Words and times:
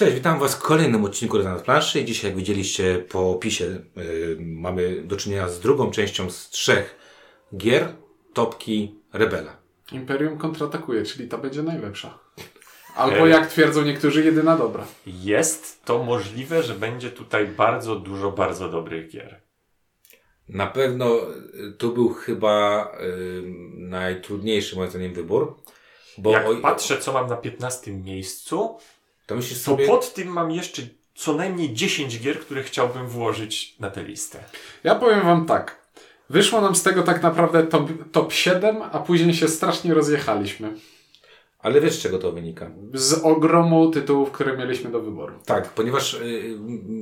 Cześć, 0.00 0.14
witam 0.14 0.38
Was 0.38 0.54
w 0.54 0.58
kolejnym 0.58 1.04
odcinku 1.04 1.36
Rezonans 1.36 1.62
Planszy. 1.62 2.04
Dzisiaj, 2.04 2.30
jak 2.30 2.38
widzieliście 2.38 2.98
po 2.98 3.30
opisie, 3.30 3.64
yy, 3.64 4.36
mamy 4.40 5.02
do 5.02 5.16
czynienia 5.16 5.48
z 5.48 5.60
drugą 5.60 5.90
częścią 5.90 6.30
z 6.30 6.50
trzech 6.50 6.98
gier 7.56 7.88
Topki 8.34 8.94
Rebela. 9.12 9.56
Imperium 9.92 10.38
kontratakuje, 10.38 11.02
czyli 11.02 11.28
ta 11.28 11.38
będzie 11.38 11.62
najlepsza. 11.62 12.18
Albo 12.96 13.26
jak 13.26 13.46
twierdzą 13.46 13.82
niektórzy, 13.82 14.24
jedyna 14.24 14.56
dobra. 14.56 14.86
Jest 15.06 15.84
to 15.84 16.02
możliwe, 16.02 16.62
że 16.62 16.74
będzie 16.74 17.10
tutaj 17.10 17.46
bardzo 17.46 17.96
dużo 17.96 18.32
bardzo 18.32 18.68
dobrych 18.68 19.10
gier. 19.10 19.40
Na 20.48 20.66
pewno 20.66 21.16
y, 21.54 21.72
tu 21.72 21.92
był 21.92 22.08
chyba 22.08 22.88
yy, 23.00 23.42
najtrudniejszy 23.76 24.76
moim 24.76 24.90
zdaniem 24.90 25.14
wybór. 25.14 25.56
Bo 26.18 26.30
Jak 26.32 26.48
o- 26.48 26.56
patrzę, 26.56 26.98
co 26.98 27.12
mam 27.12 27.26
na 27.26 27.36
15 27.36 27.92
miejscu, 27.92 28.78
to 29.30 29.36
myślisz 29.36 29.58
to 29.58 29.64
sobie... 29.64 29.86
pod 29.86 30.14
tym 30.14 30.28
mam 30.28 30.50
jeszcze 30.50 30.82
co 31.14 31.34
najmniej 31.34 31.72
10 31.72 32.20
gier, 32.20 32.40
które 32.40 32.62
chciałbym 32.62 33.08
włożyć 33.08 33.76
na 33.80 33.90
tę 33.90 34.02
listę. 34.02 34.38
Ja 34.84 34.94
powiem 34.94 35.22
wam 35.22 35.46
tak. 35.46 35.76
Wyszło 36.30 36.60
nam 36.60 36.76
z 36.76 36.82
tego 36.82 37.02
tak 37.02 37.22
naprawdę 37.22 37.62
top, 37.62 37.88
top 38.12 38.32
7, 38.32 38.82
a 38.92 38.98
później 38.98 39.34
się 39.34 39.48
strasznie 39.48 39.94
rozjechaliśmy. 39.94 40.74
Ale 41.62 41.80
wiesz, 41.80 41.94
z 41.94 42.02
czego 42.02 42.18
to 42.18 42.32
wynika? 42.32 42.70
Z 42.94 43.12
ogromu 43.24 43.90
tytułów, 43.90 44.30
które 44.30 44.56
mieliśmy 44.56 44.90
do 44.90 45.00
wyboru. 45.00 45.34
Tak, 45.46 45.68
ponieważ 45.68 46.14
y, 46.14 46.56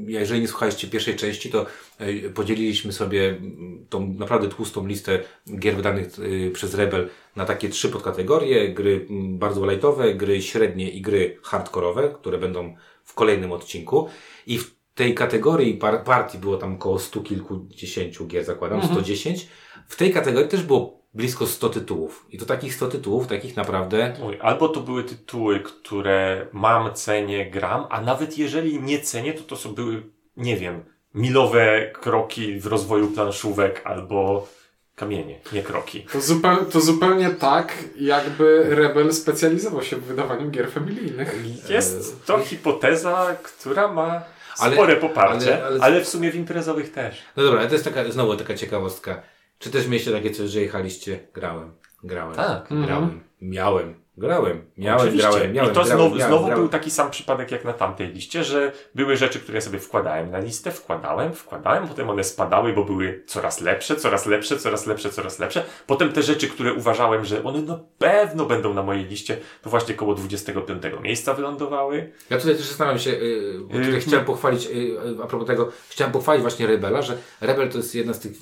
jeżeli 0.07 0.41
nie 0.41 0.49
słuchaliście 0.49 0.89
pierwszej 0.89 1.17
części, 1.17 1.51
to 1.51 1.67
y, 2.01 2.31
podzieliliśmy 2.31 2.93
sobie 2.93 3.29
mm, 3.29 3.87
tą 3.89 4.15
naprawdę 4.15 4.49
tłustą 4.49 4.87
listę 4.87 5.19
gier 5.59 5.77
wydanych 5.77 6.19
y, 6.19 6.51
przez 6.55 6.75
Rebel 6.75 7.09
na 7.37 7.45
takie 7.45 7.69
trzy 7.69 7.89
podkategorie. 7.89 8.69
Gry 8.75 9.07
mm, 9.11 9.39
bardzo 9.39 9.71
lightowe, 9.71 10.15
gry 10.15 10.43
średnie 10.43 10.91
i 10.91 11.01
gry 11.01 11.39
hardkorowe, 11.43 12.09
które 12.09 12.39
będą 12.39 12.77
w 13.05 13.15
kolejnym 13.15 13.53
odcinku. 13.53 14.09
I 14.47 14.59
w 14.59 14.79
tej 14.95 15.15
kategorii 15.15 15.75
par 15.75 16.05
partii 16.05 16.39
było 16.39 16.57
tam 16.57 16.75
około 16.75 16.99
stu 16.99 17.23
kilkudziesięciu 17.23 18.27
gier, 18.27 18.45
zakładam, 18.45 18.83
110. 18.85 19.49
W 19.89 19.97
tej 19.97 20.13
kategorii 20.13 20.49
też 20.49 20.63
było 20.63 20.98
blisko 21.19 21.47
100 21.47 21.69
tytułów. 21.69 22.27
I 22.31 22.39
to 22.39 22.47
takich 22.47 22.75
100 22.75 22.89
tytułów, 22.89 23.27
takich 23.27 23.57
naprawdę 23.57 24.17
Oj, 24.25 24.39
albo 24.43 24.69
to 24.69 24.81
były 24.81 25.05
tytuły, 25.05 25.61
które 25.61 26.47
mam, 26.53 26.95
cenię, 26.95 27.51
gram, 27.51 27.87
a 27.91 28.01
nawet 28.01 28.39
jeżeli 28.39 28.81
nie 28.83 29.01
cenię, 29.01 29.33
to 29.35 29.43
to 29.43 29.57
są 29.57 29.75
były, 29.75 30.03
nie 30.37 30.57
wiem, 30.57 30.85
milowe 31.15 31.91
kroki 31.93 32.61
w 32.61 32.67
rozwoju 32.67 33.09
planszówek 33.09 33.83
albo 33.85 34.49
kamienie, 34.95 35.41
nie 35.53 35.63
kroki. 35.63 36.07
To, 36.13 36.21
zupeł, 36.21 36.65
to 36.65 36.81
zupełnie 36.81 37.31
tak, 37.31 37.73
jakby 38.01 38.67
Rebel 38.69 39.13
specjalizował 39.13 39.83
się 39.83 39.97
w 39.97 40.05
wydawaniu 40.05 40.51
gier 40.51 40.71
familijnych. 40.71 41.35
Jest 41.71 42.27
to 42.27 42.39
hipoteza, 42.39 43.37
która 43.43 43.89
ma 43.89 44.23
Ale- 44.59 44.73
spore 44.75 44.97
poparcie, 44.97 45.55
ale- 45.55 45.67
ale, 45.67 45.81
ale- 45.81 46.01
w 46.01 46.09
sumie 46.09 46.31
w 46.33 46.35
imprezowych 46.37 46.93
też. 46.93 47.23
No 47.37 47.43
dobra, 47.43 47.59
ale 47.61 47.69
to 47.69 47.75
jest 47.75 47.85
taka, 47.85 48.11
znowu 48.11 48.37
taka 48.37 48.55
ciekawostka. 48.55 49.23
Czy 49.59 49.71
też 49.71 49.87
mieliście 49.87 50.13
takie 50.13 50.31
coś, 50.31 50.51
że 50.51 50.61
jechaliście? 50.61 51.19
Grałem, 51.35 51.73
grałem, 52.05 52.35
Tak. 52.35 52.67
grałem, 52.71 53.21
miałem, 53.41 53.95
grałem, 54.17 54.65
miałem, 54.79 55.01
Oczywiście. 55.01 55.29
grałem, 55.31 55.53
miałem, 55.53 55.71
I 55.73 55.75
to 55.75 55.81
grałem, 55.83 55.99
znowu, 55.99 56.15
miałem, 56.15 56.31
znowu 56.33 56.45
grałem. 56.47 56.61
był 56.63 56.69
taki 56.69 56.91
sam 56.91 57.11
przypadek 57.11 57.51
jak 57.51 57.65
na 57.65 57.73
tamtej 57.73 58.09
liście, 58.09 58.45
że 58.45 58.73
były 58.95 59.17
rzeczy, 59.17 59.41
które 59.41 59.55
ja 59.57 59.61
sobie 59.61 59.79
wkładałem 59.79 60.31
na 60.31 60.39
listę, 60.39 60.71
wkładałem, 60.71 61.33
wkładałem, 61.33 61.89
potem 61.89 62.11
one 62.11 62.25
spadały, 62.25 62.73
bo 62.73 62.85
były 62.85 63.23
coraz 63.27 63.61
lepsze, 63.61 63.97
coraz 63.97 64.27
lepsze, 64.27 64.57
coraz 64.59 64.87
lepsze, 64.87 65.11
coraz 65.11 65.39
lepsze. 65.39 65.65
Potem 65.87 66.13
te 66.13 66.23
rzeczy, 66.23 66.49
które 66.49 66.73
uważałem, 66.75 67.25
że 67.25 67.45
one 67.45 67.63
na 67.63 67.79
pewno 67.99 68.47
będą 68.47 68.75
na 68.75 68.83
mojej 68.83 69.05
liście, 69.05 69.37
to 69.63 69.71
właśnie 69.71 69.95
koło 69.95 70.15
25 70.15 70.83
miejsca 71.03 71.35
wylądowały. 71.35 72.13
Ja 72.31 72.39
tutaj 72.39 72.57
też 72.57 72.67
zastanawiam 72.67 72.99
się, 72.99 73.11
yy, 73.11 73.59
bo 73.61 73.69
tutaj 73.75 73.93
Yy, 73.93 74.01
chciałem 74.01 74.25
pochwalić, 74.25 74.67
yy, 74.67 74.99
a 75.23 75.27
propos 75.27 75.47
tego, 75.47 75.69
chciałem 75.89 76.13
pochwalić 76.13 76.43
właśnie 76.43 76.67
Rebela, 76.67 77.03
że 77.03 77.19
Rebel 77.41 77.69
to 77.71 77.77
jest 77.79 77.95
jedna 77.95 78.13
z 78.15 78.21
tych 78.21 78.33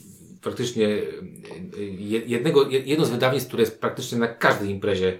praktycznie 0.46 0.88
yy, 0.88 2.22
jednego, 2.26 2.68
jedno 2.70 3.04
z 3.04 3.10
wydawnictw, 3.10 3.48
które 3.48 3.62
jest 3.62 3.80
praktycznie 3.80 4.18
na 4.18 4.28
każdej 4.28 4.70
imprezie 4.70 5.18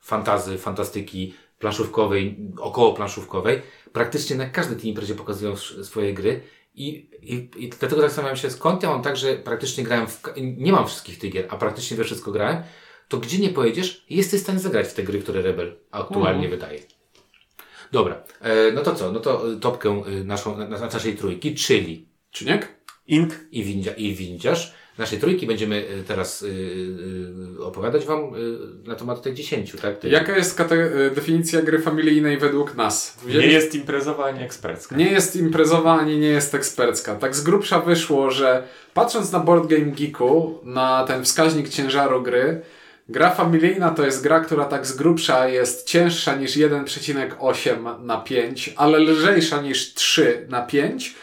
fantazy, 0.00 0.58
fantastyki 0.58 1.34
planszówkowej, 1.58 2.36
około 2.58 2.94
planszówkowej. 2.94 3.62
Praktycznie 3.92 4.36
na 4.36 4.46
każdej 4.46 4.76
tej 4.76 4.88
imprezie 4.88 5.14
pokazują 5.14 5.56
swoje 5.56 6.14
gry. 6.14 6.40
I, 6.74 6.88
i, 7.22 7.50
I 7.56 7.68
dlatego 7.68 8.02
zastanawiam 8.02 8.36
się, 8.36 8.50
skąd 8.50 8.82
ja 8.82 8.88
mam 8.88 9.02
tak, 9.02 9.16
że 9.16 9.34
praktycznie 9.34 9.84
grałem 9.84 10.06
w, 10.06 10.22
nie 10.36 10.72
mam 10.72 10.86
wszystkich 10.86 11.18
tych 11.18 11.32
gier, 11.32 11.46
a 11.50 11.56
praktycznie 11.56 11.96
we 11.96 12.04
wszystko 12.04 12.32
grałem, 12.32 12.62
to 13.08 13.18
gdzie 13.18 13.38
nie 13.38 13.48
pojedziesz, 13.48 14.04
jesteś 14.10 14.40
w 14.40 14.42
stanie 14.42 14.58
zagrać 14.58 14.88
w 14.88 14.94
te 14.94 15.02
gry, 15.02 15.18
które 15.18 15.42
Rebel 15.42 15.76
aktualnie 15.90 16.48
wydaje. 16.48 16.78
Dobra, 17.92 18.22
e, 18.40 18.72
no 18.72 18.82
to 18.82 18.94
co? 18.94 19.12
No 19.12 19.20
to 19.20 19.52
e, 19.52 19.56
topkę 19.56 19.88
e, 20.06 20.24
naszą, 20.24 20.58
na, 20.58 20.68
na 20.68 20.78
naszej 20.78 21.16
trójki, 21.16 21.54
czyli 21.54 22.08
Czyniek? 22.30 22.77
Ink 23.08 23.32
i, 23.52 23.64
windzia, 23.64 23.92
i 23.92 24.14
windziarz. 24.14 24.74
Naszej 24.98 25.18
trójki 25.18 25.46
będziemy 25.46 25.84
e, 26.00 26.02
teraz 26.02 26.44
e, 27.60 27.62
opowiadać 27.64 28.04
Wam 28.06 28.18
e, 28.20 28.28
na 28.88 28.94
temat 28.94 29.22
tych 29.22 29.34
dziesięciu, 29.34 29.78
tak? 29.78 29.98
Tych, 29.98 30.12
Jaka 30.12 30.36
jest 30.36 30.58
kate- 30.58 30.96
y, 30.96 31.10
definicja 31.14 31.62
gry 31.62 31.78
familijnej 31.78 32.38
według 32.38 32.74
nas? 32.74 33.16
nie 33.26 33.32
Wzięli- 33.32 33.52
jest 33.52 33.74
imprezowa 33.74 34.24
ani 34.24 34.42
ekspercka. 34.42 34.96
Nie 34.96 35.10
jest 35.10 35.36
imprezowa 35.36 35.94
ani 36.00 36.18
nie 36.18 36.28
jest 36.28 36.54
ekspercka. 36.54 37.14
Tak 37.14 37.36
z 37.36 37.40
grubsza 37.42 37.80
wyszło, 37.80 38.30
że 38.30 38.62
patrząc 38.94 39.32
na 39.32 39.40
Board 39.40 39.66
Game 39.66 39.92
Geeku, 39.92 40.60
na 40.64 41.04
ten 41.04 41.24
wskaźnik 41.24 41.68
ciężaru 41.68 42.22
gry, 42.22 42.60
gra 43.08 43.30
familijna 43.30 43.90
to 43.90 44.04
jest 44.06 44.22
gra, 44.22 44.40
która 44.40 44.64
tak 44.64 44.86
z 44.86 44.92
grubsza 44.96 45.48
jest 45.48 45.86
cięższa 45.86 46.36
niż 46.36 46.56
1,8 46.56 48.04
na 48.04 48.16
5, 48.20 48.72
ale 48.76 48.98
lżejsza 48.98 49.62
niż 49.62 49.94
3 49.94 50.46
na 50.48 50.62
5. 50.62 51.14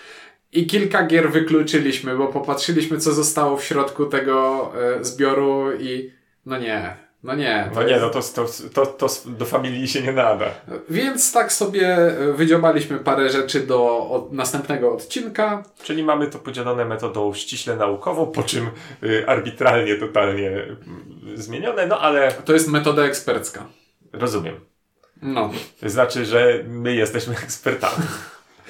I 0.56 0.68
kilka 0.68 1.04
gier 1.04 1.32
wykluczyliśmy, 1.32 2.18
bo 2.18 2.28
popatrzyliśmy, 2.28 2.98
co 2.98 3.14
zostało 3.14 3.58
w 3.58 3.64
środku 3.64 4.06
tego 4.06 4.72
e, 5.00 5.04
zbioru 5.04 5.72
i 5.80 6.12
no 6.46 6.58
nie, 6.60 6.96
no 7.24 7.36
nie. 7.36 7.72
No 7.76 7.84
nie, 7.84 8.00
no 8.00 8.10
to, 8.10 8.22
to, 8.22 8.46
to, 8.74 8.86
to 8.86 9.08
do 9.26 9.46
familii 9.46 9.88
się 9.88 10.02
nie 10.02 10.14
nada. 10.14 10.46
Więc 10.90 11.32
tak 11.32 11.54
sobie 11.54 11.88
e, 11.88 12.34
wydziobaliśmy 12.34 13.00
parę 13.00 13.30
rzeczy 13.30 13.60
do 13.60 14.10
od 14.10 14.34
następnego 14.34 14.94
odcinka. 14.94 15.64
Czyli 15.84 16.04
mamy 16.04 16.28
to 16.28 16.40
podzielone 16.40 16.86
metodą 16.86 17.34
ściśle 17.34 17.76
naukową, 17.76 18.26
po 18.26 18.44
czym 18.44 18.70
y, 19.04 19.24
arbitralnie, 19.28 19.96
totalnie 19.96 20.50
y, 20.50 20.78
zmienione, 21.38 21.88
no 21.88 22.00
ale 22.00 22.32
To 22.46 22.54
jest 22.54 22.68
metoda 22.68 23.04
ekspercka. 23.04 23.66
rozumiem. 24.14 24.60
No. 25.22 25.52
To 25.82 25.90
znaczy, 25.90 26.26
że 26.26 26.64
my 26.68 26.96
jesteśmy 26.96 27.34
ekspertami. 27.44 28.06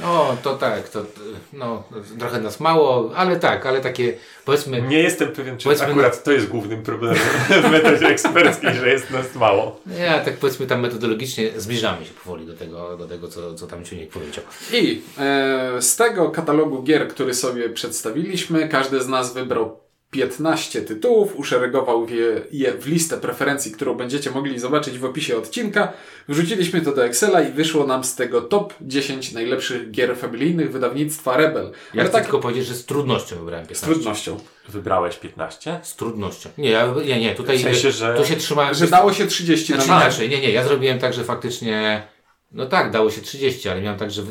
O, 0.03 0.37
to 0.43 0.55
tak, 0.57 0.89
to, 0.89 1.05
no, 1.53 1.83
trochę 2.19 2.41
nas 2.41 2.59
mało, 2.59 3.11
ale 3.15 3.39
tak, 3.39 3.65
ale 3.65 3.81
takie, 3.81 4.13
powiedzmy, 4.45 4.81
Nie 4.81 4.99
jestem 4.99 5.31
pewien, 5.31 5.57
czy 5.57 5.69
akurat 5.83 6.23
to 6.23 6.31
jest 6.31 6.47
głównym 6.47 6.83
problemem 6.83 7.19
w 7.63 7.71
metodzie 7.71 8.07
eksperckiej, 8.07 8.73
że 8.73 8.89
jest 8.89 9.11
nas 9.11 9.35
mało. 9.35 9.79
ja 9.99 10.19
tak 10.19 10.37
powiedzmy 10.37 10.67
tam 10.67 10.81
metodologicznie 10.81 11.51
zbliżamy 11.57 12.05
się 12.05 12.13
powoli 12.13 12.45
do 12.45 12.53
tego, 12.53 12.97
do 12.97 13.07
tego 13.07 13.27
co, 13.27 13.55
co 13.55 13.67
tam 13.67 13.83
Ciuniek 13.85 14.09
powiedział. 14.09 14.43
I 14.73 15.01
e, 15.17 15.81
z 15.81 15.95
tego 15.95 16.29
katalogu 16.29 16.83
gier, 16.83 17.07
który 17.07 17.33
sobie 17.33 17.69
przedstawiliśmy, 17.69 18.67
każdy 18.69 19.01
z 19.01 19.07
nas 19.07 19.33
wybrał 19.33 19.84
15 20.15 20.81
tytułów, 20.81 21.35
uszeregował 21.35 22.07
je, 22.51 22.71
w 22.73 22.87
listę 22.87 23.17
preferencji, 23.17 23.71
którą 23.71 23.93
będziecie 23.93 24.31
mogli 24.31 24.59
zobaczyć 24.59 24.99
w 24.99 25.05
opisie 25.05 25.37
odcinka. 25.37 25.93
Wrzuciliśmy 26.27 26.81
to 26.81 26.91
do 26.91 27.05
Excela 27.05 27.41
i 27.41 27.51
wyszło 27.51 27.87
nam 27.87 28.03
z 28.03 28.15
tego 28.15 28.41
top 28.41 28.73
10 28.81 29.31
najlepszych 29.31 29.91
gier 29.91 30.17
familijnych 30.17 30.71
wydawnictwa 30.71 31.37
Rebel. 31.37 31.63
Ja 31.65 31.71
Ale 32.01 32.03
chcę 32.03 32.11
tak 32.11 32.23
tylko 32.23 32.39
powiedzieć, 32.39 32.65
że 32.65 32.73
z 32.73 32.85
trudnością 32.85 33.35
wybrałem 33.35 33.65
z 33.65 33.69
15. 33.69 33.93
trudnością. 33.93 34.39
Wybrałeś 34.69 35.15
15? 35.15 35.79
Z 35.83 35.95
trudnością. 35.95 36.49
Nie, 36.57 36.69
ja, 36.69 36.93
nie, 37.05 37.19
nie, 37.19 37.35
tutaj 37.35 37.57
W 37.57 37.61
sensie, 37.61 37.91
że- 37.91 38.15
tu 38.17 38.25
się 38.25 38.35
trzymałem. 38.35 38.73
Że 38.73 38.87
dało 38.87 39.13
się 39.13 39.27
30 39.27 39.73
Znaczy 39.73 39.89
na 39.89 40.01
inaczej, 40.01 40.29
nie, 40.29 40.41
nie, 40.41 40.51
ja 40.51 40.63
zrobiłem 40.63 40.99
tak, 40.99 41.13
że 41.13 41.23
faktycznie, 41.23 42.07
no 42.51 42.65
tak, 42.65 42.91
dało 42.91 43.11
się 43.11 43.21
30, 43.21 43.69
ale 43.69 43.81
miałem 43.81 43.99
tak, 43.99 44.11
że 44.11 44.23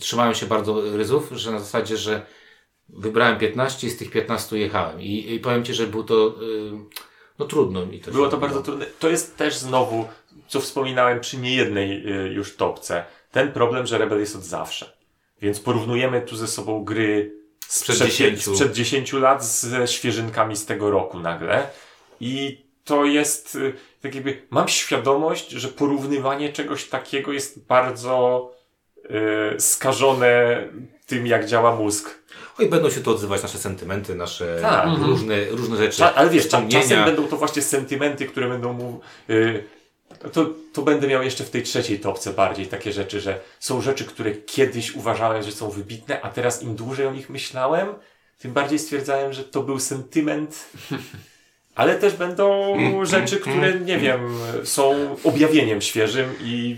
trzymałem 0.00 0.34
się 0.34 0.46
bardzo 0.46 0.96
ryzów, 0.96 1.28
że 1.32 1.50
na 1.50 1.58
zasadzie, 1.58 1.96
że 1.96 2.22
wybrałem 2.92 3.38
15 3.38 3.86
i 3.86 3.90
z 3.90 3.96
tych 3.96 4.10
15 4.10 4.58
jechałem. 4.58 5.00
I, 5.00 5.34
i 5.34 5.40
powiem 5.40 5.64
Ci, 5.64 5.74
że 5.74 5.86
było 5.86 6.02
to, 6.02 6.28
y, 6.28 6.72
no 7.38 7.46
trudno 7.46 7.86
mi 7.86 8.00
to 8.00 8.10
Było 8.10 8.28
to 8.28 8.38
bardzo 8.38 8.62
trudne. 8.62 8.86
To 8.98 9.08
jest 9.08 9.36
też 9.36 9.56
znowu, 9.56 10.08
co 10.48 10.60
wspominałem 10.60 11.20
przy 11.20 11.38
niejednej 11.38 12.12
y, 12.26 12.32
już 12.32 12.56
topce, 12.56 13.04
ten 13.30 13.52
problem, 13.52 13.86
że 13.86 13.98
Rebel 13.98 14.20
jest 14.20 14.36
od 14.36 14.42
zawsze. 14.42 14.92
Więc 15.42 15.60
porównujemy 15.60 16.22
tu 16.22 16.36
ze 16.36 16.48
sobą 16.48 16.84
gry 16.84 17.42
Sprzed 17.68 17.96
sprzed 17.96 18.08
10. 18.08 18.44
sprzed 18.44 18.72
10 18.72 19.12
lat 19.12 19.44
ze 19.44 19.88
świeżynkami 19.88 20.56
z 20.56 20.66
tego 20.66 20.90
roku 20.90 21.20
nagle. 21.20 21.68
I 22.20 22.64
to 22.84 23.04
jest 23.04 23.54
y, 23.54 23.72
tak 24.02 24.14
jakby, 24.14 24.42
mam 24.50 24.68
świadomość, 24.68 25.50
że 25.50 25.68
porównywanie 25.68 26.52
czegoś 26.52 26.88
takiego 26.88 27.32
jest 27.32 27.66
bardzo 27.66 28.50
y, 29.56 29.60
skażone 29.60 30.64
tym, 31.06 31.26
jak 31.26 31.46
działa 31.46 31.76
mózg. 31.76 32.22
Oj, 32.58 32.68
będą 32.68 32.90
się 32.90 33.00
tu 33.00 33.10
odzywać 33.10 33.42
nasze 33.42 33.58
sentymenty, 33.58 34.14
nasze 34.14 34.58
Tak. 34.62 34.88
różne, 34.98 35.44
różne 35.50 35.76
rzeczy. 35.76 35.96
Cza, 35.96 36.14
ale 36.14 36.30
wiesz, 36.30 36.48
czas, 36.48 36.62
czasem 36.68 37.04
będą 37.04 37.28
to 37.28 37.36
właśnie 37.36 37.62
sentymenty, 37.62 38.26
które 38.26 38.48
będą 38.48 38.72
mu 38.72 39.00
y, 39.30 39.64
To, 40.32 40.46
to 40.72 40.82
będę 40.82 41.06
miał 41.06 41.22
jeszcze 41.22 41.44
w 41.44 41.50
tej 41.50 41.62
trzeciej 41.62 42.00
topce 42.00 42.32
bardziej 42.32 42.66
takie 42.66 42.92
rzeczy, 42.92 43.20
że 43.20 43.40
są 43.60 43.80
rzeczy, 43.80 44.04
które 44.04 44.32
kiedyś 44.32 44.94
uważałem, 44.94 45.42
że 45.42 45.52
są 45.52 45.70
wybitne, 45.70 46.22
a 46.22 46.28
teraz 46.28 46.62
im 46.62 46.74
dłużej 46.76 47.06
o 47.06 47.12
nich 47.12 47.30
myślałem, 47.30 47.88
tym 48.38 48.52
bardziej 48.52 48.78
stwierdzałem, 48.78 49.32
że 49.32 49.44
to 49.44 49.62
był 49.62 49.78
sentyment. 49.78 50.64
Ale 51.74 51.94
też 51.94 52.12
będą 52.14 52.76
rzeczy, 53.04 53.36
które, 53.36 53.80
nie 53.80 53.98
wiem, 53.98 54.20
są 54.64 55.16
objawieniem 55.24 55.80
świeżym 55.80 56.34
i 56.40 56.76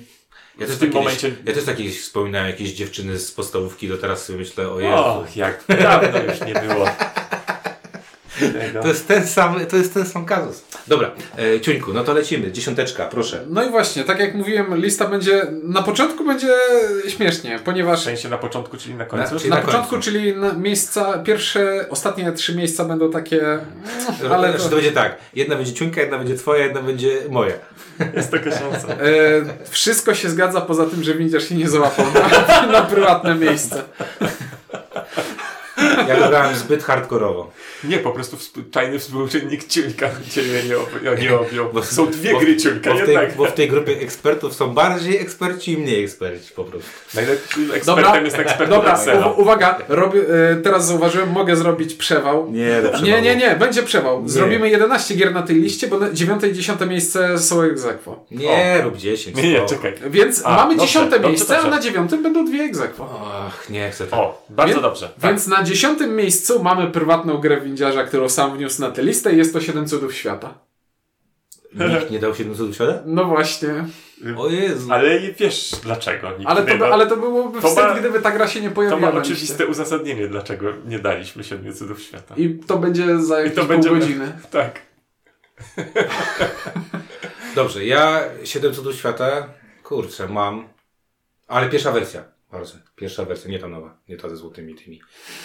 Ja 0.58 0.66
też, 0.66 0.76
w 0.76 0.78
tym 0.78 0.88
tak 0.88 0.94
momencie... 0.94 1.30
kiedyś, 1.30 1.46
ja 1.46 1.54
też 1.54 1.64
tak 1.64 1.76
kiedyś 1.76 2.00
wspominałem 2.00 2.50
jakieś 2.50 2.72
dziewczyny 2.72 3.18
z 3.18 3.32
podstawówki, 3.32 3.88
to 3.88 3.98
teraz 3.98 4.24
sobie 4.24 4.38
myślę, 4.38 4.68
o 4.68 4.80
Jezu. 4.80 4.94
Och, 4.94 5.36
jak 5.36 5.64
dawno 5.82 6.22
już 6.22 6.40
nie 6.40 6.54
było. 6.54 6.88
To 8.82 8.88
jest 8.88 9.08
ten 9.08 9.26
sam, 9.26 9.66
to 9.70 9.76
jest 9.76 9.94
ten 9.94 10.06
sam 10.06 10.24
kazus. 10.26 10.64
Dobra, 10.86 11.10
e, 11.38 11.60
Ciuńku, 11.60 11.92
no 11.92 12.04
to 12.04 12.12
lecimy. 12.14 12.52
Dziesiąteczka, 12.52 13.06
proszę. 13.06 13.44
No 13.48 13.64
i 13.64 13.70
właśnie, 13.70 14.04
tak 14.04 14.18
jak 14.20 14.34
mówiłem, 14.34 14.76
lista 14.76 15.06
będzie, 15.06 15.46
na 15.62 15.82
początku 15.82 16.24
będzie 16.24 16.54
śmiesznie, 17.08 17.58
W 17.58 17.62
ponieważ 17.62 18.02
sensie 18.02 18.28
na 18.28 18.38
początku, 18.38 18.76
czyli 18.76 18.94
na 18.94 19.04
końcu? 19.04 19.34
Na- 19.34 19.40
czyli 19.40 19.50
na, 19.50 19.56
na 19.56 19.62
początku, 19.62 19.90
końcu. 19.90 20.10
czyli 20.10 20.36
na 20.36 20.52
miejsca, 20.52 21.18
pierwsze, 21.18 21.86
ostatnie 21.90 22.32
trzy 22.32 22.54
miejsca 22.56 22.84
będą 22.84 23.10
takie, 23.10 23.58
Ale 24.24 24.34
ale 24.34 24.48
znaczy, 24.48 24.64
to... 24.64 24.70
to, 24.70 24.76
będzie 24.76 24.92
tak. 24.92 25.16
Jedna 25.34 25.56
będzie 25.56 25.72
Ciuńka, 25.72 26.00
jedna 26.00 26.18
będzie 26.18 26.34
twoja, 26.34 26.64
jedna 26.64 26.82
będzie 26.82 27.10
moja. 27.30 27.54
Jest 28.16 28.30
taka 28.30 28.50
szansa. 28.50 28.88
e, 28.88 29.68
wszystko 29.70 30.14
się 30.14 30.30
zgadza 30.30 30.60
poza 30.60 30.86
tym, 30.86 31.02
że 31.04 31.14
widzisz 31.14 31.48
się 31.48 31.54
nie 31.54 31.68
załapał 31.68 32.06
na, 32.48 32.66
na 32.72 32.82
prywatne 32.82 33.34
miejsce. 33.34 33.82
Ja 36.08 36.28
grałem 36.28 36.56
zbyt 36.56 36.82
hardkorowo. 36.82 37.50
Nie, 37.84 37.98
po 37.98 38.10
prostu 38.10 38.36
tajny 38.72 38.98
współczynnik 38.98 39.64
ciuńka 39.68 40.10
Ciebie 40.30 40.62
nie, 40.68 40.78
ob- 40.78 41.02
nie 41.22 41.34
objął. 41.38 41.72
Bo- 41.72 41.82
Są 41.82 42.06
dwie 42.06 42.32
bo- 42.32 42.38
gry 42.40 42.56
ciuńka, 42.56 42.90
Bo 42.94 42.98
w, 43.00 43.04
tej, 43.06 43.16
bo 43.36 43.44
w 43.44 43.52
tej 43.54 43.68
grupie 43.68 43.92
ekspertów 44.00 44.54
są 44.54 44.74
bardziej 44.74 45.16
eksperci 45.20 45.72
i 45.72 45.78
mniej 45.78 46.04
eksperci 46.04 46.52
po 46.56 46.64
prostu. 46.64 46.88
Najlepszym 47.14 47.72
ekspertem 47.72 48.04
Dobra, 48.04 48.20
jest 48.20 48.38
ekspert 48.38 48.70
dobra, 48.70 48.98
u, 49.36 49.40
uwaga, 49.40 49.78
robię, 49.88 50.20
e, 50.52 50.56
teraz 50.56 50.86
zauważyłem, 50.86 51.30
mogę 51.30 51.56
zrobić 51.56 51.94
przewał. 51.94 52.50
Nie, 52.52 52.82
Nie, 53.02 53.22
nie, 53.22 53.36
nie, 53.36 53.56
będzie 53.56 53.82
przewał. 53.82 54.22
Nie. 54.22 54.28
Zrobimy 54.28 54.70
11 54.70 55.14
gier 55.14 55.32
na 55.34 55.42
tej 55.42 55.56
liście, 55.56 55.86
bo 55.88 55.98
na 55.98 56.12
9 56.12 56.42
i 56.44 56.52
10 56.52 56.80
miejsce 56.88 57.38
są 57.38 57.62
egzekwo. 57.62 58.24
Nie, 58.30 58.80
rób 58.84 58.96
10. 58.96 59.36
Nie, 59.36 59.52
nie, 59.52 59.66
czekaj. 59.66 59.94
Więc 60.10 60.42
A, 60.44 60.56
mamy 60.56 60.76
dobrze, 60.76 60.86
10 60.86 61.10
dobrze, 61.10 61.28
miejsce, 61.28 61.54
dobrze. 61.54 61.68
a 61.68 61.70
na 61.70 61.80
9 61.80 62.10
będą 62.10 62.44
dwie 62.44 62.62
egzekwo. 62.62 63.20
Ach, 63.48 63.70
nie 63.70 63.90
chcę 63.90 64.06
tak. 64.06 64.20
O, 64.20 64.42
bardzo 64.48 64.72
Więc- 64.74 64.82
dobrze. 64.82 65.08
Tak. 65.20 65.30
Więc 65.30 65.46
na 65.46 65.62
10 65.62 65.73
miejscu 66.16 66.62
mamy 66.62 66.90
prywatną 66.90 67.38
grę 67.38 67.60
windziarza, 67.60 68.04
którą 68.04 68.28
sam 68.28 68.56
wniósł 68.56 68.80
na 68.80 68.90
tę 68.90 69.02
listę 69.02 69.32
i 69.32 69.36
jest 69.36 69.52
to 69.52 69.60
7 69.60 69.86
cudów 69.88 70.14
świata. 70.14 70.54
Nikt 71.74 72.10
nie 72.10 72.18
dał 72.18 72.34
7 72.34 72.54
cudów 72.54 72.74
świata? 72.74 73.02
No 73.06 73.24
właśnie. 73.24 73.84
O 74.36 74.48
Jezu. 74.50 74.92
Ale 74.92 75.20
wiesz 75.20 75.70
dlaczego 75.82 76.30
nikt 76.38 76.50
Ale 76.50 76.62
to, 76.66 76.78
by, 76.78 76.84
ale 76.86 77.06
to 77.06 77.16
byłoby 77.16 77.60
To 77.60 77.68
wstyd, 77.68 77.84
ma- 77.84 77.94
gdyby 77.94 78.20
ta 78.20 78.30
gra 78.30 78.48
się 78.48 78.60
nie 78.60 78.68
To 78.68 78.74
pojawiła 78.74 79.00
ma 79.00 79.06
na 79.12 79.18
liście. 79.18 79.32
oczywiste 79.34 79.66
uzasadnienie, 79.66 80.28
dlaczego 80.28 80.66
nie 80.86 80.98
daliśmy 80.98 81.44
Siedmiu 81.44 81.72
Cudów 81.74 82.02
Świata. 82.02 82.34
I 82.36 82.54
to 82.66 82.78
będzie 82.78 83.18
za 83.18 83.38
jakieś 83.40 83.54
to 83.54 83.60
pół 83.60 83.68
będzie- 83.68 83.90
godziny. 83.90 84.32
Tak. 84.50 84.80
Dobrze, 87.54 87.84
ja 87.84 88.20
7 88.44 88.74
cudów 88.74 88.94
świata, 88.96 89.48
kurczę, 89.82 90.28
mam. 90.28 90.68
Ale 91.48 91.68
pierwsza 91.68 91.92
wersja. 91.92 92.24
Bardzo. 92.54 92.74
Pierwsza 92.96 93.24
wersja, 93.24 93.50
nie 93.50 93.58
ta 93.58 93.68
nowa. 93.68 93.98
Nie 94.08 94.16
ta 94.16 94.28
ze 94.28 94.36
złotymi 94.36 94.74
tymi. 94.74 95.00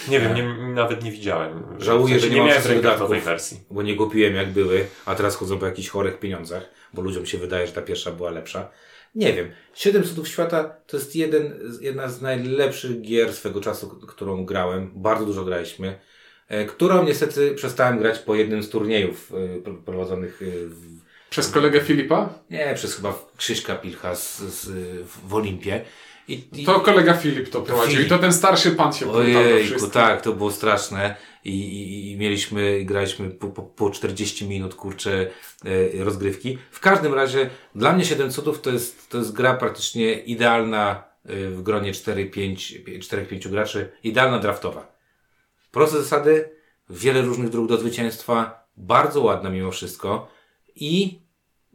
Nie 0.10 0.20
wiem, 0.20 0.36
nie, 0.36 0.44
nawet 0.74 1.04
nie 1.04 1.12
widziałem. 1.12 1.64
Żałuję, 1.80 2.16
W 2.18 2.20
sensie 2.22 2.28
że 2.28 2.30
nie 2.30 2.36
nie 2.36 2.48
miałem 2.48 2.50
w 2.52 2.54
wszystkich 2.54 2.72
rękach 2.76 2.84
dodatków. 2.92 3.10
nowej 3.10 3.22
wersji. 3.22 3.60
Bo 3.72 3.82
nie 3.82 3.96
kupiłem 3.96 4.36
jak 4.36 4.50
były, 4.52 4.86
a 5.06 5.16
teraz 5.16 5.36
chodzą 5.36 5.60
po 5.60 5.66
jakichś 5.66 5.90
chorych 5.90 6.20
pieniądzach, 6.20 6.70
bo 6.94 7.02
ludziom 7.02 7.26
się 7.26 7.38
wydaje, 7.38 7.68
że 7.68 7.74
ta 7.74 7.82
pierwsza 7.82 8.12
była 8.12 8.30
lepsza. 8.32 8.70
Nie 9.16 9.34
wiem. 9.34 9.52
Siedem 9.74 10.04
cudów 10.04 10.28
świata 10.28 10.64
to 10.88 10.98
jest 10.98 11.16
jeden, 11.16 11.60
jedna 11.82 12.10
z 12.10 12.22
najlepszych 12.22 13.02
gier 13.02 13.34
swego 13.34 13.62
czasu, 13.62 13.90
którą 13.90 14.46
grałem. 14.46 14.92
Bardzo 14.96 15.26
dużo 15.26 15.44
graliśmy. 15.46 16.00
e, 16.48 16.66
Którą 16.66 17.04
niestety 17.04 17.52
przestałem 17.56 18.00
grać 18.00 18.20
po 18.20 18.36
jednym 18.36 18.64
z 18.64 18.70
turniejów 18.70 19.32
e, 19.58 19.62
pro- 19.62 19.74
prowadzonych 19.74 20.42
e, 20.42 20.46
w, 20.68 21.00
Przez 21.30 21.52
kolegę 21.52 21.82
Filipa? 21.82 22.34
nie, 22.50 22.72
przez 22.76 22.96
chyba 22.96 23.14
Krzyśka 23.38 23.76
Pilcha 23.76 24.16
z, 24.16 24.40
z, 24.40 24.70
w 25.28 25.34
Olimpie. 25.34 25.82
I, 26.30 26.62
i, 26.62 26.66
To 26.66 26.80
kolega 26.80 27.14
Filip 27.14 27.50
to 27.50 27.62
prowadził. 27.62 27.92
Filip. 27.92 28.08
I 28.08 28.10
to 28.10 28.20
ten 28.20 28.34
starszy 28.34 28.72
pan 28.72 28.94
się 28.94 29.12
Ojejku, 29.12 29.88
tak, 29.88 30.22
to 30.22 30.34
było 30.34 30.52
straszne. 30.52 31.16
I, 31.46 31.50
i, 31.50 32.12
i 32.12 32.18
mieliśmy, 32.18 32.84
graliśmy 32.86 33.30
po, 33.30 33.48
po, 33.48 33.62
po 33.62 33.90
40 33.90 34.48
minut, 34.48 34.76
kurcze, 34.76 35.30
e, 36.00 36.04
rozgrywki. 36.04 36.58
W 36.72 36.80
każdym 36.80 37.14
razie, 37.14 37.50
dla 37.76 37.94
mnie 37.94 38.06
7 38.06 38.32
cudów 38.32 38.62
to 38.62 38.70
jest, 38.70 39.10
to 39.10 39.18
jest 39.18 39.32
gra 39.32 39.54
praktycznie 39.54 40.14
idealna 40.14 41.04
e, 41.26 41.50
w 41.50 41.62
gronie 41.64 41.92
4-5, 41.92 43.00
4-5 43.00 43.50
graczy, 43.50 43.92
idealna 44.04 44.40
draftowa. 44.40 44.96
Proste 45.72 45.98
zasady, 45.98 46.50
wiele 46.90 47.22
różnych 47.22 47.50
dróg 47.50 47.68
do 47.68 47.78
zwycięstwa, 47.78 48.68
bardzo 48.78 49.22
ładna 49.22 49.50
mimo 49.50 49.72
wszystko 49.72 50.32
i 50.76 51.20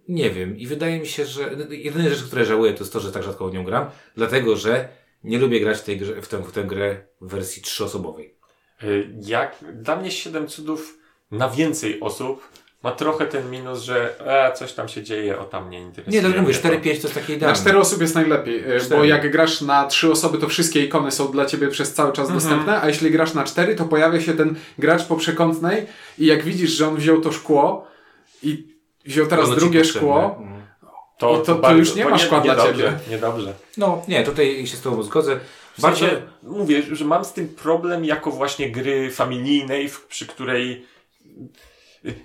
nie 0.08 0.30
wiem, 0.30 0.58
i 0.58 0.66
wydaje 0.66 0.98
mi 1.00 1.06
się, 1.06 1.24
że 1.26 1.50
jedyne 1.70 2.10
rzeczy, 2.10 2.24
które 2.26 2.44
żałuję, 2.44 2.72
to 2.72 2.78
jest 2.80 2.92
to, 2.92 3.00
że 3.00 3.12
tak 3.12 3.22
rzadko 3.22 3.48
w 3.48 3.52
nią 3.54 3.64
gram, 3.64 3.86
dlatego, 4.16 4.56
że 4.56 4.88
nie 5.24 5.38
lubię 5.38 5.60
grać 5.60 5.78
w, 5.78 5.82
tej 5.82 5.96
grze, 5.98 6.22
w, 6.22 6.28
tę, 6.28 6.38
w 6.42 6.52
tę 6.52 6.64
grę 6.64 6.96
w 7.20 7.28
wersji 7.30 7.62
trzyosobowej. 7.62 8.34
Y, 8.82 9.08
Jak, 9.20 9.56
dla 9.72 9.96
mnie 9.96 10.10
Siedem 10.10 10.46
Cudów 10.48 10.98
na 11.30 11.48
więcej 11.48 12.00
osób 12.00 12.48
ma 12.82 12.92
trochę 12.92 13.26
ten 13.26 13.50
minus, 13.50 13.82
że 13.82 14.14
e, 14.50 14.52
coś 14.52 14.72
tam 14.72 14.88
się 14.88 15.02
dzieje, 15.02 15.38
o 15.38 15.44
tam 15.44 15.70
nie 15.70 15.80
interesuje. 15.80 16.14
Nie, 16.16 16.20
dlatego 16.20 16.42
mówię, 16.42 16.54
mnie 16.54 16.62
to. 16.62 16.68
4-5 16.68 16.82
to 16.82 16.88
jest 16.90 17.14
takie 17.14 17.32
Na 17.32 17.36
idealne. 17.36 17.58
cztery 17.58 17.78
osób 17.78 18.00
jest 18.00 18.14
najlepiej, 18.14 18.58
e, 18.58 18.74
bo 18.78 18.80
Cztery. 18.84 19.06
jak 19.06 19.30
grasz 19.32 19.60
na 19.60 19.86
trzy 19.86 20.10
osoby, 20.10 20.38
to 20.38 20.48
wszystkie 20.48 20.84
ikony 20.84 21.10
są 21.10 21.32
dla 21.32 21.46
ciebie 21.46 21.68
przez 21.68 21.92
cały 21.94 22.12
czas 22.12 22.30
Mhm. 22.30 22.40
dostępne, 22.40 22.80
a 22.82 22.88
jeśli 22.88 23.10
grasz 23.10 23.34
na 23.34 23.44
cztery, 23.44 23.74
to 23.76 23.84
pojawia 23.84 24.20
się 24.20 24.32
ten 24.34 24.54
gracz 24.78 25.04
po 25.04 25.16
przekątnej 25.16 25.86
i 26.18 26.26
jak 26.26 26.42
widzisz, 26.42 26.70
że 26.70 26.88
on 26.88 26.96
wziął 26.96 27.20
to 27.20 27.32
szkło 27.32 27.86
i 28.42 28.73
wziął 29.04 29.26
teraz 29.26 29.46
Ono 29.46 29.56
drugie 29.56 29.84
szkło, 29.84 30.36
Mm. 30.40 30.62
to- 31.18 31.38
to 31.62 31.72
już 31.74 31.94
nie 31.94 32.04
ma 32.04 32.18
szkła 32.18 32.40
dla 32.40 32.54
niedobrze, 32.54 32.82
ciebie. 32.84 32.98
Niedobrze. 33.10 33.54
No, 33.76 34.02
nie, 34.08 34.24
tutaj 34.24 34.66
się 34.66 34.76
z 34.76 34.80
Tobą 34.80 35.02
zgodzę. 35.02 35.40
W 35.78 35.80
Bardzo, 35.80 35.98
sensie, 36.00 36.22
mówię, 36.42 36.82
że 36.92 37.04
mam 37.04 37.24
z 37.24 37.32
tym 37.32 37.48
problem 37.48 38.04
jako 38.04 38.30
właśnie 38.30 38.70
gry 38.70 39.10
familijnej, 39.10 39.88
w, 39.88 40.06
przy 40.06 40.26
której 40.26 40.86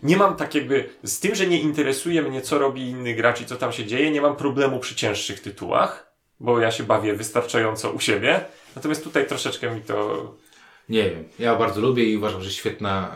nie 0.04 0.18
mam 0.18 0.36
tak 0.36 0.56
jakby, 0.56 0.90
z 1.04 1.20
tym, 1.20 1.36
że 1.36 1.48
nie 1.48 1.60
interesuje 1.62 2.22
mnie, 2.22 2.42
co 2.42 2.58
robi 2.60 2.90
inny 2.90 3.14
gracz 3.14 3.42
i 3.42 3.46
co 3.46 3.56
tam 3.56 3.72
się 3.72 3.86
dzieje, 3.86 4.12
nie 4.12 4.22
mam 4.22 4.36
problemu 4.36 4.80
przy 4.80 4.96
cięższych 4.96 5.40
tytułach, 5.42 6.12
bo 6.40 6.60
ja 6.60 6.72
się 6.72 6.84
bawię 6.84 7.14
wystarczająco 7.14 7.92
u 7.92 8.00
siebie. 8.00 8.46
Natomiast 8.76 9.04
tutaj 9.04 9.28
troszeczkę 9.28 9.76
mi 9.76 9.82
to 9.82 9.96
nie 10.90 11.10
wiem, 11.10 11.24
ja 11.40 11.56
bardzo 11.56 11.82
lubię 11.82 12.04
i 12.04 12.18
uważam, 12.18 12.42
że 12.42 12.52
świetna, 12.52 13.12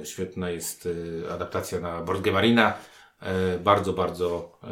e, 0.00 0.06
świetna 0.06 0.50
jest 0.50 0.88
e, 1.26 1.32
adaptacja 1.32 1.80
na 1.80 2.04
Arena. 2.36 2.74
E, 3.22 3.58
bardzo, 3.58 3.92
bardzo 3.92 4.58
e, 4.64 4.68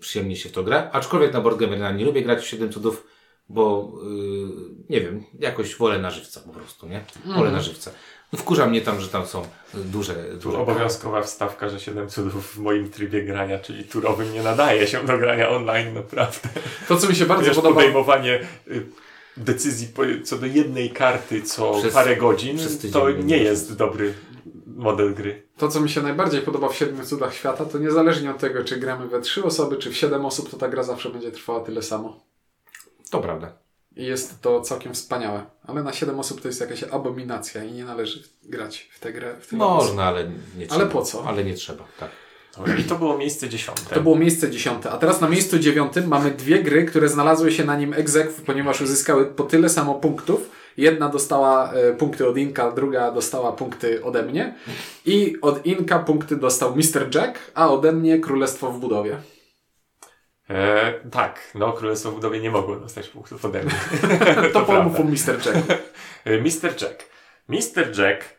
przyjemnie 0.00 0.36
się 0.36 0.48
w 0.48 0.52
to 0.52 0.62
gra. 0.62 0.90
Aczkolwiek 0.92 1.32
na 1.32 1.42
Arena 1.66 1.90
nie 1.90 2.04
lubię 2.04 2.22
grać 2.22 2.44
w 2.44 2.46
7 2.46 2.72
cudów, 2.72 3.06
bo 3.48 3.92
e, 4.02 4.06
nie 4.90 5.00
wiem, 5.00 5.24
jakoś 5.38 5.76
wolę 5.76 5.98
na 5.98 6.10
żywca 6.10 6.40
po 6.40 6.50
prostu, 6.50 6.88
nie? 6.88 7.04
Wolę 7.36 7.50
na 7.50 7.60
żywca. 7.60 7.90
No, 8.32 8.38
wkurza 8.38 8.66
mnie 8.66 8.80
tam, 8.80 9.00
że 9.00 9.08
tam 9.08 9.26
są 9.26 9.42
duże, 9.74 10.14
duże 10.42 10.58
obowiązkowa 10.58 11.22
wstawka, 11.22 11.68
że 11.68 11.80
7 11.80 12.08
cudów 12.08 12.54
w 12.54 12.58
moim 12.58 12.90
trybie 12.90 13.22
grania, 13.22 13.58
czyli 13.58 13.84
turowym 13.84 14.32
nie 14.32 14.42
nadaje 14.42 14.86
się 14.86 15.06
do 15.06 15.18
grania 15.18 15.48
online 15.48 15.94
naprawdę. 15.94 16.48
to 16.88 16.96
co 16.96 17.08
mi 17.08 17.14
się 17.14 17.26
bardzo 17.26 17.44
Wiesz, 17.44 17.56
podoba, 17.56 17.74
podejmowanie 17.74 18.40
y, 18.68 18.86
decyzji 19.36 19.88
po, 19.88 20.02
co 20.24 20.38
do 20.38 20.46
jednej 20.46 20.90
karty 20.90 21.42
co 21.42 21.72
Przez- 21.78 21.94
parę 21.94 22.16
godzin, 22.16 22.58
to 22.92 23.10
nie 23.10 23.38
jest 23.38 23.76
dobry 23.76 24.14
model 24.66 25.14
gry. 25.14 25.42
to 25.56 25.68
co 25.68 25.80
mi 25.80 25.88
się 25.90 26.02
najbardziej 26.02 26.42
podoba 26.42 26.68
w 26.68 26.76
Siedmiu 26.76 27.04
Cudach 27.04 27.34
Świata, 27.34 27.64
to 27.64 27.78
niezależnie 27.78 28.30
od 28.30 28.38
tego, 28.38 28.64
czy 28.64 28.76
gramy 28.76 29.08
we 29.08 29.20
trzy 29.20 29.44
osoby, 29.44 29.76
czy 29.76 29.90
w 29.90 29.96
siedem 29.96 30.26
osób, 30.26 30.50
to 30.50 30.56
ta 30.56 30.68
gra 30.68 30.82
zawsze 30.82 31.10
będzie 31.10 31.30
trwała 31.32 31.60
tyle 31.60 31.82
samo. 31.82 32.24
To 33.10 33.20
prawda. 33.20 33.52
I 33.96 34.04
jest 34.04 34.40
to 34.40 34.60
całkiem 34.60 34.94
wspaniałe. 34.94 35.44
Ale 35.66 35.82
na 35.82 35.92
7 35.92 36.20
osób 36.20 36.40
to 36.40 36.48
jest 36.48 36.60
jakaś 36.60 36.82
abominacja 36.82 37.64
i 37.64 37.72
nie 37.72 37.84
należy 37.84 38.22
grać 38.44 38.90
w 38.92 39.00
tę 39.00 39.12
grę. 39.12 39.36
W 39.40 39.46
tyle 39.46 39.64
osób. 39.64 39.88
Można, 39.88 40.04
ale 40.04 40.30
nie 40.58 40.66
trzeba. 40.66 40.82
Ale 40.82 40.90
po 40.90 41.02
co? 41.02 41.24
Ale 41.24 41.44
nie 41.44 41.54
trzeba, 41.54 41.84
tak. 42.00 42.10
I 42.80 42.84
to 42.84 42.94
było 42.94 43.18
miejsce 43.18 43.48
dziesiąte. 43.48 43.94
To 43.94 44.00
było 44.00 44.16
miejsce 44.18 44.50
dziesiąte. 44.50 44.90
A 44.90 44.98
teraz 44.98 45.20
na 45.20 45.28
miejscu 45.28 45.58
dziewiątym 45.58 46.08
mamy 46.08 46.30
dwie 46.30 46.62
gry, 46.62 46.84
które 46.84 47.08
znalazły 47.08 47.52
się 47.52 47.64
na 47.64 47.76
nim 47.76 47.94
egzekw, 47.94 48.42
ponieważ 48.42 48.80
uzyskały 48.80 49.26
po 49.26 49.44
tyle 49.44 49.68
samo 49.68 49.94
punktów. 49.94 50.50
Jedna 50.76 51.08
dostała 51.08 51.72
e, 51.72 51.92
punkty 51.92 52.28
od 52.28 52.38
Inka, 52.38 52.70
druga 52.70 53.10
dostała 53.10 53.52
punkty 53.52 54.04
ode 54.04 54.22
mnie. 54.22 54.54
I 55.06 55.36
od 55.42 55.66
Inka 55.66 55.98
punkty 55.98 56.36
dostał 56.36 56.76
Mr. 56.76 57.14
Jack, 57.14 57.38
a 57.54 57.70
ode 57.70 57.92
mnie 57.92 58.20
Królestwo 58.20 58.72
w 58.72 58.80
budowie. 58.80 59.18
E, 60.50 60.92
tak, 61.10 61.40
no 61.54 61.72
Królestwo 61.72 62.10
w 62.10 62.14
budowie 62.14 62.40
nie 62.40 62.50
mogło 62.50 62.76
dostać 62.76 63.08
punktów 63.08 63.44
ode 63.44 63.62
mnie. 63.62 63.74
To 64.52 64.66
o 64.66 65.04
Mr. 65.04 65.46
Jacku. 65.46 65.72
E, 66.24 66.38
Mr. 66.38 66.82
Jack. 66.82 67.04
Mr. 67.48 67.98
Jack, 67.98 68.35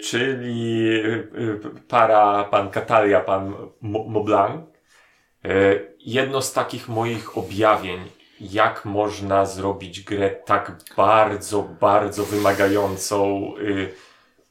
czyli 0.00 0.88
e, 0.88 1.14
e, 1.14 1.80
para 1.88 2.44
pan 2.44 2.70
Katalia, 2.70 3.20
pan 3.20 3.54
Mo- 3.80 4.04
Moblanc, 4.04 4.66
jedno 5.98 6.42
z 6.42 6.52
takich 6.52 6.88
moich 6.88 7.38
objawień, 7.38 8.00
jak 8.40 8.84
można 8.84 9.46
zrobić 9.46 10.00
grę 10.00 10.30
tak 10.30 10.76
bardzo, 10.96 11.62
bardzo 11.62 12.24
wymagającą 12.24 13.44
y, 13.58 13.94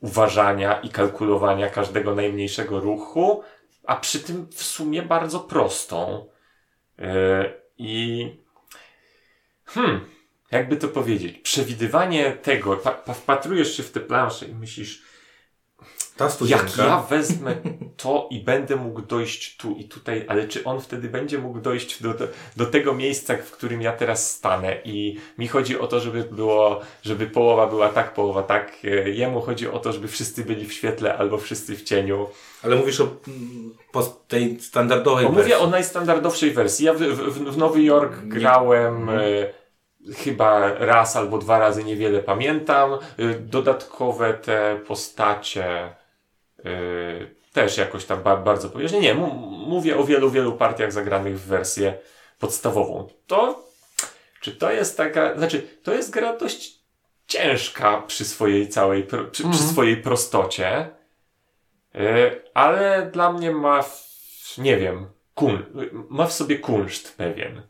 uważania 0.01 0.79
i 0.79 0.89
kalkulowania 0.89 1.69
każdego 1.69 2.15
najmniejszego 2.15 2.79
ruchu, 2.79 3.43
a 3.85 3.95
przy 3.95 4.19
tym 4.19 4.47
w 4.51 4.63
sumie 4.63 5.01
bardzo 5.01 5.39
prostą. 5.39 6.27
I 7.77 8.25
hmm, 9.65 10.05
jakby 10.51 10.77
to 10.77 10.87
powiedzieć, 10.87 11.37
przewidywanie 11.37 12.31
tego, 12.31 12.77
pa, 12.77 12.91
pa, 12.91 13.13
wpatrujesz 13.13 13.77
się 13.77 13.83
w 13.83 13.91
te 13.91 13.99
plansze 13.99 14.45
i 14.45 14.55
myślisz, 14.55 15.03
Ta 16.17 16.29
jak 16.45 16.77
ja 16.77 16.99
wezmę 17.09 17.55
to 17.97 18.27
i 18.31 18.39
będę 18.39 18.75
mógł 18.75 19.01
dojść 19.01 19.57
tu 19.57 19.75
i 19.75 19.83
tutaj, 19.83 20.25
ale 20.27 20.47
czy 20.47 20.63
on 20.63 20.81
wtedy 20.81 21.09
będzie 21.09 21.37
mógł 21.37 21.59
dojść 21.59 22.03
do, 22.03 22.13
do, 22.13 22.27
do 22.57 22.65
tego 22.65 22.93
miejsca, 22.93 23.35
w 23.37 23.51
którym 23.51 23.81
ja 23.81 23.91
teraz 23.91 24.31
stanę 24.31 24.77
i 24.85 25.17
mi 25.37 25.47
chodzi 25.47 25.79
o 25.79 25.87
to, 25.87 25.99
żeby 25.99 26.23
było, 26.23 26.81
żeby 27.03 27.27
połowa 27.27 27.67
była 27.67 27.89
tak, 27.89 28.13
połowa 28.13 28.43
tak, 28.43 28.71
e, 28.83 29.09
jemu 29.09 29.41
chodzi 29.41 29.67
o 29.67 29.79
to, 29.79 29.93
żeby 29.93 30.07
wszyscy 30.07 30.45
byli 30.45 30.65
w 30.65 30.73
świetle 30.73 31.17
albo 31.17 31.37
wszyscy 31.37 31.75
w 31.75 31.83
cieniu. 31.83 32.27
Ale 32.63 32.75
mówisz 32.75 33.01
o 33.01 33.07
mm, 33.27 33.73
tej 34.27 34.59
standardowej 34.59 35.25
Bo 35.25 35.31
wersji. 35.31 35.53
mówię 35.53 35.63
o 35.63 35.69
najstandardowszej 35.69 36.51
wersji. 36.51 36.85
Ja 36.85 36.93
w, 36.93 36.97
w, 36.97 37.51
w 37.51 37.57
Nowy 37.57 37.83
Jork 37.83 38.15
grałem 38.23 39.09
e, 39.09 39.19
chyba 40.17 40.73
raz 40.73 41.15
albo 41.15 41.37
dwa 41.37 41.59
razy, 41.59 41.83
niewiele 41.83 42.19
pamiętam. 42.19 42.93
E, 42.93 42.97
dodatkowe 43.39 44.33
te 44.33 44.79
postacie 44.87 45.65
e, 45.65 46.71
też 47.53 47.77
jakoś 47.77 48.05
tam 48.05 48.23
ba, 48.23 48.37
bardzo 48.37 48.69
powierzchnie. 48.69 48.99
Nie, 48.99 49.13
mówię 49.67 49.97
o 49.97 50.03
wielu, 50.03 50.29
wielu 50.29 50.53
partiach 50.53 50.91
zagranych 50.91 51.39
w 51.39 51.45
wersję 51.45 51.93
podstawową. 52.39 53.07
To, 53.27 53.63
czy 54.41 54.51
to 54.51 54.71
jest 54.71 54.97
taka, 54.97 55.37
znaczy, 55.37 55.67
to 55.83 55.93
jest 55.93 56.09
gra 56.09 56.37
dość 56.37 56.79
ciężka 57.27 58.01
przy 58.01 58.25
swojej 58.25 58.69
całej, 58.69 59.03
pro, 59.03 59.25
przy, 59.25 59.43
przy 59.49 59.63
swojej 59.63 59.97
prostocie. 59.97 60.89
E, 61.95 62.31
ale 62.53 63.09
dla 63.13 63.33
mnie 63.33 63.51
ma, 63.51 63.81
w, 63.81 64.57
nie 64.57 64.77
wiem, 64.77 65.07
kun, 65.35 65.65
ma 66.09 66.27
w 66.27 66.33
sobie 66.33 66.59
kunszt 66.59 67.17
pewien. 67.17 67.61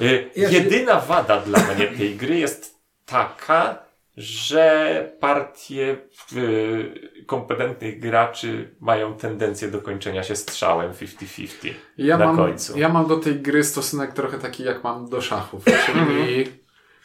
E, 0.00 0.04
Ja 0.36 0.50
się- 0.50 0.56
Jedyna 0.56 1.00
wada 1.00 1.40
dla 1.40 1.58
mnie 1.74 1.86
tej 1.86 2.16
gry 2.16 2.38
jest 2.38 2.80
taka, 3.06 3.86
że 4.16 5.12
partie 5.20 5.96
e, 6.36 7.24
kompetentnych 7.26 8.00
graczy 8.00 8.74
mają 8.80 9.14
tendencję 9.14 9.68
do 9.70 9.82
kończenia 9.82 10.22
się 10.22 10.36
strzałem 10.36 10.92
50-50 10.92 11.72
Ja 11.98 12.18
na 12.18 12.24
mam, 12.26 12.36
końcu. 12.36 12.78
ja 12.78 12.88
mam 12.88 13.06
do 13.06 13.16
tej 13.16 13.34
gry 13.40 13.64
stosunek 13.64 14.12
trochę 14.12 14.38
taki, 14.38 14.62
jak 14.64 14.84
mam 14.84 15.08
do 15.08 15.20
szachów. 15.20 15.64
Czyli, 15.86 16.46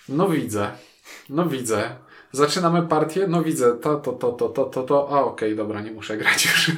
no 0.09 0.29
widzę, 0.29 0.71
no 1.29 1.45
widzę. 1.45 1.95
Zaczynamy 2.31 2.81
partię, 2.87 3.27
no 3.27 3.43
widzę 3.43 3.77
to, 3.77 3.95
to, 3.95 4.11
to, 4.13 4.31
to, 4.31 4.49
to, 4.49 4.65
to, 4.65 4.83
to. 4.83 5.09
a 5.11 5.19
okej, 5.23 5.55
dobra, 5.55 5.81
nie 5.81 5.91
muszę 5.91 6.17
grać 6.17 6.45
już. 6.45 6.71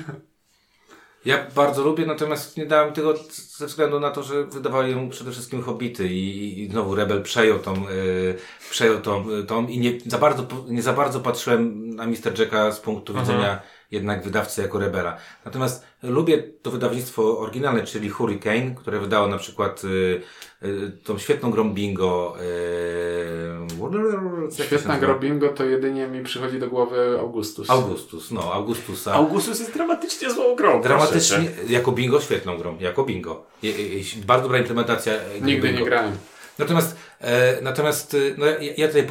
Ja 1.26 1.48
bardzo 1.56 1.84
lubię, 1.84 2.06
natomiast 2.06 2.58
nie 2.58 2.66
dałem 2.66 2.94
tego 2.94 3.14
ze 3.58 3.68
względu 3.68 4.00
na 4.00 4.12
to, 4.12 4.24
że 4.24 4.44
wydawały 4.44 4.96
mu 4.96 5.10
przede 5.10 5.32
wszystkim 5.32 5.62
hobity 5.62 6.08
i, 6.08 6.64
i 6.64 6.70
znowu 6.70 6.96
Rebel 6.96 7.24
przejął 7.24 7.60
tą, 7.60 7.74
yy, 7.74 8.38
przejął 8.70 9.02
tą, 9.02 9.30
y, 9.30 9.44
tą 9.44 9.68
i 9.68 9.80
nie 9.80 10.00
za, 10.06 10.18
bardzo, 10.18 10.46
nie 10.68 10.82
za 10.82 10.94
bardzo 10.94 11.20
patrzyłem 11.20 11.90
na 11.90 12.06
Mr. 12.08 12.40
Jacka 12.40 12.72
z 12.72 12.80
punktu 12.80 13.14
widzenia 13.14 13.62
jednak 13.92 14.24
wydawcy 14.24 14.62
jako 14.62 14.80
Rebela. 14.80 15.18
Natomiast 15.46 15.86
lubię 16.04 16.44
to 16.62 16.72
wydawnictwo 16.72 17.40
oryginalne, 17.40 17.84
czyli 17.84 18.10
Hurricane, 18.10 18.76
które 18.76 19.00
wydało 19.00 19.28
na 19.28 19.38
przykład 19.38 19.84
y, 19.84 20.22
y, 20.64 20.92
tą 21.04 21.18
świetną 21.18 21.52
grą 21.52 21.74
Bingo. 21.74 22.36
Y, 22.42 24.64
Świetna 24.66 24.98
gra 24.98 25.16
bingo, 25.20 25.50
to 25.50 25.64
jedynie 25.66 26.08
mi 26.08 26.24
przychodzi 26.24 26.60
do 26.60 26.68
głowy 26.68 27.18
Augustus. 27.20 27.70
Augustus, 27.70 28.32
no, 28.32 28.54
Augustusa. 28.54 29.14
Augustus 29.14 29.60
jest 29.60 29.74
dramatycznie 29.74 30.32
złą 30.32 30.56
grą. 30.56 30.82
Dramatycznie, 30.82 31.38
proszę 31.38 31.74
jako 31.74 31.92
bingo, 31.92 32.22
świetną 32.22 32.58
grą, 32.58 32.78
jako 32.80 33.04
bingo. 33.04 33.46
Je, 33.64 33.72
je, 33.72 33.98
je, 34.00 34.04
bardzo 34.26 34.44
dobra 34.44 34.60
implementacja. 34.60 35.14
e, 35.14 35.42
Nigdy 35.42 35.68
bingo. 35.68 35.80
nie 35.80 35.86
grałem. 35.86 36.12
Natomiast, 36.60 36.96
e, 37.22 37.62
natomiast 37.62 38.14
e, 38.14 38.18
no, 38.38 38.46
ja, 38.46 38.58
ja 38.78 38.88
tutaj 38.88 39.08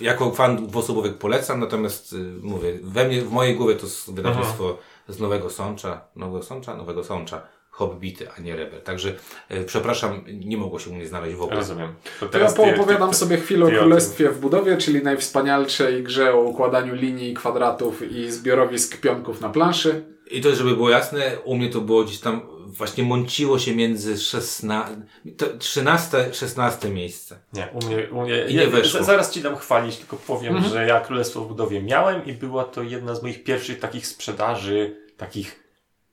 jako 0.00 0.30
fan 0.30 0.66
dwuosobówek 0.66 1.14
polecam, 1.14 1.60
natomiast 1.60 2.12
e, 2.12 2.16
mówię, 2.42 2.78
we 2.82 3.08
mnie, 3.08 3.22
w 3.22 3.30
mojej 3.30 3.56
głowie 3.56 3.74
to 3.74 3.86
jest 3.86 4.14
wydawnictwo 4.14 4.78
z 5.08 5.20
Nowego 5.20 5.50
Sącza, 5.50 6.00
Nowego 6.16 6.42
Sącza, 6.42 6.76
Nowego 6.76 7.04
Sącza, 7.04 7.42
Hobbity, 7.70 8.30
a 8.38 8.40
nie 8.40 8.56
Rebel. 8.56 8.80
Także 8.82 9.14
e, 9.48 9.64
przepraszam, 9.64 10.24
nie 10.44 10.56
mogło 10.56 10.78
się 10.78 10.90
u 10.90 10.94
mnie 10.94 11.06
znaleźć 11.06 11.36
w 11.36 11.42
ogóle. 11.42 11.56
Rozumiem. 11.56 11.94
To 12.20 12.28
To 12.28 12.38
ja 12.38 12.46
ty- 12.50 12.56
poopowiadam 12.56 13.10
ty- 13.10 13.16
sobie 13.16 13.36
chwilę 13.36 13.64
o 13.66 13.68
ty 13.68 13.76
o 13.76 13.80
Królestwie 13.80 14.30
w 14.30 14.38
budowie, 14.40 14.76
czyli 14.76 15.02
najwspanialszej 15.02 16.02
grze 16.02 16.34
o 16.34 16.40
układaniu 16.40 16.94
linii, 16.94 17.34
kwadratów 17.34 18.12
i 18.12 18.30
zbiorowisk 18.30 19.00
pionków 19.00 19.40
na 19.40 19.48
planszy. 19.48 20.04
I 20.30 20.40
to, 20.40 20.54
żeby 20.54 20.70
było 20.76 20.90
jasne, 20.90 21.22
u 21.44 21.56
mnie 21.56 21.70
to 21.70 21.80
było 21.80 22.04
gdzieś 22.04 22.20
tam, 22.20 22.40
właśnie 22.76 23.04
mąciło 23.04 23.58
się 23.58 23.76
między 23.76 24.18
16, 24.18 24.96
to 25.36 25.46
13, 25.58 26.34
16 26.34 26.88
miejsce. 26.90 27.38
Nie, 27.52 27.68
u 27.72 27.86
mnie, 27.86 28.08
u 28.10 28.22
mnie 28.22 28.44
I 28.48 28.54
nie 28.56 28.66
weszło. 28.66 29.00
za- 29.00 29.06
Zaraz 29.06 29.30
ci 29.32 29.40
dam 29.42 29.56
chwalić, 29.56 29.96
tylko 29.96 30.16
powiem, 30.16 30.64
że 30.64 30.86
ja 30.86 31.00
Królestwo 31.00 31.40
w 31.40 31.48
budowie 31.48 31.82
miałem 31.82 32.24
i 32.26 32.32
była 32.32 32.64
to 32.64 32.82
jedna 32.82 33.14
z 33.14 33.22
moich 33.22 33.44
pierwszych 33.44 33.78
takich 33.80 34.06
sprzedaży, 34.06 34.96
takich, 35.16 35.64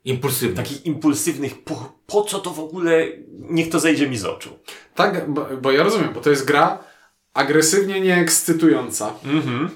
Impulsywny. 0.05 0.55
takich 0.55 0.85
impulsywnych, 0.85 1.63
po, 1.63 1.93
po 2.07 2.21
co 2.23 2.39
to 2.39 2.49
w 2.51 2.59
ogóle, 2.59 3.07
niech 3.31 3.69
to 3.69 3.79
zejdzie 3.79 4.09
mi 4.09 4.17
z 4.17 4.25
oczu. 4.25 4.49
Tak, 4.95 5.29
bo, 5.31 5.47
bo 5.61 5.71
ja 5.71 5.83
rozumiem, 5.83 6.13
bo 6.13 6.21
to 6.21 6.29
jest 6.29 6.45
gra 6.45 6.83
agresywnie 7.33 8.01
nieekscytująca. 8.01 9.13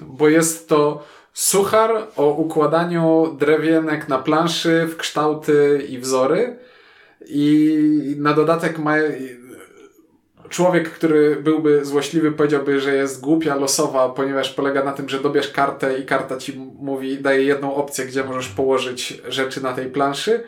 Bo 0.02 0.28
jest 0.28 0.68
to 0.68 1.04
suchar 1.32 2.08
o 2.16 2.26
układaniu 2.30 3.36
drewienek 3.38 4.08
na 4.08 4.18
planszy 4.18 4.86
w 4.86 4.96
kształty 4.96 5.86
i 5.88 5.98
wzory. 5.98 6.58
I 7.26 8.16
na 8.18 8.32
dodatek 8.32 8.78
ma. 8.78 8.94
Człowiek, 10.48 10.90
który 10.90 11.36
byłby 11.36 11.84
złośliwy, 11.84 12.32
powiedziałby, 12.32 12.80
że 12.80 12.94
jest 12.94 13.20
głupia, 13.20 13.54
losowa, 13.56 14.08
ponieważ 14.08 14.52
polega 14.52 14.84
na 14.84 14.92
tym, 14.92 15.08
że 15.08 15.20
dobierz 15.20 15.52
kartę 15.52 15.98
i 15.98 16.04
karta 16.04 16.36
ci 16.36 16.58
mówi, 16.78 17.18
daje 17.18 17.44
jedną 17.44 17.74
opcję, 17.74 18.06
gdzie 18.06 18.24
możesz 18.24 18.48
położyć 18.48 19.22
rzeczy 19.28 19.62
na 19.62 19.72
tej 19.72 19.86
planszy. 19.86 20.44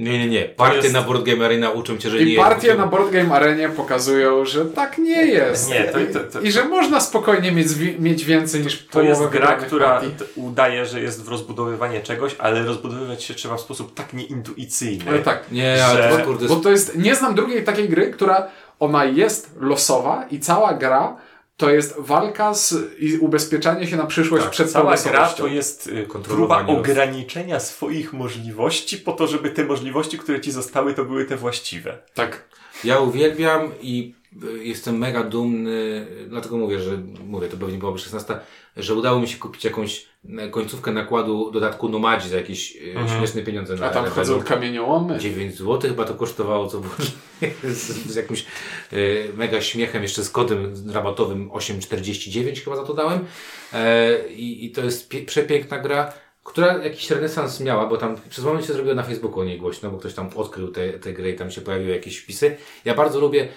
Nie, 0.00 0.18
nie, 0.18 0.28
nie. 0.28 0.44
Partie 0.44 0.76
jest- 0.76 0.92
na 0.92 1.02
Board 1.02 1.22
Game 1.24 1.44
Arena 1.44 1.70
uczą 1.70 1.98
cię, 1.98 2.10
że 2.10 2.16
nie 2.16 2.22
I 2.22 2.32
jest 2.32 2.44
partie 2.44 2.68
głupio. 2.68 2.82
na 2.84 2.86
Board 2.90 3.10
Game 3.10 3.34
Arenie 3.34 3.68
pokazują, 3.68 4.44
że 4.44 4.64
tak 4.64 4.98
nie 4.98 5.26
jest. 5.26 5.70
Nie, 5.70 5.84
to- 5.84 6.18
to- 6.20 6.32
to- 6.32 6.40
I 6.40 6.52
że 6.52 6.64
można 6.64 7.00
spokojnie 7.00 7.52
mieć, 7.52 7.66
mieć 7.98 8.24
więcej 8.24 8.60
niż 8.60 8.86
To 8.86 8.92
połowę 8.92 9.08
jest 9.10 9.22
gra, 9.26 9.52
która 9.56 10.00
udaje, 10.36 10.86
że 10.86 11.00
jest 11.00 11.24
w 11.24 11.28
rozbudowywanie 11.28 12.00
czegoś, 12.00 12.36
ale 12.38 12.64
rozbudowywać 12.64 13.22
się 13.24 13.34
trzeba 13.34 13.56
w 13.56 13.60
sposób 13.60 13.94
tak 13.94 14.12
nieintuicyjny. 14.12 15.04
Ale 15.08 15.18
tak. 15.18 15.44
Nie, 15.52 15.84
ale 15.84 16.02
że- 16.10 16.18
to 16.18 16.24
kurde... 16.24 16.46
Bo 16.46 16.56
to 16.56 16.70
jest, 16.70 16.96
nie 16.96 17.14
znam 17.14 17.34
drugiej 17.34 17.64
takiej 17.64 17.88
gry, 17.88 18.10
która 18.10 18.48
ona 18.80 19.04
jest 19.04 19.50
losowa 19.60 20.24
i 20.30 20.40
cała 20.40 20.74
gra 20.74 21.16
to 21.60 21.70
jest 21.70 21.94
walka 21.98 22.54
z, 22.54 22.74
i 22.98 23.18
ubezpieczanie 23.18 23.86
się 23.86 23.96
na 23.96 24.06
przyszłość 24.06 24.44
Tak, 24.44 24.52
przed 24.52 24.72
cała 24.72 24.96
gra 24.96 25.28
to 25.28 25.46
jest 25.46 25.86
y, 25.86 26.06
próba 26.22 26.66
ograniczenia 26.66 27.60
swoich 27.60 28.12
możliwości 28.12 28.96
po 28.96 29.12
to, 29.12 29.26
żeby 29.26 29.50
te 29.50 29.64
możliwości, 29.64 30.18
które 30.18 30.40
ci 30.40 30.52
zostały, 30.52 30.94
to 30.94 31.04
były 31.04 31.24
te 31.24 31.36
właściwe. 31.36 31.98
Tak. 32.14 32.44
Ja 32.84 32.98
uwielbiam 32.98 33.72
i 33.82 34.14
jestem 34.62 34.98
mega 34.98 35.24
dumny, 35.24 36.06
dlatego 36.28 36.56
mówię, 36.56 36.80
że 36.80 36.98
mówię, 37.26 37.48
to 37.48 37.56
pewnie 37.56 37.78
byłaby 37.78 37.98
16, 37.98 38.38
że 38.76 38.94
udało 38.94 39.20
mi 39.20 39.28
się 39.28 39.38
kupić 39.38 39.64
jakąś 39.64 40.06
końcówkę 40.50 40.92
nakładu 40.92 41.50
dodatku 41.50 41.88
Nomadzi 41.88 42.28
za 42.28 42.36
jakieś 42.36 42.76
e, 42.76 43.08
śmieszne 43.18 43.42
pieniądze 43.42 43.74
na 43.74 43.86
A 43.86 43.90
tam 43.90 44.06
wchodzą 44.06 44.42
kamieniołomy. 44.42 45.18
9 45.18 45.54
zł 45.54 45.80
chyba 45.80 46.04
to 46.04 46.14
kosztowało, 46.14 46.66
co 46.66 46.80
było 46.80 46.94
z, 47.62 48.12
z 48.12 48.14
jakimś 48.14 48.46
e, 48.92 48.96
mega 49.36 49.60
śmiechem, 49.60 50.02
jeszcze 50.02 50.24
z 50.24 50.30
kodem 50.30 50.74
rabatowym 50.92 51.48
8,49 51.48 52.64
chyba 52.64 52.76
za 52.76 52.84
to 52.84 52.94
dałem. 52.94 53.24
E, 53.72 54.28
i, 54.28 54.64
I 54.64 54.70
to 54.70 54.84
jest 54.84 55.08
pie, 55.08 55.22
przepiękna 55.22 55.78
gra, 55.78 56.12
która 56.44 56.84
jakiś 56.84 57.10
renesans 57.10 57.60
miała, 57.60 57.86
bo 57.86 57.96
tam 57.96 58.16
przez 58.30 58.44
moment 58.44 58.66
się 58.66 58.72
zrobiło 58.72 58.94
na 58.94 59.02
Facebooku 59.02 59.40
o 59.40 59.44
niej 59.44 59.58
głośno, 59.58 59.90
bo 59.90 59.98
ktoś 59.98 60.14
tam 60.14 60.30
odkrył 60.36 60.68
tę 60.68 60.92
te, 60.92 60.98
te 60.98 61.12
gry 61.12 61.30
i 61.30 61.36
tam 61.36 61.50
się 61.50 61.60
pojawiły 61.60 61.90
jakieś 61.90 62.18
wpisy. 62.18 62.56
Ja 62.84 62.94
bardzo 62.94 63.20
lubię, 63.20 63.48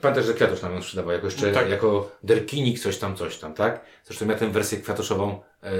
pamiętasz, 0.00 0.24
że 0.26 0.34
Kwiatosz 0.34 0.62
nam 0.62 0.74
ją 0.74 0.82
sprzedawał, 0.82 1.12
jako 1.12 1.26
jeszcze, 1.26 1.52
Tak. 1.52 1.70
jako 1.70 2.10
Derkinik, 2.22 2.78
coś 2.80 2.98
tam, 2.98 3.16
coś 3.16 3.38
tam, 3.38 3.54
tak? 3.54 3.80
Zresztą 4.04 4.28
ja 4.28 4.34
tę 4.34 4.50
wersję 4.50 4.78
kwiatoszową 4.78 5.40
e, 5.62 5.70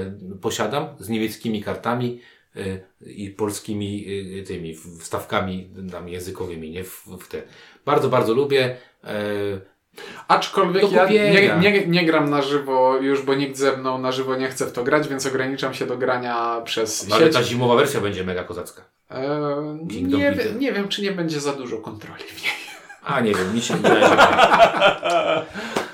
posiadam, 0.41 0.87
z 0.99 1.09
niemieckimi 1.09 1.63
kartami, 1.63 2.21
y, 2.55 2.83
i 3.05 3.29
polskimi 3.29 4.05
y, 4.39 4.43
tymi 4.43 4.75
wstawkami 4.99 5.69
tam 5.91 6.09
językowymi, 6.09 6.71
nie? 6.71 6.83
W, 6.83 7.05
w 7.21 7.27
te. 7.27 7.41
Bardzo, 7.85 8.09
bardzo 8.09 8.33
lubię. 8.33 8.77
E, 9.03 9.15
Aczkolwiek 10.27 10.91
ja 10.91 11.09
nie, 11.09 11.59
nie, 11.59 11.87
nie 11.87 12.05
gram 12.05 12.29
na 12.29 12.41
żywo 12.41 12.97
już, 12.97 13.21
bo 13.21 13.35
nikt 13.35 13.57
ze 13.57 13.77
mną 13.77 13.97
na 13.97 14.11
żywo 14.11 14.35
nie 14.35 14.47
chce 14.47 14.65
w 14.65 14.71
to 14.71 14.83
grać, 14.83 15.07
więc 15.07 15.25
ograniczam 15.25 15.73
się 15.73 15.85
do 15.85 15.97
grania 15.97 16.61
przez 16.65 17.07
No, 17.07 17.15
ale 17.15 17.25
sieć. 17.25 17.33
ta 17.33 17.43
zimowa 17.43 17.75
wersja 17.75 18.01
będzie 18.01 18.23
mega 18.23 18.43
kozacka. 18.43 18.81
E, 19.11 19.87
Kingdom 19.89 20.19
nie, 20.19 20.35
nie 20.59 20.73
wiem, 20.73 20.87
czy 20.87 21.01
nie 21.01 21.11
będzie 21.11 21.39
za 21.39 21.53
dużo 21.53 21.77
kontroli 21.77 22.23
w 22.23 22.43
niej. 22.43 22.51
A 23.09 23.19
nie 23.21 23.33
wiem, 23.33 23.53
mi 23.55 23.61
się 23.61 23.73
wydaje, 23.75 24.01
że 24.07 24.15
nie. 24.15 25.45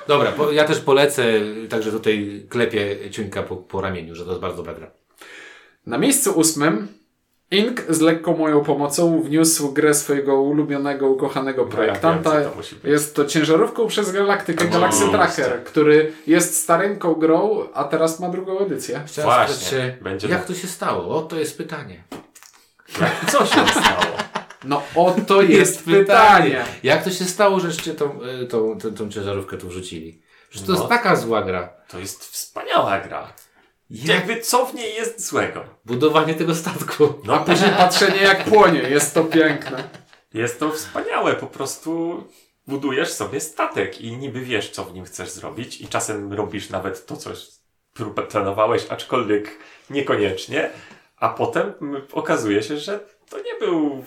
Dobra, 0.08 0.32
po, 0.32 0.52
ja 0.52 0.64
też 0.66 0.80
polecę, 0.80 1.24
także 1.70 1.92
tutaj 1.92 2.46
klepię 2.50 3.12
ciuńka 3.12 3.44
po, 3.44 3.56
po 3.56 3.82
ramieniu, 3.82 4.16
że 4.16 4.24
to 4.26 4.30
jest 4.30 4.42
bardzo 4.42 4.58
dobra 4.58 4.74
gra. 4.74 4.92
Na 5.86 5.98
miejscu 5.98 6.32
ósmym 6.40 6.88
Ink 7.52 7.82
z 7.90 8.02
lekką 8.02 8.38
moją 8.38 8.64
pomocą 8.64 9.22
wniósł 9.22 9.74
grę 9.74 9.94
swojego 9.94 10.42
ulubionego, 10.42 11.08
ukochanego 11.10 11.62
No 11.62 11.68
ja 11.70 11.76
projektanta. 11.76 12.40
wiem, 12.42 12.50
to 12.82 12.88
jest 12.88 13.16
to 13.16 13.26
ciężarówką 13.26 13.88
przez 13.88 14.12
galaktykę 14.12 14.66
No, 14.66 14.72
Galaxy 14.72 15.06
oczywiście. 15.06 15.44
Tracker, 15.44 15.64
który 15.64 16.12
jest 16.28 16.60
stareńką 16.64 17.14
grą, 17.14 17.60
a 17.74 17.84
teraz 17.84 18.20
ma 18.20 18.30
drugą 18.30 18.60
edycję. 18.60 19.02
Chciałem 19.08 19.30
Właśnie, 19.32 19.56
spytać 19.56 19.70
się, 19.72 19.98
będzie 20.04 20.28
jak 20.28 20.42
to- 20.46 20.54
to 20.54 20.60
się 20.60 20.68
stało? 20.68 21.16
O, 21.18 21.22
to 21.22 21.36
jest 21.40 21.58
pytanie. 21.58 22.04
Jak, 23.02 23.12
co 23.32 23.46
się 23.46 23.68
stało? 23.72 24.18
No 24.66 24.84
oto 24.96 25.42
jest 25.42 25.86
pytanie. 25.86 26.66
Jak 26.84 27.04
to 27.04 27.10
się 27.12 27.26
stało, 27.26 27.60
żeście 27.60 27.94
tą, 27.94 28.20
y, 28.44 28.46
tą, 28.48 28.78
tą, 28.80 28.94
tą 28.96 29.10
ciężarówkę 29.10 29.58
tu 29.58 29.68
wrzucili? 29.70 30.22
Przecież 30.50 30.68
to 30.68 30.74
No. 30.74 30.80
jest 30.80 30.90
taka 30.90 31.16
zła 31.16 31.42
gra. 31.42 31.74
To 31.88 32.00
jest 32.00 32.26
wspaniała 32.26 33.00
gra. 33.00 33.34
Jak 33.90 34.08
Jakby 34.08 34.42
co 34.42 34.66
w 34.66 34.74
niej 34.74 34.96
jest 34.96 35.28
złego? 35.28 35.64
budowanie 35.86 36.34
tego 36.34 36.56
statku. 36.56 37.04
A 37.24 37.28
No, 37.28 37.40
później 37.40 37.72
patrzenie 37.72 38.22
jak 38.22 38.44
płonie, 38.44 38.80
jest 38.80 39.14
to 39.14 39.24
piękne. 39.24 39.84
jest 40.34 40.60
to 40.60 40.72
wspaniałe. 40.72 41.34
Po 41.36 41.48
prostu 41.48 42.24
budujesz 42.68 43.12
sobie 43.14 43.40
statek 43.40 44.02
i 44.02 44.18
niby 44.18 44.42
wiesz, 44.42 44.70
co 44.70 44.84
w 44.86 44.94
nim 44.94 45.06
chcesz 45.06 45.30
zrobić 45.30 45.82
i 45.82 45.88
czasem 45.88 46.34
robisz 46.34 46.70
nawet 46.70 47.06
to, 47.06 47.18
co 47.18 47.30
planowałeś, 48.30 48.86
aczkolwiek 48.90 49.52
niekoniecznie, 49.90 50.70
a 51.18 51.30
potem 51.30 51.74
okazuje 52.12 52.64
się, 52.64 52.78
że 52.78 53.00
to 53.30 53.38
nie 53.38 53.56
był, 53.60 54.06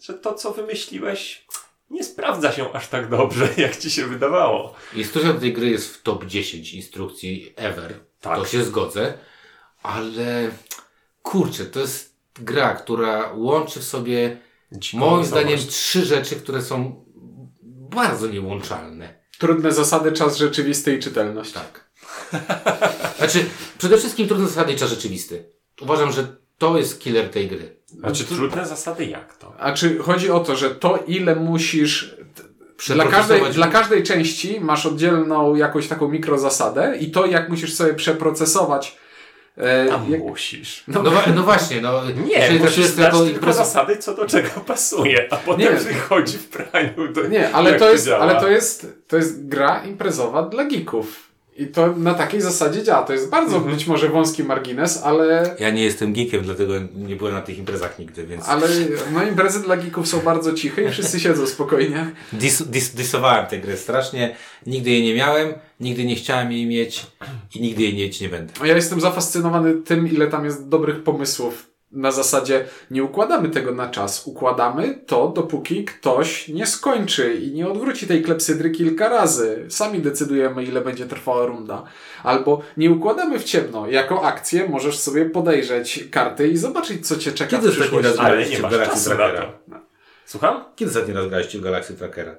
że 0.00 0.14
to, 0.14 0.34
co 0.34 0.52
wymyśliłeś, 0.52 1.46
nie 1.90 2.04
sprawdza 2.04 2.52
się 2.52 2.72
aż 2.72 2.88
tak 2.88 3.10
dobrze, 3.10 3.48
jak 3.56 3.76
ci 3.76 3.90
się 3.90 4.06
wydawało. 4.06 4.74
Instrukcja 4.94 5.32
do 5.32 5.40
tej 5.40 5.52
gry 5.52 5.70
jest 5.70 5.96
w 5.96 6.02
top 6.02 6.26
10 6.26 6.74
instrukcji 6.74 7.52
ever. 7.56 7.94
Tak. 8.20 8.38
To 8.38 8.46
się 8.46 8.64
zgodzę. 8.64 9.14
Ale 9.82 10.50
kurczę, 11.22 11.64
to 11.64 11.80
jest 11.80 12.16
gra, 12.34 12.74
która 12.74 13.32
łączy 13.32 13.80
w 13.80 13.84
sobie 13.84 14.38
Dziką 14.72 14.98
moim 14.98 15.24
zdaniem 15.24 15.58
trzy 15.58 16.04
rzeczy, 16.04 16.36
które 16.36 16.62
są 16.62 17.04
bardzo 17.90 18.26
niełączalne. 18.26 19.22
Trudne 19.38 19.72
zasady, 19.72 20.12
czas 20.12 20.36
rzeczywisty 20.36 20.96
i 20.96 21.00
czytelność. 21.00 21.52
Tak. 21.52 21.90
Znaczy, 23.18 23.46
przede 23.78 23.98
wszystkim 23.98 24.28
trudne 24.28 24.48
zasady 24.48 24.72
i 24.72 24.76
czas 24.76 24.90
rzeczywisty. 24.90 25.44
Uważam, 25.80 26.12
że 26.12 26.36
to 26.58 26.78
jest 26.78 27.00
killer 27.00 27.30
tej 27.30 27.48
gry. 27.48 27.81
Znaczy, 27.98 28.24
trudne 28.24 28.66
zasady 28.66 29.04
jak 29.04 29.36
to? 29.36 29.52
A 29.58 29.72
czy 29.72 29.98
chodzi 29.98 30.30
o 30.30 30.40
to, 30.40 30.56
że 30.56 30.70
to 30.70 30.98
ile 31.06 31.36
musisz. 31.36 32.16
Dla 32.86 33.06
każdej, 33.06 33.42
dla 33.52 33.66
każdej 33.66 34.02
części 34.02 34.60
masz 34.60 34.86
oddzielną 34.86 35.54
jakąś 35.54 35.88
taką 35.88 36.08
mikrozasadę 36.08 36.96
i 37.00 37.10
to 37.10 37.26
jak 37.26 37.48
musisz 37.48 37.74
sobie 37.74 37.94
przeprocesować. 37.94 38.96
E, 39.58 39.86
jak, 40.08 40.20
musisz. 40.20 40.84
No, 40.88 41.02
wa- 41.02 41.22
no 41.36 41.42
właśnie, 41.42 41.80
no. 41.80 42.02
Nie, 42.04 42.50
musisz 42.50 42.58
traktujesz 42.58 42.90
znać 42.90 43.14
tylko 43.32 43.52
zasady, 43.52 43.96
co 43.96 44.14
do 44.14 44.26
czego 44.26 44.48
pasuje, 44.48 45.28
a 45.32 45.36
potem 45.36 45.60
Nie. 45.60 45.70
wychodzi 45.80 46.38
w 46.38 46.48
praniu. 46.48 47.12
Do, 47.12 47.26
nie, 47.28 47.52
ale 47.52 47.70
jak 47.70 47.78
to, 47.78 47.92
jest, 47.92 48.08
ale 48.08 48.40
to 48.40 48.48
jest 48.48 48.86
to 49.08 49.16
jest 49.16 49.48
gra 49.48 49.84
imprezowa 49.84 50.42
dla 50.42 50.64
geeków. 50.64 51.31
I 51.56 51.66
to 51.66 51.96
na 51.96 52.14
takiej 52.14 52.40
zasadzie 52.40 52.82
działa. 52.82 53.02
To 53.02 53.12
jest 53.12 53.30
bardzo 53.30 53.56
Mhm. 53.56 53.74
być 53.74 53.86
może 53.86 54.08
wąski 54.08 54.44
margines, 54.44 55.02
ale, 55.02 55.56
Ja 55.58 55.70
nie 55.70 55.84
jestem 55.84 56.12
geekiem, 56.12 56.42
dlatego 56.42 56.74
nie 56.94 57.16
byłem 57.16 57.34
na 57.34 57.42
tych 57.42 57.58
imprezach 57.58 57.98
nigdy, 57.98 58.26
więc 58.26 58.48
ale 58.48 58.66
no, 59.12 59.22
imprezy 59.22 59.62
dla 59.62 59.76
geeków 59.76 60.08
są 60.08 60.20
bardzo 60.20 60.52
ciche 60.52 60.82
i 60.84 60.90
wszyscy 60.90 61.20
siedzą 61.20 61.46
spokojnie. 61.46 62.10
dis, 62.32 62.62
dis, 62.62 62.94
disowałem 62.94 63.46
tę 63.46 63.58
grę 63.58 63.76
strasznie. 63.76 64.36
Nigdy 64.66 64.90
jej 64.90 65.02
nie 65.02 65.14
miałem, 65.14 65.52
nigdy 65.80 66.04
nie 66.04 66.14
chciałem 66.16 66.52
jej 66.52 66.66
mieć 66.66 67.06
i 67.54 67.60
nigdy 67.60 67.82
jej 67.82 67.94
mieć 67.94 68.20
nie 68.20 68.28
będę. 68.28 68.52
Ja 68.64 68.74
jestem 68.76 69.00
zafascynowany 69.00 69.74
tym, 69.74 70.08
ile 70.12 70.26
tam 70.28 70.44
jest 70.44 70.68
dobrych 70.68 71.02
pomysłów. 71.02 71.71
Na 71.92 72.12
zasadzie 72.12 72.64
nie 72.90 73.04
układamy 73.04 73.48
tego 73.48 73.74
na 73.74 73.88
czas. 73.88 74.26
Układamy 74.26 74.98
to, 75.06 75.28
dopóki 75.28 75.84
ktoś 75.84 76.48
nie 76.48 76.66
skończy 76.66 77.34
i 77.34 77.52
nie 77.52 77.68
odwróci 77.68 78.06
tej 78.06 78.22
klepsydry 78.22 78.70
kilka 78.70 79.08
razy. 79.08 79.66
Sami 79.68 79.98
decydujemy, 79.98 80.64
ile 80.64 80.80
będzie 80.80 81.06
trwała 81.06 81.46
runda. 81.46 81.82
Albo 82.22 82.62
nie 82.76 82.90
układamy 82.90 83.38
w 83.38 83.44
ciemno. 83.44 83.88
Jako 83.88 84.22
akcję 84.22 84.68
możesz 84.68 84.98
sobie 84.98 85.24
podejrzeć 85.30 86.08
karty 86.10 86.48
i 86.48 86.56
zobaczyć, 86.56 87.08
co 87.08 87.16
cię 87.16 87.32
czeka 87.32 87.50
Kiedy 87.50 87.62
w 87.62 87.70
ostatni 87.70 87.84
przyszłości. 87.84 88.10
raz 88.10 88.18
Ale 88.18 88.30
graliście 88.30 88.62
nie 88.62 88.68
w 88.68 88.70
Galaxy 88.70 89.10
Trackera? 89.10 89.52
Słucham? 90.24 90.64
Kiedy 90.76 90.90
ostatni 90.90 91.14
raz 91.14 91.28
graliście 91.28 91.58
w 91.58 91.62
Galaxy 91.62 91.94
Trackera? 91.94 92.36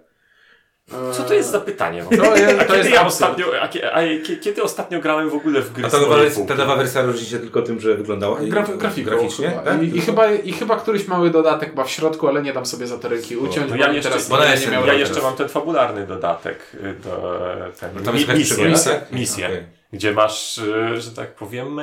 Co 1.13 1.23
to 1.23 1.33
jest 1.33 1.51
za 1.51 1.59
pytanie? 1.59 2.05
To 2.17 2.35
jest- 2.37 2.59
a 2.61 2.63
to 2.63 2.65
kiedy 2.65 2.77
jest 2.77 2.91
ja 2.91 3.05
ostatnio, 3.05 3.45
a, 3.61 3.63
a, 3.93 4.01
kie- 4.01 4.37
kiedy 4.37 4.63
ostatnio 4.63 4.99
grałem 4.99 5.29
w 5.29 5.33
ogóle 5.33 5.61
w 5.61 5.73
gry 5.73 5.85
A 5.85 5.89
ta 5.89 5.99
nowa, 5.99 6.15
ta 6.47 6.55
nowa 6.55 6.75
wersja 6.75 7.01
różni 7.01 7.27
się 7.27 7.39
tylko 7.39 7.61
tym, 7.61 7.79
że 7.79 7.95
wyglądała 7.95 8.39
Graf, 8.41 8.77
grafiką 8.77 9.09
graficznie. 9.11 9.49
chyba. 9.49 9.61
Tak? 9.61 9.83
I, 9.83 9.97
i, 9.97 10.01
chyba, 10.01 10.31
I 10.31 10.51
chyba 10.53 10.75
któryś 10.75 11.07
mały 11.07 11.29
dodatek 11.29 11.69
chyba 11.69 11.83
w 11.83 11.89
środku, 11.91 12.27
ale 12.27 12.41
nie 12.41 12.53
dam 12.53 12.65
sobie 12.65 12.87
za 12.87 12.97
te 12.97 13.09
ręki 13.09 13.37
uciąć, 13.37 13.67
to 13.67 13.75
bo 13.75 13.81
ja 13.81 13.89
mi 13.89 13.95
jeszcze- 13.95 14.09
teraz 14.09 14.29
bo 14.29 14.35
ona 14.35 14.55
nie, 14.55 14.67
miał 14.67 14.85
ja 14.85 14.93
Ja 14.93 14.99
jeszcze 14.99 15.21
mam 15.21 15.35
ten 15.35 15.49
fabularny 15.49 16.07
dodatek 16.07 16.59
y, 16.73 16.93
do 17.03 17.39
ten, 17.79 17.89
No 17.95 18.01
tam 18.01 18.15
jest 18.15 18.27
jakaś 18.27 18.39
misję, 18.43 18.69
misję, 18.69 19.01
misję 19.11 19.45
Okej. 19.45 19.63
gdzie 19.93 20.11
masz, 20.13 20.57
y, 20.57 21.01
że 21.01 21.11
tak 21.11 21.35
powiem, 21.35 21.81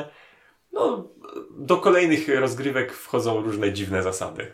no, 0.72 1.08
do 1.50 1.76
kolejnych 1.76 2.28
rozgrywek 2.40 2.92
wchodzą 2.92 3.40
różne 3.42 3.72
dziwne 3.72 4.02
zasady. 4.02 4.52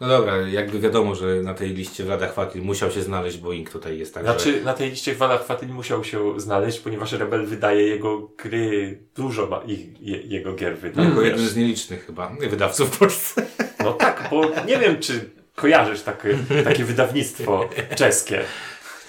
No 0.00 0.08
dobra, 0.08 0.36
jakby 0.36 0.80
wiadomo, 0.80 1.14
że 1.14 1.26
na 1.26 1.54
tej 1.54 1.68
liście 1.70 2.04
Vlada 2.04 2.28
Chwatil 2.28 2.62
musiał 2.62 2.90
się 2.90 3.02
znaleźć, 3.02 3.38
bo 3.38 3.52
Ink 3.52 3.70
tutaj 3.70 3.98
jest 3.98 4.14
tak, 4.14 4.22
Znaczy, 4.22 4.60
na 4.64 4.74
tej 4.74 4.90
liście 4.90 5.14
Wada 5.14 5.38
Chwatyl 5.38 5.68
musiał 5.68 6.04
się 6.04 6.40
znaleźć, 6.40 6.78
ponieważ 6.80 7.12
Rebel 7.12 7.46
wydaje 7.46 7.82
jego 7.86 8.18
gry, 8.42 8.98
dużo 9.14 9.46
ma 9.46 9.62
ich, 9.66 10.00
je, 10.02 10.16
jego 10.22 10.54
gier 10.54 10.76
wydaje. 10.78 11.08
jako 11.08 11.22
jeden 11.22 11.46
z 11.48 11.56
nielicznych 11.56 12.06
chyba 12.06 12.32
wydawców 12.50 12.94
w 12.96 12.98
Polsce. 12.98 13.42
No 13.84 13.92
tak, 13.92 14.28
bo 14.30 14.42
nie 14.66 14.78
wiem, 14.78 15.00
czy 15.00 15.30
kojarzysz 15.54 16.02
takie, 16.02 16.38
takie 16.64 16.84
wydawnictwo 16.84 17.68
czeskie, 17.96 18.40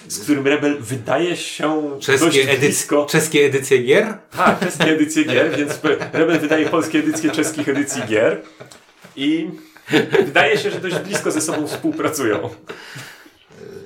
z 0.08 0.19
którym 0.19 0.47
Rebel 0.47 0.78
wydaje 0.80 1.38
się 1.38 1.91
dość 1.93 2.06
Czeskie, 2.06 2.45
edyc- 2.45 2.60
blisko. 2.60 3.06
czeskie 3.10 3.45
edycje 3.45 3.78
gier? 3.84 4.17
Tak, 4.38 4.60
czeskie 4.60 4.84
edycje 4.86 5.23
gier, 5.23 5.58
więc 5.58 5.80
Rebel 6.13 6.39
wydaje 6.39 6.65
polskie 6.65 6.99
edycje 6.99 7.32
czeskich 7.32 7.69
edycji 7.69 8.02
gier 8.08 8.41
i 9.15 9.49
wydaje 10.25 10.58
się, 10.58 10.71
że 10.71 10.80
dość 10.80 10.99
blisko 10.99 11.32
ze 11.32 11.41
sobą 11.41 11.67
współpracują. 11.67 12.49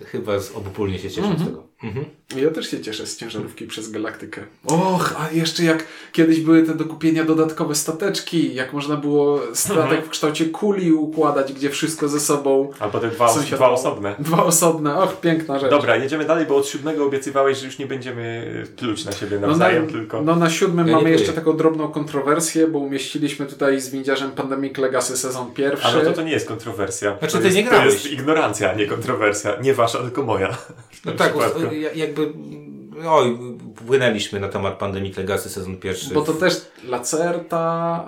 Chyba 0.06 0.40
z 0.40 0.52
obopólnie 0.52 1.00
się 1.00 1.10
cieszę 1.10 1.36
z 1.38 1.46
tego. 1.46 1.73
Mhm. 1.84 2.06
Ja 2.36 2.52
też 2.52 2.72
się 2.72 2.82
cieszę 2.82 3.08
z 3.08 3.18
ciężarówki 3.18 3.68
przez 3.68 3.92
galaktykę. 3.92 4.42
Och, 4.66 5.14
a 5.20 5.32
jeszcze 5.32 5.64
jak 5.64 5.86
kiedyś 6.12 6.40
były 6.40 6.64
te 6.64 6.76
do 6.76 6.86
kupienia 6.86 7.24
dodatkowe 7.24 7.76
stateczki, 7.76 8.56
jak 8.56 8.74
można 8.74 8.98
było 8.98 9.40
statek 9.54 10.06
w 10.06 10.10
kształcie 10.10 10.46
kuli 10.46 10.92
układać, 10.92 11.54
gdzie 11.54 11.70
wszystko 11.70 12.08
ze 12.08 12.20
sobą. 12.20 12.70
Albo 12.80 13.00
te 13.00 13.08
dwa, 13.10 13.30
sąsiadowo. 13.30 13.56
dwa 13.58 13.70
osobne. 13.70 14.16
Dwa 14.20 14.44
osobne, 14.44 14.96
och, 14.96 15.22
piękna 15.22 15.60
rzecz. 15.60 15.70
Dobra, 15.72 15.96
jedziemy 15.96 16.26
dalej, 16.26 16.46
bo 16.46 16.56
od 16.56 16.68
siódmego 16.68 17.06
obiecywałeś, 17.06 17.58
że 17.58 17.66
już 17.66 17.78
nie 17.80 17.88
będziemy 17.88 18.54
pluć 18.78 19.06
na 19.06 19.12
siebie 19.12 19.36
No 19.36 19.42
na, 19.42 19.48
nawzajem, 19.48 19.88
tylko... 19.88 20.22
no 20.22 20.36
na 20.36 20.50
siódmym 20.50 20.88
Ja 20.88 20.94
mamy 20.94 21.06
czuję. 21.06 21.18
jeszcze 21.20 21.34
taką 21.34 21.58
drobną 21.58 21.88
kontrowersję, 21.92 22.68
bo 22.68 22.80
umieściliśmy 22.80 23.46
tutaj 23.46 23.82
z 23.82 23.90
windziarzem 23.90 24.32
Pandemic 24.32 24.78
Legacy 24.78 25.18
sezon 25.18 25.54
pierwszy. 25.54 25.88
A 25.88 25.94
no 25.94 26.02
to 26.02 26.14
to 26.14 26.22
nie 26.24 26.32
jest 26.32 26.48
kontrowersja. 26.48 27.18
Znaczy, 27.20 27.34
to 27.34 27.40
ty 27.40 27.46
jest, 27.46 27.58
nie 27.58 27.64
To 27.64 27.70
grałeś. 27.70 27.94
jest 27.94 28.12
ignorancja, 28.12 28.72
a 28.72 28.76
nie 28.76 28.86
kontrowersja. 28.86 29.56
Nie 29.62 29.74
wasza, 29.74 29.98
tylko 30.00 30.24
moja. 30.24 30.58
No 31.06 31.12
tak, 31.12 31.34
jakby, 31.74 32.34
oj, 33.10 33.38
płynęliśmy 33.88 34.40
na 34.40 34.50
temat 34.50 34.78
Pandemic 34.78 35.18
Legacy 35.18 35.50
sezon 35.50 35.78
pierwszy. 35.78 36.14
Bo 36.14 36.22
to 36.22 36.34
też 36.34 36.54
Lacerta, 36.88 37.60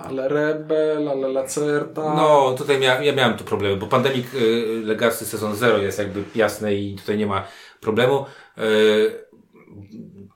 ale 0.08 0.28
Rebel, 0.28 1.08
ale 1.08 1.28
Lacerta. 1.28 2.14
No, 2.14 2.54
tutaj 2.58 2.78
mia 2.78 3.02
ja 3.02 3.12
miałem 3.12 3.38
tu 3.38 3.44
problemy, 3.44 3.76
bo 3.76 3.86
Pandemic 3.86 4.26
y, 4.34 4.80
Legacy 4.84 5.24
sezon 5.24 5.56
0 5.56 5.78
jest 5.78 5.98
jakby 5.98 6.22
jasne 6.34 6.74
i 6.74 6.96
tutaj 6.96 7.18
nie 7.18 7.26
ma 7.26 7.46
problemu. 7.80 8.24
Y, 8.58 9.26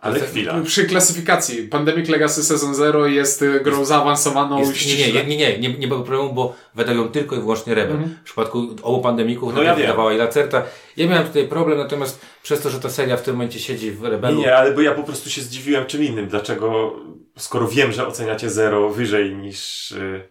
Ale 0.01 0.21
chwila. 0.21 0.61
Przy 0.65 0.85
klasyfikacji 0.85 1.69
Pandemic 1.69 2.09
Legacy 2.09 2.45
Sezon 2.45 2.75
0 2.75 3.07
jest 3.07 3.43
y, 3.43 3.61
grą 3.61 3.85
zaawansowaną 3.85 4.59
Jest, 4.59 4.87
nie, 4.87 5.13
nie, 5.13 5.25
nie, 5.25 5.37
nie, 5.37 5.59
nie, 5.59 5.79
nie 5.79 5.89
było 5.89 6.01
problemu, 6.01 6.33
bo 6.33 6.55
wydają 6.75 7.09
tylko 7.09 7.37
i 7.37 7.39
wyłącznie 7.39 7.75
Rebel. 7.75 7.97
W 7.97 8.25
przypadku 8.25 8.77
obu 8.83 9.03
pandemików 9.03 9.55
No 9.55 9.63
ja 9.63 9.75
wydawała 9.75 10.13
i 10.13 10.17
Lacerta. 10.17 10.63
Ja 10.97 11.07
miałem 11.07 11.27
tutaj 11.27 11.49
problem, 11.49 11.79
natomiast 11.79 12.21
przez 12.43 12.61
to, 12.61 12.71
że 12.71 12.81
ta 12.81 12.91
seria 12.91 13.17
w 13.17 13.23
tym 13.23 13.35
momencie 13.35 13.59
siedzi 13.59 13.91
w 13.91 14.05
Rebelu, 14.05 14.41
nie, 14.41 14.57
ale 14.57 14.73
bo 14.73 14.81
ja 14.81 14.95
po 14.95 15.03
prostu 15.03 15.31
się 15.31 15.43
zdziwiłem 15.43 15.87
czym 15.87 16.05
innym. 16.05 16.29
Dlaczego, 16.29 16.97
skoro 17.39 17.69
wiem, 17.69 17.93
że 17.93 18.07
oceniacie 18.07 18.51
0 18.51 18.91
wyżej 18.91 19.37
niż, 19.37 19.91
y, 19.93 20.29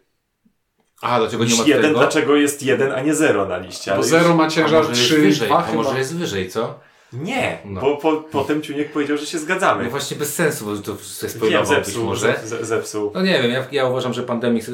a 1.01 1.19
dlaczego 1.19 1.45
nie 1.45 1.55
ma 1.55 1.63
1, 1.65 1.81
tego? 1.81 1.99
dlaczego 1.99 2.35
jest 2.35 2.63
1, 2.63 2.91
a 2.91 3.01
nie 3.01 3.13
0 3.15 3.45
na 3.45 3.57
liście? 3.57 3.93
Bo 3.95 4.03
0 4.03 4.35
ma 4.35 4.49
ciężar 4.49 4.79
może 4.79 4.89
jest 4.89 5.01
3, 5.01 5.17
wyżej, 5.21 5.47
2 5.47 5.65
a 5.65 5.73
może 5.73 5.97
jest 5.97 6.15
wyżej, 6.15 6.49
co? 6.49 6.88
Nie, 7.13 7.57
No. 7.65 7.81
bo 7.81 7.97
po, 7.97 8.17
potem 8.17 8.61
Ciuniek 8.61 8.91
powiedział, 8.91 9.17
że 9.17 9.25
się 9.25 9.39
zgadzamy. 9.39 9.83
No 9.83 9.89
właśnie 9.89 10.17
bez 10.17 10.35
sensu, 10.35 10.65
bo 10.65 10.77
to 10.77 10.97
spoilował 11.29 11.75
być 11.77 11.85
zepsuł, 11.85 12.05
może. 12.05 12.39
ze- 12.43 12.47
ze- 12.47 12.65
zepsuł. 12.65 13.11
No 13.13 13.21
nie 13.21 13.41
wiem, 13.41 13.51
ja, 13.51 13.65
ja 13.71 13.85
uważam, 13.89 14.13
że 14.13 14.23
Pandemic, 14.23 14.65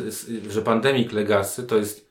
że 0.49 0.61
Pandemic 0.61 1.11
Legacy 1.11 1.63
to 1.63 1.77
jest 1.77 2.09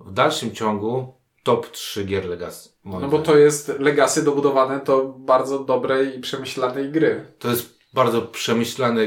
w 0.00 0.12
dalszym 0.12 0.52
ciągu 0.54 1.14
top 1.42 1.70
3 1.70 2.04
gier 2.04 2.24
Legacy. 2.26 2.68
No 2.84 3.08
bo 3.08 3.18
to 3.18 3.36
jest 3.38 3.68
Legacy 3.78 4.22
dobudowane 4.24 4.80
do 4.84 5.04
bardzo 5.18 5.58
dobrej 5.58 6.16
i 6.18 6.20
przemyślanej 6.20 6.90
gry. 6.90 7.24
To 7.38 7.48
jest 7.48 7.78
bardzo 7.94 8.22
przemyślane 8.22 9.02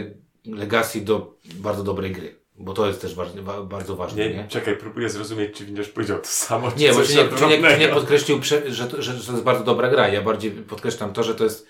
Legacy 0.46 1.02
do 1.02 1.36
bardzo 1.56 1.84
dobrej 1.84 2.12
gry. 2.12 2.43
Bo 2.58 2.74
to 2.74 2.88
jest 2.88 3.02
też 3.02 3.16
ważne, 3.16 3.42
wa- 3.42 3.62
bardzo 3.64 3.96
ważne, 3.96 4.30
Nie, 4.30 4.36
nie? 4.36 4.48
czekaj, 4.48 4.78
próbuję 4.78 5.10
zrozumieć, 5.10 5.58
czy 5.58 5.66
Winiarz 5.66 5.90
powiedział 5.90 6.20
to 6.20 6.26
samo, 6.28 6.72
czy 6.72 6.78
Nie, 6.80 6.94
coś 6.94 6.96
właśnie 7.14 7.48
nie, 7.48 7.58
nie, 7.62 7.78
nie, 7.78 7.88
podkreślił, 7.88 8.40
że, 8.44 8.88
to, 8.88 9.02
że, 9.02 9.14
że 9.14 9.26
to 9.26 9.32
jest 9.32 9.44
bardzo 9.44 9.64
dobra 9.64 9.90
gra. 9.90 10.08
Ja 10.08 10.22
bardziej 10.22 10.52
podkreślam 10.52 11.14
to, 11.14 11.24
że 11.24 11.36
to 11.36 11.44
jest 11.44 11.68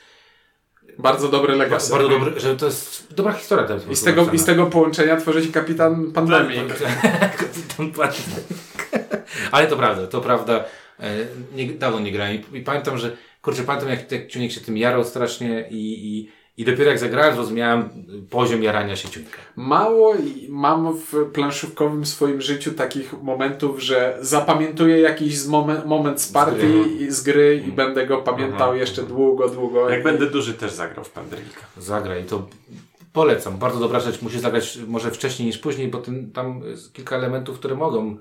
Bardzo 0.97 1.27
dobre 1.29 1.55
Legacy. 1.55 1.91
bardzo 1.91 2.09
dobry, 2.09 2.39
że 2.39 2.55
to 2.57 2.65
jest 2.65 3.13
dobra 3.13 3.33
historia. 3.33 3.67
tam 3.67 3.79
I 3.91 3.95
z, 3.95 4.03
tego, 4.03 4.31
I 4.33 4.39
z 4.39 4.45
tego 4.45 4.65
połączenia 4.65 5.17
tworzy 5.17 5.43
się 5.45 5.51
Kapitan 5.51 6.11
Pandemic. 6.11 6.59
Kapitan 7.39 7.91
Pandemic. 7.91 8.43
Ale 9.51 9.67
to 9.67 9.77
prawda, 9.77 10.07
to 10.07 10.21
prawda. 10.21 10.63
E, 10.99 11.15
Nie, 11.55 11.65
dawno 11.73 11.99
nie 11.99 12.11
grałem 12.11 12.35
i, 12.53 12.57
i 12.57 12.61
pamiętam, 12.61 12.97
że 12.97 13.17
kurczę, 13.41 13.63
pamiętam 13.63 13.89
jak, 13.89 14.11
jak 14.11 14.27
Ciunek 14.27 14.51
się 14.51 14.61
tym 14.61 14.77
jarał 14.77 15.03
strasznie 15.05 15.67
i, 15.69 16.17
i, 16.17 16.29
i 16.57 16.65
dopiero 16.65 16.89
jak 16.89 16.99
zagrałem 16.99 17.35
zrozumiałem 17.35 17.89
poziom 18.29 18.63
jarania 18.63 18.95
się 18.95 19.09
Ciunka. 19.09 19.37
Mało 19.55 20.15
i 20.15 20.47
mam 20.49 20.97
w 20.97 21.13
planszówkowym 21.33 22.05
swoim 22.05 22.41
życiu 22.41 22.71
takich 22.71 23.13
momentów, 23.23 23.79
że 23.83 24.17
zapamiętuję 24.21 24.99
jakiś 24.99 25.37
z 25.39 25.47
momen, 25.47 25.81
moment 25.85 26.21
z 26.21 26.31
partii 26.31 27.01
i 27.01 27.11
z 27.11 27.23
gry 27.23 27.63
i 27.67 27.71
będę 27.71 28.07
go 28.07 28.17
pamiętał 28.17 28.59
Mhm. 28.69 28.77
jeszcze 28.77 29.03
długo, 29.03 29.49
długo. 29.49 29.89
Jak 29.89 29.99
I- 29.99 30.03
będę 30.03 30.29
duży, 30.29 30.53
też 30.53 30.71
zagrał 30.71 31.05
w 31.05 31.09
Pandemika. 31.09 31.61
Zagraj, 31.77 32.25
to 32.25 32.47
polecam. 33.13 33.57
Bardzo 33.57 33.79
dobra 33.79 33.99
rzecz. 33.99 34.21
Musisz 34.21 34.39
zagrać 34.41 34.77
może 34.87 35.11
wcześniej 35.11 35.47
niż 35.47 35.57
później, 35.57 35.87
bo 35.87 35.97
ten, 35.97 36.31
tam 36.31 36.61
jest 36.65 36.93
kilka 36.93 37.15
elementów, 37.15 37.59
które 37.59 37.75
mogą 37.75 38.17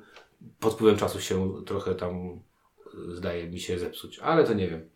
pod 0.61 0.75
wpływem 0.75 0.97
czasu 0.99 1.21
się 1.21 1.53
trochę 1.67 1.95
tam 1.95 2.41
zdaje 3.09 3.51
mi 3.51 3.61
się 3.61 3.79
zepsuć. 3.79 4.19
Ale 4.19 4.45
to 4.45 4.55
nie 4.55 4.69
wiem. 4.69 4.89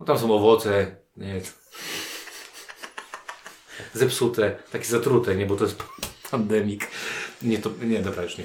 No 0.00 0.06
tam 0.06 0.18
są 0.18 0.34
owoce, 0.34 0.96
nie, 1.16 1.40
zepsute, 3.94 4.56
takie 4.72 4.84
zatrute, 4.84 5.36
nie, 5.36 5.46
bo 5.46 5.56
to 5.56 5.64
jest 5.64 5.82
pandemik. 6.30 6.86
Nie, 7.42 7.58
to, 7.58 7.70
nie, 7.82 7.98
dobra, 7.98 8.22
już 8.22 8.38
nie. 8.38 8.44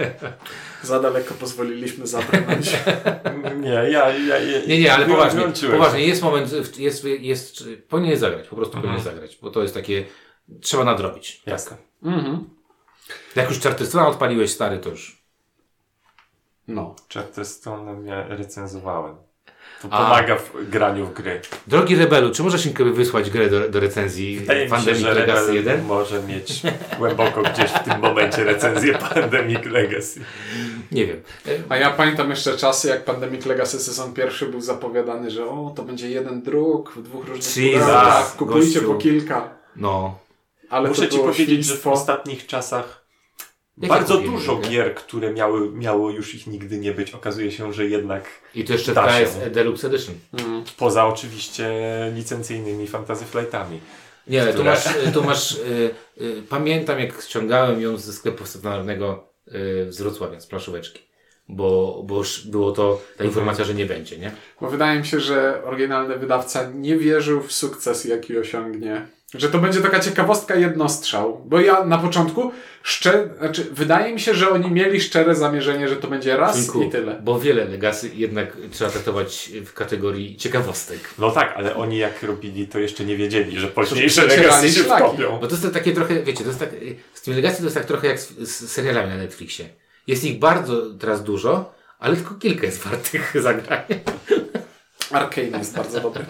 Za 0.82 1.00
daleko 1.00 1.34
pozwoliliśmy 1.34 2.06
zabrnąć. 2.06 2.70
Nie, 3.60 3.68
ja, 3.68 3.88
ja, 3.88 4.38
ja 4.38 4.66
Nie, 4.66 4.80
nie, 4.80 4.94
ale 4.94 5.06
poważnie, 5.06 5.42
poważnie, 5.70 6.06
jest 6.06 6.22
moment, 6.22 6.52
jest, 6.78 7.04
jest, 7.04 7.64
powinien 7.88 8.18
zagrać, 8.18 8.48
po 8.48 8.56
prostu 8.56 8.76
Mhm. 8.76 8.94
powinien 8.94 9.14
zagrać, 9.14 9.38
bo 9.42 9.50
to 9.50 9.62
jest 9.62 9.74
takie, 9.74 10.04
trzeba 10.60 10.84
nadrobić. 10.84 11.42
Jasne. 11.46 11.76
mhm. 12.02 12.50
Jak 13.36 13.48
już 13.50 13.60
Charterstona 13.60 14.08
odpaliłeś, 14.08 14.52
stary, 14.52 14.78
to 14.78 14.90
już 14.90 15.24
No. 16.68 16.96
Charterstone 17.14 18.06
ja 18.08 18.28
recenzowałem. 18.28 19.16
To 19.90 19.96
A. 19.96 20.04
pomaga 20.04 20.36
w 20.36 20.68
graniu 20.70 21.06
w 21.06 21.12
gry. 21.12 21.40
Drogi 21.66 21.96
Rebelu, 21.96 22.30
czy 22.30 22.42
możesz 22.42 22.66
mi 22.66 22.72
wysłać 22.92 23.30
grę 23.30 23.50
do, 23.50 23.68
do 23.68 23.80
recenzji 23.80 24.38
Wydaje 24.40 24.64
mi 24.64 24.70
się, 24.70 24.76
Pandemic 24.76 25.02
Legacy 25.02 25.40
Rebel 25.40 25.54
1? 25.54 25.84
może 25.84 26.22
mieć 26.22 26.62
głęboko 26.98 27.42
gdzieś 27.42 27.70
w 27.70 27.84
tym 27.84 28.00
momencie 28.00 28.44
recenzję 28.44 28.94
Pandemic 29.14 29.64
Legacy. 29.64 30.20
Nie 30.92 31.06
wiem. 31.06 31.22
A 31.68 31.76
ja 31.76 31.90
pamiętam 31.90 32.30
jeszcze 32.30 32.56
czasy, 32.56 32.88
jak 32.88 33.04
Pandemic 33.04 33.46
Legacy 33.46 33.78
sezon 33.78 34.12
pierwszy 34.12 34.46
był 34.46 34.60
zapowiadany, 34.60 35.30
że 35.30 35.46
o, 35.46 35.72
to 35.76 35.82
będzie 35.82 36.10
jeden 36.10 36.42
druk 36.42 36.92
w 36.92 37.02
dwóch 37.02 37.28
różnych 37.28 37.56
Jesus, 37.56 37.80
pudełkach, 37.82 38.36
kupujcie 38.36 38.80
gościu. 38.80 38.92
po 38.92 38.98
kilka. 38.98 39.48
No. 39.76 40.18
Ale 40.70 40.88
Muszę 40.88 41.02
to 41.06 41.08
Ci 41.12 41.18
powiedzieć, 41.18 41.64
że 41.66 41.76
w 41.76 41.86
ostatnich 41.86 42.46
czasach 42.46 43.03
Jakie 43.78 43.88
bardzo 43.94 44.18
dużo 44.18 44.56
grę? 44.56 44.70
gier, 44.70 44.94
które 44.94 45.32
miały, 45.32 45.70
miało 45.70 46.10
już 46.10 46.34
ich 46.34 46.46
nigdy 46.46 46.78
nie 46.78 46.92
być, 46.92 47.10
okazuje 47.10 47.52
się, 47.52 47.72
że 47.72 47.86
jednak 47.86 48.24
I 48.54 48.64
to 48.64 48.72
jeszcze 48.72 48.94
Da 48.94 49.18
się. 49.18 49.24
KS 49.24 49.38
Deluxe 49.52 49.86
Edition. 49.86 50.14
Mm. 50.32 50.64
poza 50.76 51.06
oczywiście 51.06 51.70
licencyjnymi 52.14 52.86
Fantasy 52.86 53.24
Flightami. 53.24 53.80
Nie, 54.26 54.42
ale 54.42 54.52
tu 54.52 54.58
Które- 54.58 54.70
masz, 54.70 54.84
tu 55.14 55.24
masz 55.24 55.52
y, 55.52 55.90
y, 56.20 56.42
pamiętam 56.48 56.98
jak 57.00 57.22
ściągałem 57.22 57.80
ją 57.80 57.96
ze 57.96 58.12
sklepu 58.12 58.46
stacjonarnego 58.46 59.28
y, 59.48 59.52
z 59.92 60.00
Wrocławia, 60.00 60.40
z 60.40 60.46
planszóweczki. 60.46 61.02
Bo, 61.48 62.02
bo 62.06 62.18
już 62.18 62.46
było 62.46 62.72
to 62.72 63.00
ta 63.16 63.24
informacja, 63.24 63.64
że 63.64 63.74
nie 63.74 63.86
będzie, 63.86 64.18
nie? 64.18 64.30
Bo 64.60 64.68
wydaje 64.68 64.98
mi 64.98 65.06
się, 65.06 65.20
że 65.20 65.62
oryginalny 65.64 66.18
wydawca 66.18 66.70
nie 66.74 66.96
wierzył 66.96 67.42
w 67.42 67.52
sukces, 67.52 68.04
jaki 68.04 68.38
osiągnie. 68.38 69.06
Że 69.34 69.48
to 69.48 69.58
będzie 69.58 69.80
taka 69.80 70.00
ciekawostka 70.00 70.54
jednostrzał. 70.54 71.40
Bo 71.44 71.60
ja 71.60 71.84
na 71.84 71.98
początku 71.98 72.52
szczer... 72.82 73.28
znaczy, 73.38 73.66
wydaje 73.72 74.14
mi 74.14 74.20
się, 74.20 74.34
że 74.34 74.50
oni 74.50 74.70
mieli 74.70 75.00
szczere 75.00 75.34
zamierzenie, 75.34 75.88
że 75.88 75.96
to 75.96 76.08
będzie 76.08 76.36
raz 76.36 76.76
i 76.76 76.90
tyle. 76.90 77.20
Bo 77.22 77.40
wiele 77.40 77.64
Legacy 77.64 78.10
jednak 78.14 78.56
trzeba 78.70 78.90
traktować 78.90 79.50
w 79.66 79.72
kategorii 79.72 80.36
ciekawostek. 80.36 80.98
No 81.18 81.30
tak, 81.30 81.54
ale 81.56 81.76
oni 81.76 81.98
jak 81.98 82.22
robili, 82.22 82.68
to 82.68 82.78
jeszcze 82.78 83.04
nie 83.04 83.16
wiedzieli, 83.16 83.58
że 83.58 83.68
późniejsze 83.68 84.26
legacy 84.26 84.72
się 84.72 84.82
wtopią. 84.82 85.38
Bo 85.40 85.46
to 85.46 85.54
jest 85.56 85.74
takie 85.74 85.92
trochę, 85.92 86.22
wiecie, 86.22 86.44
to 86.44 86.50
jest 86.50 86.60
tak, 86.60 86.70
z 87.14 87.22
tymi 87.22 87.36
Legacy 87.36 87.58
to 87.58 87.64
jest 87.64 87.76
tak 87.76 87.84
trochę 87.84 88.06
jak 88.06 88.20
z, 88.20 88.38
z 88.38 88.70
serialami 88.70 89.08
na 89.08 89.16
Netflixie. 89.16 89.68
Jest 90.06 90.24
ich 90.24 90.38
bardzo 90.38 90.82
teraz 91.00 91.24
dużo, 91.24 91.74
ale 91.98 92.16
tylko 92.16 92.34
kilka 92.34 92.66
jest 92.66 92.82
wartych 92.82 93.32
zagrania. 93.42 93.84
Arcane 95.10 95.58
jest 95.58 95.76
bardzo 95.76 96.00
dobry. 96.00 96.24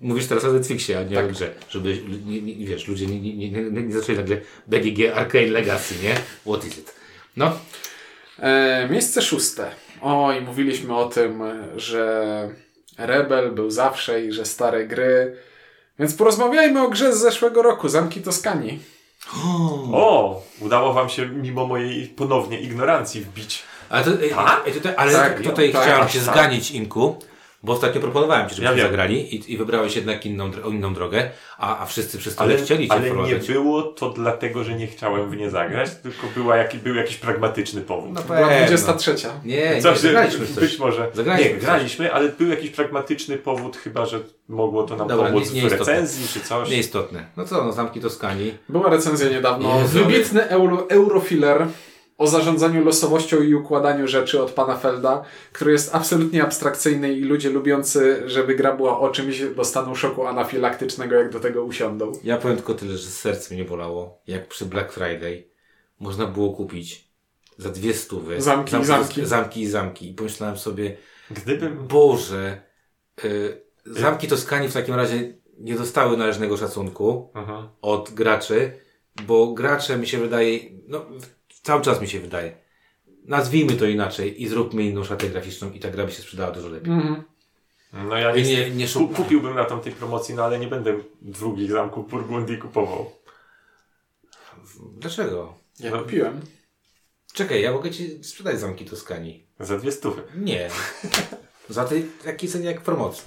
Mówisz 0.00 0.26
teraz 0.26 0.44
o 0.44 0.52
Netflixie, 0.52 0.98
a 0.98 1.02
nie 1.02 1.16
Tak. 1.16 1.24
o 1.24 1.28
grze. 1.28 1.50
Żeby, 1.68 1.98
nie, 2.26 2.42
nie, 2.42 2.66
wiesz, 2.66 2.88
ludzie 2.88 3.06
nie, 3.06 3.20
nie, 3.20 3.36
nie, 3.36 3.50
nie, 3.50 3.82
nie 3.82 3.92
zaczęli 4.00 4.18
nagle 4.18 4.36
BGG 4.66 5.12
Arcane 5.14 5.46
Legacy, 5.46 5.94
nie? 6.02 6.14
What 6.54 6.64
is 6.64 6.78
it? 6.78 6.94
No, 7.36 7.52
E, 8.38 8.88
miejsce 8.90 9.22
szóste. 9.22 9.70
Oj, 10.02 10.40
mówiliśmy 10.40 10.96
o 10.96 11.06
tym, 11.08 11.42
że 11.76 12.48
Rebel 12.98 13.52
był 13.52 13.70
zawsze 13.70 14.24
i 14.24 14.32
że 14.32 14.44
stare 14.44 14.86
gry. 14.86 15.36
Więc 15.98 16.14
porozmawiajmy 16.14 16.82
o 16.82 16.88
grze 16.88 17.12
z 17.12 17.20
zeszłego 17.20 17.62
roku, 17.62 17.88
Zamki 17.88 18.20
Toskanii. 18.20 18.80
O, 19.92 20.42
udało 20.60 20.92
wam 20.92 21.08
się 21.08 21.26
mimo 21.26 21.66
mojej 21.66 22.06
ponownie 22.06 22.60
ignorancji 22.60 23.20
wbić. 23.20 23.62
ale, 23.90 24.04
to, 24.04 24.10
Tak? 24.34 24.64
tutaj, 24.74 24.94
ale 24.96 25.12
Tak, 25.12 25.42
tutaj 25.42 25.72
tak, 25.72 25.82
chciałem 25.82 26.02
aż 26.02 26.12
się 26.12 26.20
tak. 26.20 26.34
zganić, 26.34 26.70
Inku, 26.70 27.16
bo 27.64 27.72
ostatnio 27.72 28.00
proponowałem 28.00 28.48
Ci, 28.48 28.54
żebyśmy 28.54 28.78
Ja 28.78 28.84
zagrali 28.86 29.34
i, 29.34 29.52
i 29.52 29.56
wybrałeś 29.56 29.96
jednak 29.96 30.26
inną, 30.26 30.50
inną 30.70 30.94
drogę, 30.94 31.30
a, 31.58 31.78
a 31.78 31.86
wszyscy 31.86 32.18
przez 32.18 32.36
tyle 32.36 32.54
Ale, 32.54 32.62
chcieli 32.62 32.88
Cię 32.88 32.94
ale 32.94 33.10
nie 33.10 33.34
było 33.36 33.82
to 33.82 34.10
dlatego, 34.10 34.64
że 34.64 34.74
nie 34.74 34.86
chciałem 34.86 35.30
w 35.30 35.36
nie 35.36 35.50
zagrać, 35.50 35.90
tylko 36.02 36.26
była 36.36 36.56
jaki, 36.56 36.78
był 36.78 36.94
jakiś 36.94 37.16
pragmatyczny 37.16 37.80
powód. 37.80 38.10
No 38.12 38.22
Była 38.22 38.48
pewno. 38.48 38.66
23. 38.66 39.14
Nie, 39.44 39.56
nie, 39.74 39.82
Coś, 39.82 39.98
zagraliśmy 39.98 40.46
w 40.46 40.54
coś. 40.54 40.64
być 40.64 40.78
może. 40.78 41.10
Zagraliśmy 41.14 41.50
nie, 41.50 41.56
w 41.56 41.60
coś. 41.60 41.66
graliśmy, 41.66 42.12
ale 42.12 42.28
był 42.28 42.48
jakiś 42.48 42.70
pragmatyczny 42.70 43.36
powód, 43.38 43.76
chyba 43.76 44.06
że 44.06 44.20
mogło 44.48 44.82
to 44.82 44.96
nam 44.96 45.08
Dobra, 45.08 45.26
pomóc 45.30 45.44
nie- 45.44 45.60
w 45.60 45.62
nieistotne. 45.64 45.92
recenzji 45.92 46.28
czy 46.28 46.40
coś. 46.40 46.70
Nieistotne. 46.70 47.26
No 47.36 47.44
co, 47.44 47.64
no 47.64 47.72
zamki 47.72 48.00
Toskanii. 48.00 48.54
Była 48.68 48.90
recenzja 48.90 49.28
niedawno. 49.28 49.80
Jezu, 49.80 49.98
Wybitny 49.98 50.48
euro, 50.48 50.86
Eurofiller 50.90 51.66
o 52.18 52.26
zarządzaniu 52.26 52.84
losowością 52.84 53.42
i 53.42 53.54
układaniu 53.54 54.08
rzeczy 54.08 54.42
od 54.42 54.50
pana 54.50 54.76
Felda, 54.76 55.24
który 55.52 55.72
jest 55.72 55.94
absolutnie 55.94 56.42
abstrakcyjny 56.42 57.12
i 57.12 57.20
ludzie 57.20 57.50
lubiący, 57.50 58.22
żeby 58.26 58.54
gra 58.54 58.76
była 58.76 59.00
o 59.00 59.10
czymś, 59.10 59.40
dostaną 59.40 59.94
szoku 59.94 60.26
anafilaktycznego, 60.26 61.14
jak 61.14 61.32
do 61.32 61.40
tego 61.40 61.64
usiądą. 61.64 62.12
Ja 62.24 62.36
powiem 62.36 62.56
tylko 62.56 62.74
tyle, 62.74 62.96
że 62.96 63.08
serce 63.08 63.54
mnie 63.54 63.64
bolało, 63.64 64.22
jak 64.26 64.48
przy 64.48 64.66
Black 64.66 64.92
Friday 64.92 65.44
można 66.00 66.26
było 66.26 66.52
kupić 66.52 67.08
za 67.58 67.68
dwie 67.70 67.94
stówy. 67.94 68.42
Zamki 68.42 68.76
i 68.76 68.84
zamki. 68.84 69.26
Zamki 69.26 69.60
i 69.60 69.66
zamki. 69.66 70.10
I 70.10 70.14
pomyślałem 70.14 70.58
sobie, 70.58 70.96
Gdybym... 71.30 71.86
Boże, 71.86 72.60
y, 73.24 73.62
zamki 73.86 74.28
Toskanii 74.28 74.68
w 74.68 74.72
takim 74.74 74.94
razie 74.94 75.34
nie 75.58 75.74
dostały 75.74 76.16
należnego 76.16 76.56
szacunku 76.56 77.30
Mhm. 77.34 77.68
od 77.82 78.10
graczy, 78.10 78.72
bo 79.26 79.52
gracze 79.52 79.98
mi 79.98 80.06
się 80.06 80.18
wydaje, 80.18 80.58
no 80.88 81.06
cały 81.64 81.82
czas 81.82 82.00
mi 82.00 82.08
się 82.08 82.20
wydaje, 82.20 82.56
nazwijmy 83.24 83.72
to 83.76 83.84
inaczej 83.86 84.42
i 84.42 84.48
zróbmy 84.48 84.82
inną 84.82 85.04
szatę 85.04 85.28
graficzną 85.28 85.72
i 85.72 85.80
ta 85.80 85.90
gra 85.90 86.04
by 86.06 86.12
się 86.12 86.22
sprzedała 86.22 86.50
dużo 86.52 86.68
lepiej. 86.68 86.92
Mhm. 86.92 87.22
No 87.92 88.16
ja 88.18 88.36
nie, 88.36 88.70
nie- 88.70 88.86
szuk- 88.86 89.14
kupiłbym 89.14 89.54
na 89.54 89.64
tamtej 89.64 89.92
promocji, 89.92 90.34
no 90.34 90.44
ale 90.44 90.58
nie 90.58 90.66
będę 90.66 90.98
drugich 91.22 91.70
zamków 91.72 92.10
Burgundii 92.10 92.58
kupował. 92.58 93.10
Dlaczego? 94.98 95.54
Ja 95.80 95.90
No. 95.90 95.98
kupiłem. 95.98 96.40
Czekaj, 97.32 97.62
ja 97.62 97.72
mogę 97.72 97.90
Ci 97.90 98.24
sprzedać 98.24 98.60
zamki 98.60 98.84
Toskanii. 98.84 99.46
Za 99.60 99.78
dwie 99.78 99.92
stówy. 99.92 100.22
Nie. 100.36 100.70
Za 101.68 101.84
tej 101.84 102.04
takiej 102.24 102.48
cenie 102.50 102.64
jak 102.66 102.80
w 102.80 102.84
promocji. 102.84 103.24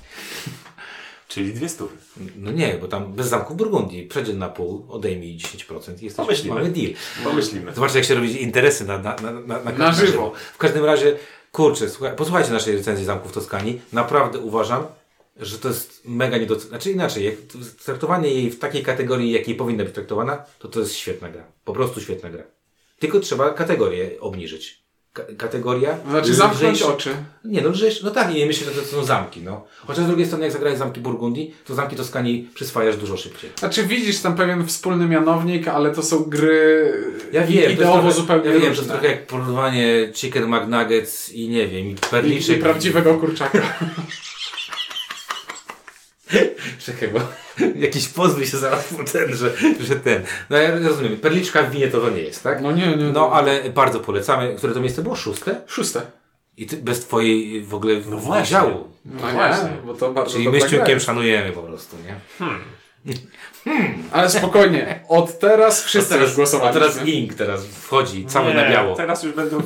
Czyli 1.28 1.54
dwie 1.54 1.70
stówy. 1.70 1.96
No 2.36 2.52
nie, 2.52 2.78
bo 2.82 2.88
tam 2.88 3.14
bez 3.14 3.28
zamku 3.28 3.56
Burgundii. 3.56 4.08
Przedzien 4.08 4.38
na 4.38 4.50
pół, 4.50 4.86
odejmij 4.90 5.38
10% 5.38 6.02
i 6.02 6.06
jesteś, 6.06 6.26
Pomyślimy. 6.26 6.56
mamy 6.56 6.70
deal. 6.72 6.94
Pomyślimy. 7.24 7.74
Zobaczcie, 7.74 8.00
jak 8.00 8.08
się 8.08 8.16
robi 8.16 8.44
interesy 8.44 8.86
na, 8.86 8.98
na, 8.98 9.16
na, 9.16 9.32
na, 9.32 9.64
na, 9.64 9.72
Na 9.72 9.92
żywo. 9.92 10.34
W 10.54 10.58
każdym 10.58 10.86
razie, 10.86 11.18
kurczę, 11.52 11.90
słuchaj, 11.90 12.16
posłuchajcie 12.16 12.52
naszej 12.52 12.78
recenzji 12.78 13.06
Zamków 13.06 13.32
Toskanii. 13.32 13.82
Naprawdę 13.94 14.40
uważam, 14.40 14.86
że 15.38 15.60
to 15.60 15.68
jest 15.68 16.02
mega 16.06 16.38
niedocenione. 16.38 16.70
Znaczy 16.70 16.92
inaczej, 16.92 17.26
jak 17.26 17.36
traktowanie 17.86 18.30
jej 18.30 18.52
w 18.52 18.60
takiej 18.60 18.84
kategorii, 18.84 19.32
jakiej 19.32 19.56
powinna 19.56 19.84
być 19.84 19.94
traktowana, 19.94 20.44
to 20.60 20.68
to 20.68 20.80
jest 20.80 20.94
świetna 20.96 21.30
gra. 21.30 21.44
Po 21.66 21.74
prostu 21.74 22.02
świetna 22.02 22.30
gra. 22.30 22.44
Tylko 23.00 23.20
trzeba 23.20 23.50
kategorię 23.50 24.20
obniżyć. 24.20 24.87
Ka 25.18 25.24
kategoria. 25.38 25.98
Znaczy 26.10 26.34
zamknąć 26.34 26.82
oczy. 26.82 27.10
Nie, 27.46 27.62
no 27.62 27.70
lżejsze, 27.70 28.02
no 28.04 28.12
tak, 28.12 28.34
nie 28.34 28.46
myślę, 28.46 28.74
że 28.74 28.82
to 28.82 28.88
są 28.88 29.04
zamki, 29.04 29.42
no. 29.42 29.66
Chociaż 29.88 30.04
z 30.04 30.08
drugiej 30.08 30.26
strony, 30.26 30.44
jak 30.44 30.54
zagrałeś 30.54 30.80
zamki 30.80 31.02
Burgundii, 31.02 31.56
to 31.66 31.76
zamki 31.76 31.96
Toskanii 31.96 32.50
przyswajasz 32.54 32.98
dużo 32.98 33.18
szybciej. 33.18 33.50
Znaczy 33.60 33.84
widzisz 33.88 34.20
tam 34.20 34.36
pewien 34.36 34.68
wspólny 34.68 35.08
mianownik, 35.08 35.68
ale 35.68 35.92
to 35.92 36.04
są 36.04 36.24
gry 36.24 36.94
Ja 37.32 37.44
wiem, 37.44 37.64
to 37.64 37.70
ideowo 37.70 37.94
trochę, 37.94 38.12
zupełnie 38.12 38.46
ja 38.46 38.52
wiem, 38.52 38.62
to 38.62 38.68
różne. 38.68 38.84
jest 38.84 38.90
trochę 38.90 39.08
jak 39.08 39.28
porównywanie 39.28 40.12
Chicken 40.14 40.48
McNuggets 40.56 41.34
i 41.34 41.50
nie 41.50 41.68
wiem, 41.68 41.86
i 41.86 41.92
I, 41.92 41.96
perliczek. 42.12 42.58
I 42.58 42.62
prawdziwego 42.62 43.14
kurczaka. 43.14 43.62
Czekaj, 46.86 47.10
bo 47.10 47.20
jakiś 47.86 48.08
pozwól 48.08 48.46
się 48.46 48.58
zaraz 48.58 48.94
po 48.94 49.04
ten, 49.04 49.36
że, 49.36 49.52
że 49.80 49.96
ten. 49.96 50.24
No 50.50 50.58
ja 50.58 50.80
rozumiem, 50.80 51.18
perliczka 51.18 51.64
w 51.64 51.72
winie 51.72 51.88
to 51.88 52.02
to 52.02 52.10
nie 52.10 52.22
jest, 52.22 52.44
tak? 52.44 52.62
No 52.62 52.72
nie, 52.72 52.88
nie. 52.96 53.06
No 53.06 53.32
ale 53.32 53.70
bardzo 53.70 54.00
polecamy. 54.00 54.56
Które 54.56 54.74
to 54.74 54.80
miejsce 54.80 55.02
było? 55.02 55.16
Szóste? 55.16 55.62
Szóste. 55.68 56.02
I 56.58 56.66
ty 56.66 56.78
bez 56.78 57.00
twojej 57.00 57.64
w 57.64 57.76
ogóle 57.76 57.94
No 58.10 58.18
właśnie. 58.18 58.52
działu. 58.52 58.88
No 59.06 59.28
właśnie. 59.34 59.70
nie, 59.70 59.78
bo 59.86 59.94
to 59.94 60.12
bardzo 60.14 60.34
Czyli 60.34 60.46
dobra 60.46 60.60
my 60.86 61.00
szanujemy 61.00 61.52
po 61.52 61.62
prostu, 61.62 61.96
nie? 62.06 62.46
Ale 64.12 64.30
spokojnie, 64.30 65.04
od 65.08 65.40
teraz 65.40 65.84
wszyscy 65.84 66.10
teraz, 66.10 66.28
już 66.28 66.36
głosowaliśmy. 66.36 66.82
teraz 66.82 67.06
Ink 67.06 67.34
teraz 67.34 67.66
wchodzi, 67.66 68.26
cały 68.26 68.48
nie, 68.48 68.54
na 68.54 68.70
biało. 68.70 68.96
Teraz 68.96 69.24
już 69.24 69.34
będą, 69.34 69.62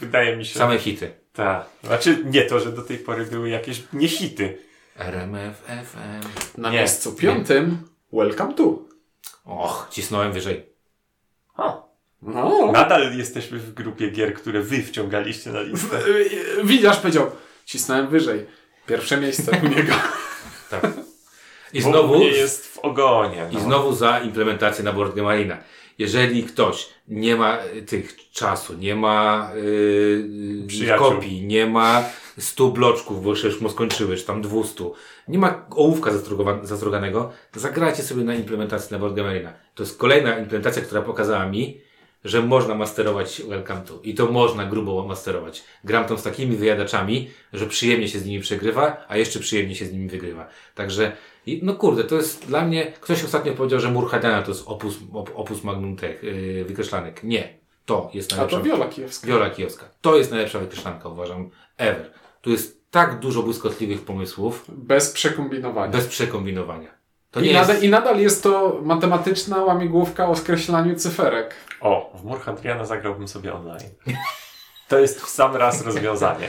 wydaje 0.00 0.36
mi 0.36 0.44
się. 0.44 0.58
Same 0.58 0.78
hity. 0.78 1.10
Tak. 1.32 1.66
Znaczy 1.84 2.18
nie 2.24 2.42
to, 2.42 2.60
że 2.60 2.72
do 2.72 2.82
tej 2.82 2.98
pory 2.98 3.26
były 3.26 3.48
jakieś 3.48 3.82
nie 3.92 4.08
hity. 5.04 5.12
RMF, 5.16 5.62
FM. 5.66 6.60
Na 6.60 6.70
Nie. 6.70 6.78
miejscu 6.78 7.12
piątym 7.12 7.78
Welcome 8.12 8.54
to. 8.54 8.78
Och, 9.44 9.86
cisnąłem 9.90 10.32
wyżej. 10.32 10.66
O. 11.56 11.90
No. 12.22 12.72
Nadal 12.72 13.16
jesteśmy 13.16 13.58
w 13.58 13.74
grupie 13.74 14.10
gier, 14.10 14.34
które 14.34 14.60
wy 14.60 14.82
wciągaliście 14.82 15.50
na 15.50 15.60
listę. 15.62 15.96
Y, 16.08 16.30
Widzisz, 16.64 16.96
powiedział, 16.96 17.30
cisnąłem 17.64 18.08
wyżej. 18.08 18.46
Pierwsze 18.86 19.16
miejsce 19.20 19.60
u 19.64 19.68
niego. 19.68 19.92
Tak. 20.70 20.84
I 21.72 21.82
Bo 21.82 21.88
znowu, 21.90 22.18
nie 22.18 22.28
jest 22.28 22.66
w 22.66 22.78
ogonie. 22.78 23.46
I 23.50 23.54
No. 23.54 23.60
znowu 23.60 23.92
za 23.92 24.18
implementację 24.18 24.84
na 24.84 24.92
Board 24.92 25.14
Game 25.16 25.28
Arena. 25.28 25.56
Jeżeli 25.98 26.44
ktoś 26.44 26.88
nie 27.08 27.36
ma 27.36 27.58
y, 27.76 27.82
tych 27.82 28.30
czasu, 28.30 28.74
nie 28.74 28.96
ma 28.96 29.50
yy, 30.80 30.96
kopii, 30.98 31.42
nie 31.46 31.66
ma 31.66 32.04
100 32.40 32.68
bloczków, 32.68 33.24
bo 33.24 33.30
już 33.30 33.60
mu 33.60 33.68
skończyły, 33.70 34.16
czy 34.16 34.24
tam 34.24 34.42
200, 34.42 34.84
nie 35.28 35.38
ma 35.38 35.66
ołówka 35.70 36.10
zastroganego, 36.62 37.32
zagrajcie 37.54 38.02
sobie 38.02 38.24
na 38.24 38.34
implementacji 38.34 38.92
na 38.92 38.98
Board 38.98 39.14
Game 39.14 39.28
Arena. 39.28 39.52
To 39.74 39.82
jest 39.82 39.98
kolejna 39.98 40.38
implementacja, 40.38 40.82
która 40.82 41.02
pokazała 41.02 41.46
mi, 41.46 41.80
że 42.24 42.42
można 42.42 42.74
masterować 42.74 43.42
Welcome 43.48 43.80
to. 43.80 44.00
I 44.02 44.14
to 44.14 44.26
można 44.32 44.64
grubo 44.64 45.06
masterować. 45.06 45.64
Gram 45.84 46.04
tam 46.04 46.18
z 46.18 46.22
takimi 46.22 46.56
wyjadaczami, 46.56 47.30
że 47.52 47.66
przyjemnie 47.66 48.08
się 48.08 48.18
z 48.18 48.26
nimi 48.26 48.42
przegrywa, 48.42 49.04
a 49.08 49.16
jeszcze 49.16 49.40
przyjemnie 49.40 49.74
się 49.74 49.86
z 49.86 49.92
nimi 49.92 50.08
wygrywa. 50.08 50.48
Także, 50.74 51.12
no 51.62 51.74
kurde, 51.74 52.04
to 52.04 52.16
jest 52.16 52.46
dla 52.46 52.64
mnie, 52.64 52.92
ktoś 53.00 53.24
ostatnio 53.24 53.52
powiedział, 53.52 53.80
że 53.80 53.90
Murhadana 53.90 54.42
to 54.42 54.50
jest 54.50 54.62
opus, 54.66 54.98
op, 55.12 55.30
opus 55.34 55.64
magnum 55.64 55.96
tech, 55.96 56.22
yy, 56.22 56.64
wykreślanek. 56.64 57.24
Nie. 57.24 57.60
To 57.86 58.10
jest 58.14 58.32
A 58.32 58.36
najlepsza. 58.36 58.58
to 58.58 58.64
Wiola 58.64 58.86
Kijowska. 58.86 59.26
Wiola 59.26 59.50
Kijowska. 59.50 59.88
To 60.00 60.16
jest 60.16 60.30
najlepsza 60.30 60.58
wykreślanka, 60.58 61.08
uważam, 61.08 61.50
ever. 61.76 62.10
Tu 62.40 62.50
jest 62.50 62.90
tak 62.90 63.18
dużo 63.18 63.42
błyskotliwych 63.42 64.02
pomysłów, 64.02 64.64
Bez 64.68 65.10
przekombinowania. 65.10 65.92
bez 65.92 66.06
przekombinowania. 66.06 66.88
To 67.30 67.40
I, 67.40 67.42
nie 67.42 67.52
nadal, 67.52 67.74
jest... 67.74 67.82
I 67.84 67.88
nadal 67.88 68.20
jest 68.20 68.42
to 68.42 68.80
matematyczna 68.82 69.64
łamigłówka 69.64 70.28
o 70.28 70.36
skreślaniu 70.36 70.96
cyferek. 70.96 71.54
O, 71.80 72.12
w 72.14 72.24
Mur 72.24 72.40
Hadriana 72.40 72.84
zagrałbym 72.84 73.28
sobie 73.28 73.54
online. 73.54 73.90
To 74.90 74.98
jest 74.98 75.20
w 75.20 75.28
sam 75.28 75.56
raz 75.56 75.84
rozwiązanie. 75.86 76.48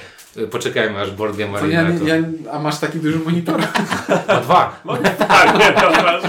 Poczekajmy, 0.51 0.99
aż 0.99 1.11
Board 1.11 1.37
Game 1.37 1.59
To 1.59 1.67
ja, 1.67 1.79
Arena 1.79 1.99
to... 1.99 2.05
ja, 2.07 2.15
a 2.51 2.59
masz 2.59 2.79
taki 2.79 2.99
duży 2.99 3.19
monitor? 3.19 3.59
Ma 4.27 4.35
dwa. 4.41 4.81
Tak, 5.17 5.57
nie, 5.59 5.71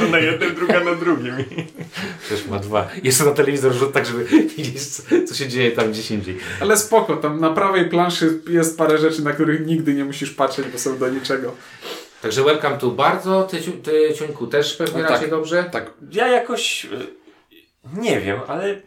to 0.00 0.06
na 0.06 0.18
jednym, 0.18 0.54
druga 0.54 0.80
na 0.84 0.94
drugim. 0.94 1.36
Też 2.28 2.46
ma 2.46 2.58
dwa. 2.58 2.88
Jeszcze 3.02 3.24
na 3.24 3.30
telewizor 3.30 3.72
rzut 3.72 3.92
tak, 3.92 4.06
żeby 4.06 4.24
widzieć, 4.24 4.82
co- 5.28 5.34
się 5.34 5.48
dzieje 5.48 5.72
tam 5.72 5.90
gdzieś 5.90 6.10
indziej. 6.10 6.38
Ale 6.60 6.76
spoko, 6.76 7.16
tam 7.16 7.40
na 7.40 7.50
prawej 7.50 7.88
planszy 7.88 8.40
jest 8.48 8.78
parę 8.78 8.98
rzeczy, 8.98 9.22
na 9.24 9.32
których 9.32 9.66
nigdy 9.66 9.94
nie 9.94 10.04
musisz 10.04 10.30
patrzeć, 10.30 10.66
bo 10.72 10.78
są 10.78 10.98
do 10.98 11.08
niczego. 11.08 11.54
Także 12.22 12.42
welcome 12.44 12.78
to 12.78 12.90
bardzo. 12.90 13.42
Ty, 13.42 13.58
ty 13.82 14.14
Ciuńku, 14.18 14.46
też 14.46 14.76
pewnie 14.76 15.02
No 15.02 15.08
raczej 15.08 15.20
tak. 15.20 15.30
dobrze? 15.30 15.64
Tak, 15.72 15.90
Ja 16.12 16.28
jakoś 16.28 16.84
y, 16.84 16.88
nie 17.96 18.20
wiem, 18.20 18.40
ale 18.48 18.80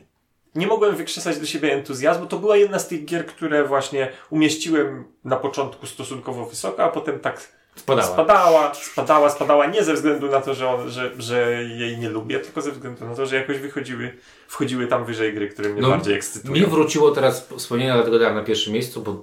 nie 0.55 0.67
mogłem 0.67 0.95
wykrzesać 0.95 1.39
do 1.39 1.45
siebie 1.45 1.73
entuzjazmu. 1.73 2.25
To 2.25 2.37
była 2.37 2.57
jedna 2.57 2.79
z 2.79 2.87
tych 2.87 3.05
gier, 3.05 3.25
które 3.25 3.63
właśnie 3.63 4.11
umieściłem 4.29 5.03
na 5.23 5.35
początku 5.35 5.85
stosunkowo 5.87 6.45
wysoko, 6.45 6.83
a 6.83 6.89
potem 6.89 7.19
tak 7.19 7.55
Spadała. 7.75 8.07
spadała, 8.13 8.73
spadała, 8.73 9.29
spadała. 9.29 9.65
Nie 9.65 9.83
ze 9.83 9.93
względu 9.93 10.27
na 10.31 10.41
to, 10.41 10.53
że, 10.53 10.69
on, 10.69 10.89
że, 10.89 11.11
że 11.17 11.63
jej 11.63 11.97
nie 11.97 12.09
lubię, 12.09 12.39
tylko 12.39 12.61
ze 12.61 12.71
względu 12.71 13.05
na 13.05 13.15
to, 13.15 13.25
że 13.25 13.35
jakoś 13.35 13.57
wychodziły, 13.57 14.11
wchodziły 14.47 14.87
tam 14.87 15.05
wyżej 15.05 15.33
gry, 15.33 15.49
które 15.49 15.69
mnie 15.69 15.81
No, 15.81 15.89
bardziej 15.89 16.11
Mi 16.13 16.17
ekscytują. 16.17 16.69
wróciło 16.69 17.11
teraz 17.11 17.47
wspomnienia, 17.57 17.93
dlatego 17.95 18.19
dałem 18.19 18.35
na 18.35 18.43
pierwszym 18.43 18.73
miejscu, 18.73 19.01
bo 19.01 19.11
y, 19.11 19.15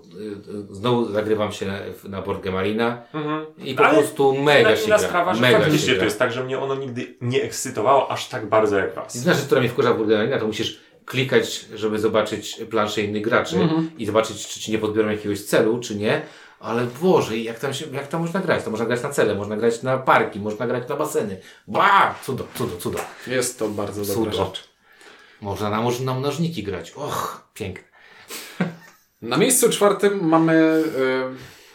y, 0.71 0.75
znowu 0.75 1.13
zagrywam 1.13 1.53
się 1.53 1.67
na, 1.67 1.79
na 2.09 2.23
Board 2.23 2.43
Game 2.45 2.59
Arena 2.59 3.03
Mhm. 3.15 3.47
i 3.59 3.75
po 3.75 3.85
Ale 3.87 3.99
prostu 3.99 4.35
mega 4.43 4.77
się 4.77 4.87
gra. 4.87 4.99
sprawa, 4.99 5.35
że 5.35 5.41
mega 5.41 5.59
faktycznie 5.61 5.95
to 5.95 6.05
jest 6.05 6.19
tak, 6.19 6.33
że 6.33 6.45
mnie 6.45 6.59
ono 6.59 6.75
nigdy 6.75 7.15
nie 7.21 7.43
ekscytowało 7.43 8.11
aż 8.11 8.29
tak 8.29 8.47
bardzo 8.47 8.79
jak 8.79 8.95
was. 8.95 9.15
Rzecz, 9.25 9.39
która 9.39 9.61
mnie 9.61 9.71
wkurza 9.71 9.93
w 9.93 9.97
Board 9.97 10.09
Game 10.11 10.21
Arena, 10.23 10.39
to 10.39 10.47
musisz 10.47 10.81
klikać, 11.05 11.65
żeby 11.75 11.99
zobaczyć 11.99 12.61
planszę 12.71 13.03
innych 13.03 13.23
graczy 13.23 13.57
Mhm. 13.61 13.91
i 13.99 14.07
zobaczyć, 14.07 14.47
czy 14.49 14.61
ci 14.61 14.73
nie 14.73 14.79
podbiorą 14.79 15.11
jakiegoś 15.11 15.43
celu, 15.45 15.81
czy 15.81 15.97
nie. 15.97 16.23
Ale 16.61 16.87
Boże, 17.03 17.39
jak 17.39 17.59
tam, 17.59 17.75
się, 17.75 17.87
jak 17.93 18.07
tam 18.09 18.21
można 18.21 18.41
grać? 18.41 18.65
To 18.65 18.71
można 18.71 18.87
grać 18.87 19.03
na 19.03 19.11
cele, 19.11 19.35
można 19.35 19.57
grać 19.57 19.83
na 19.83 19.99
parki, 19.99 20.41
można 20.41 20.67
grać 20.67 20.89
na 20.89 20.97
baseny. 20.97 21.41
Ba! 21.69 22.15
Cudo, 22.25 22.47
cudo, 22.55 22.77
cudo. 22.77 22.99
jest 23.27 23.59
to 23.59 23.69
bardzo 23.69 24.05
dobra 24.15 24.33
Cudo. 24.33 24.45
rzecz. 24.45 24.65
Można 25.41 25.71
na, 25.71 25.83
można 25.83 26.13
na 26.13 26.19
mnożniki 26.21 26.63
grać. 26.63 26.91
Och, 26.91 27.49
piękne. 27.55 27.85
Na 29.23 29.37
miejscu 29.37 29.71
czwartym 29.71 30.29
mamy 30.29 30.83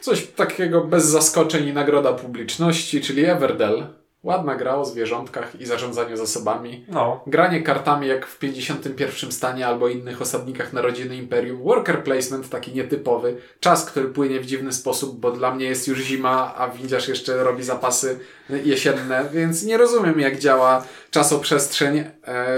y, 0.01 0.03
coś 0.03 0.27
takiego 0.27 0.81
bez 0.81 1.05
zaskoczeń 1.05 1.67
i 1.67 1.73
nagroda 1.73 2.13
publiczności, 2.13 3.01
czyli 3.01 3.25
Everdell. 3.25 3.87
Ładna 4.27 4.55
gra 4.55 4.75
o 4.75 4.85
zwierzątkach 4.85 5.61
i 5.61 5.65
zarządzaniu 5.65 6.17
zasobami. 6.17 6.85
No, 6.87 7.23
Granie 7.27 7.63
kartami 7.63 8.07
jak 8.07 8.25
w 8.25 8.39
51 8.39 9.31
stanie 9.31 9.67
albo 9.67 9.87
innych 9.87 10.21
osadnikach 10.21 10.73
narodziny 10.73 11.15
Imperium. 11.15 11.63
Worker 11.63 12.03
placement 12.03 12.49
taki 12.49 12.73
nietypowy. 12.73 13.37
Czas, 13.59 13.85
który 13.85 14.07
płynie 14.07 14.39
w 14.39 14.45
dziwny 14.45 14.73
sposób, 14.73 15.19
bo 15.19 15.31
dla 15.31 15.55
mnie 15.55 15.65
jest 15.65 15.87
już 15.87 15.99
zima, 15.99 16.55
a 16.57 16.69
widzisz 16.69 17.07
jeszcze 17.07 17.43
robi 17.43 17.63
zapasy 17.63 18.19
jesienne, 18.49 19.25
więc 19.33 19.63
nie 19.63 19.77
rozumiem 19.77 20.19
jak 20.19 20.39
działa 20.39 20.83
czasoprzestrzeń 21.11 21.97
e, 21.97 22.11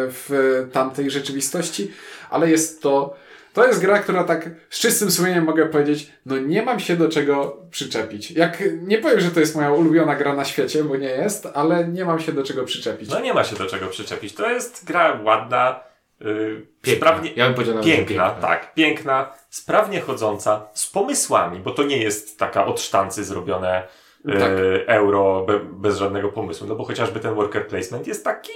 w 0.08 0.29
tamtej 0.73 1.12
rzeczywistości, 1.12 1.91
ale 2.29 2.49
jest 2.49 2.82
to 2.82 3.15
to 3.60 3.67
jest 3.67 3.82
gra, 3.82 4.00
która 4.00 4.24
tak 4.24 4.50
z 4.69 4.80
czystym 4.80 5.12
sumieniem 5.12 5.43
mogę 5.43 5.65
powiedzieć, 5.65 6.12
no 6.26 6.38
nie 6.38 6.62
mam 6.62 6.80
się 6.80 6.95
do 6.95 7.10
czego 7.10 7.58
przyczepić. 7.72 8.32
Jak 8.32 8.63
nie 8.82 8.98
powiem, 8.98 9.19
że 9.19 9.32
to 9.32 9.39
jest 9.39 9.56
moja 9.56 9.72
ulubiona 9.72 10.15
gra 10.15 10.34
na 10.36 10.45
świecie, 10.45 10.84
bo 10.84 10.95
nie 10.98 11.08
jest, 11.10 11.48
ale 11.54 11.88
nie 11.88 12.06
mam 12.06 12.19
się 12.19 12.32
do 12.32 12.43
czego 12.43 12.63
przyczepić. 12.63 13.10
no 13.10 13.19
nie 13.19 13.34
ma 13.34 13.43
się 13.43 13.56
do 13.56 13.65
czego 13.65 13.88
przyczepić. 13.88 14.34
To 14.34 14.50
jest 14.50 14.86
gra 14.86 15.19
ładna, 15.24 15.80
yy, 16.19 16.65
Piękna. 16.82 17.08
sprawnie, 17.08 17.32
Ja 17.36 17.50
bym 17.50 17.65
że 17.65 17.74
piękna, 17.84 18.30
tak, 18.30 18.74
piękna, 18.74 19.34
sprawnie 19.50 20.02
chodząca, 20.02 20.67
z 20.74 20.88
pomysłami, 20.88 21.60
bo 21.60 21.72
to 21.72 21.84
nie 21.84 21.98
jest 21.98 22.39
taka 22.39 22.65
od 22.65 22.82
sztancy 22.82 23.24
zrobione 23.24 23.88
yy, 24.26 24.39
Tak. 24.39 24.52
euro 24.88 25.45
be, 25.48 25.60
bez 25.60 25.98
żadnego 25.98 26.30
pomysłu, 26.30 26.67
no 26.67 26.76
bo 26.76 26.84
chociażby 26.86 27.19
ten 27.19 27.34
worker 27.36 27.67
placement 27.67 28.08
jest 28.08 28.24
taki 28.24 28.52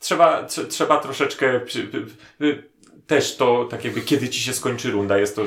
trzeba, 0.00 0.42
tr- 0.42 0.66
trzeba 0.68 1.00
troszeczkę 1.00 1.60
przy, 1.60 1.88
też 3.06 3.36
to, 3.36 3.64
tak 3.64 3.84
jakby 3.84 4.00
kiedy 4.00 4.28
ci 4.28 4.40
się 4.40 4.52
skończy 4.52 4.90
runda, 4.90 5.18
jest 5.18 5.36
to 5.36 5.42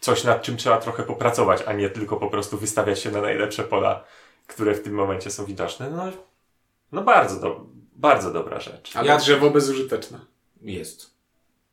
coś 0.00 0.24
nad 0.24 0.42
czym 0.42 0.56
trzeba 0.56 0.78
trochę 0.78 1.02
popracować, 1.02 1.62
a 1.66 1.72
nie 1.72 1.90
tylko 1.90 2.16
po 2.16 2.28
prostu 2.28 2.58
wystawiać 2.58 3.00
się 3.00 3.10
na 3.10 3.20
najlepsze 3.20 3.64
pola, 3.64 4.04
które 4.46 4.74
w 4.74 4.82
tym 4.82 4.94
momencie 4.94 5.30
są 5.30 5.44
widoczne. 5.44 5.90
No, 5.90 6.12
no 6.92 7.02
bardzo, 7.02 7.40
do, 7.40 7.66
bardzo 7.96 8.32
dobra 8.32 8.60
rzecz. 8.60 8.96
Ale 8.96 9.08
Ja- 9.08 9.18
drzewo 9.18 9.50
bezużyteczne. 9.50 10.20
Jest. 10.62 11.17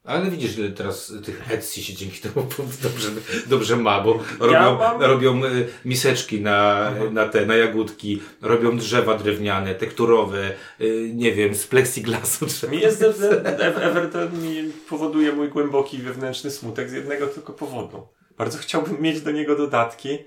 Ale 0.06 0.32
widzisz, 0.32 0.58
ile 0.58 0.70
teraz 0.70 1.14
tych 1.26 1.52
Etsy 1.52 1.82
się 1.84 1.94
dzięki 1.94 2.20
temu 2.22 2.48
dobrze, 2.84 3.10
dobrze 3.48 3.76
ma, 3.76 4.02
bo 4.02 4.20
robią, 4.40 4.78
mam- 4.78 5.02
robią 5.02 5.46
y, 5.46 5.68
miseczki 5.86 6.42
na, 6.42 6.92
na 7.12 7.28
te, 7.30 7.46
na 7.46 7.56
jagódki, 7.56 8.22
robią 8.42 8.78
drzewa 8.78 9.18
drewniane, 9.18 9.76
tekturowe, 9.76 10.52
y, 10.82 11.12
nie 11.14 11.32
wiem, 11.32 11.56
z 11.56 11.68
plexiglasu. 11.68 12.46
Mi 12.72 12.80
jest 12.80 13.02
Ever- 13.02 13.82
Everton 13.82 14.42
mi 14.44 14.72
powoduje 14.90 15.32
mój 15.32 15.50
głęboki 15.50 15.98
wewnętrzny 15.98 16.52
smutek 16.52 16.90
z 16.90 16.94
jednego 16.94 17.28
tylko 17.28 17.54
powodu. 17.54 18.08
Bardzo 18.38 18.58
chciałbym 18.58 19.02
mieć 19.02 19.22
do 19.22 19.32
niego 19.32 19.56
dodatki, 19.56 20.18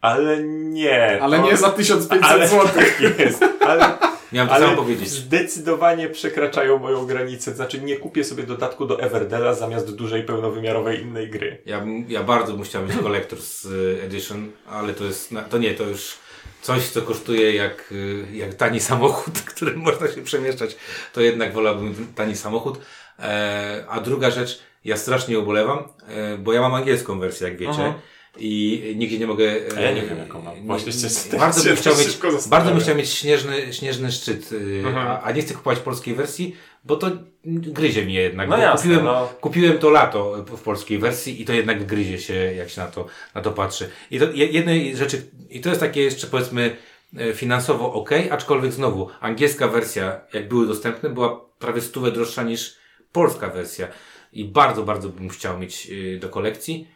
Ale 0.00 0.42
nie. 0.48 1.22
Ale 1.22 1.38
to- 1.38 1.46
nie 1.46 1.56
za 1.56 1.70
1500 1.70 2.22
ale 2.30 2.48
zł. 2.48 2.68
tak 2.74 3.18
jest. 3.18 3.44
Ale, 3.60 3.98
Miałem 4.32 4.48
to 4.48 4.54
ale 4.54 4.66
samo 4.66 4.76
powiedzieć. 4.76 5.08
zdecydowanie 5.08 6.08
przekraczają 6.08 6.78
moją 6.78 7.06
granicę. 7.06 7.54
Znaczy 7.54 7.80
nie 7.80 7.96
kupię 7.96 8.24
sobie 8.24 8.42
dodatku 8.42 8.86
do 8.86 9.00
Everdela 9.00 9.54
zamiast 9.54 9.94
dużej 9.94 10.22
pełnowymiarowej 10.22 11.02
innej 11.02 11.30
gry. 11.30 11.62
Ja, 11.66 11.86
ja 12.08 12.22
bardzo 12.22 12.52
bym 12.52 12.62
chciał 12.64 12.82
mieć 12.82 12.96
Collector's 12.96 13.72
y, 13.72 14.02
Edition, 14.02 14.50
ale 14.68 14.94
to 14.94 15.04
jest, 15.04 15.34
to 15.50 15.58
nie, 15.58 15.74
to 15.74 15.84
już 15.84 16.18
coś, 16.62 16.88
co 16.88 17.02
kosztuje 17.02 17.54
jak, 17.54 17.92
y, 17.92 18.26
jak 18.32 18.54
tani 18.54 18.80
samochód, 18.80 19.40
którym 19.54 19.80
można 19.80 20.08
się 20.08 20.22
przemieszczać, 20.22 20.76
to 21.12 21.20
jednak 21.20 21.52
wolałbym 21.52 22.12
tani 22.14 22.36
samochód. 22.36 22.78
E, 23.18 23.84
a 23.88 24.00
druga 24.00 24.30
rzecz, 24.30 24.62
ja 24.84 24.96
strasznie 24.96 25.38
ubolewam, 25.38 25.78
e, 26.08 26.38
bo 26.38 26.52
ja 26.52 26.60
mam 26.60 26.74
angielską 26.74 27.18
wersję, 27.20 27.48
jak 27.48 27.56
wiecie. 27.56 27.70
Mhm. 27.70 27.94
I 28.38 28.94
nigdzie 28.96 29.18
nie 29.18 29.26
mogę. 29.26 29.44
e, 29.44 29.78
A 29.78 29.80
ja 29.80 29.92
nie 29.92 30.02
wiem, 30.02 30.18
jaką 30.18 30.42
mam. 30.42 30.54
nie- 30.56 30.62
Właśnie 30.62 30.92
się 30.92 31.38
bardzo 31.38 31.64
bym 31.64 31.76
chciał 31.76 31.94
mieć, 31.98 32.18
bardzo 32.46 32.70
bym 32.70 32.80
chciał 32.80 32.94
mieć 32.96 33.10
śnieżny, 33.10 33.72
śnieżny 33.72 34.12
szczyt, 34.12 34.52
y, 34.52 34.56
Mhm. 34.86 34.96
a, 35.06 35.22
a 35.22 35.32
nie 35.32 35.42
chcę 35.42 35.54
kupować 35.54 35.78
polskiej 35.78 36.14
wersji, 36.14 36.56
bo 36.84 36.96
to 36.96 37.10
gryzie 37.44 38.04
mnie 38.04 38.14
jednak. 38.20 38.48
No 38.48 38.58
jasne, 38.58 38.82
kupiłem, 38.82 39.04
no. 39.04 39.28
Kupiłem 39.40 39.78
to 39.78 39.90
lato 39.90 40.44
w 40.44 40.60
polskiej 40.62 40.98
wersji 40.98 41.42
i 41.42 41.44
to 41.44 41.52
jednak 41.52 41.86
gryzie 41.86 42.18
się, 42.18 42.34
jak 42.34 42.70
się 42.70 42.80
na 42.80 42.86
to, 42.86 43.06
na 43.34 43.40
to 43.40 43.50
patrzy. 43.50 43.88
I 44.10 44.18
to 44.18 44.24
je- 44.32 44.46
jednej 44.46 44.96
rzeczy, 44.96 45.22
i 45.50 45.60
to 45.60 45.68
jest 45.68 45.80
takie 45.80 46.02
jeszcze 46.02 46.26
powiedzmy 46.26 46.76
e, 47.18 47.32
finansowo 47.34 47.92
ok, 47.92 48.10
aczkolwiek 48.30 48.72
znowu, 48.72 49.08
angielska 49.20 49.68
wersja, 49.68 50.20
jak 50.32 50.48
były 50.48 50.66
dostępne, 50.66 51.10
była 51.10 51.44
prawie 51.58 51.80
stówę 51.80 52.10
droższa 52.12 52.42
niż 52.42 52.76
polska 53.12 53.48
wersja. 53.48 53.88
I 54.32 54.44
bardzo, 54.44 54.82
bardzo 54.82 55.08
bym 55.08 55.28
chciał 55.28 55.58
mieć 55.58 55.88
y, 55.90 56.18
do 56.18 56.28
kolekcji. 56.28 56.88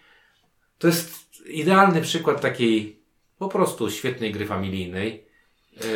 To 0.79 0.87
jest 0.87 1.28
idealny 1.48 2.00
przykład 2.02 2.40
takiej 2.40 3.02
po 3.38 3.48
prostu 3.48 3.90
świetnej 3.90 4.32
gry 4.32 4.46
familijnej. 4.46 5.24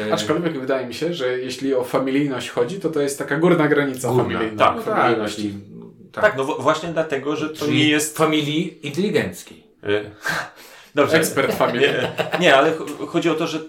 E, 0.09 0.13
Aczkolwiek 0.13 0.61
wydaje 0.61 0.87
mi 0.87 0.95
się, 0.95 1.15
że 1.15 1.39
jeśli 1.39 1.75
o 1.75 1.85
familijność 1.85 2.49
chodzi, 2.51 2.81
to 2.81 2.91
to 2.91 3.01
jest 3.01 3.19
taka 3.19 3.37
górna 3.39 3.69
granica 3.69 4.09
górna. 4.09 4.23
familijna. 4.39 4.67
tak, 4.67 4.77
no 4.77 4.83
familijności. 4.83 5.47
i- 5.47 5.83
tak. 6.13 6.25
Tak, 6.25 6.37
no 6.37 6.45
właśnie 6.45 6.89
dlatego, 6.89 7.37
że 7.37 7.49
to 7.51 7.65
Czyli 7.65 7.77
nie 7.79 7.89
jest... 7.89 8.17
familii 8.19 8.87
inteligenckiej. 8.87 9.65
Y, 9.85 10.11
Dobrze. 10.95 11.17
Ekspert 11.17 11.55
familijny. 11.55 12.13
Nie, 12.33 12.39
nie, 12.41 12.57
ale 12.57 12.73
ch- 12.73 13.09
chodzi 13.09 13.31
o 13.31 13.35
to, 13.35 13.47
że 13.47 13.61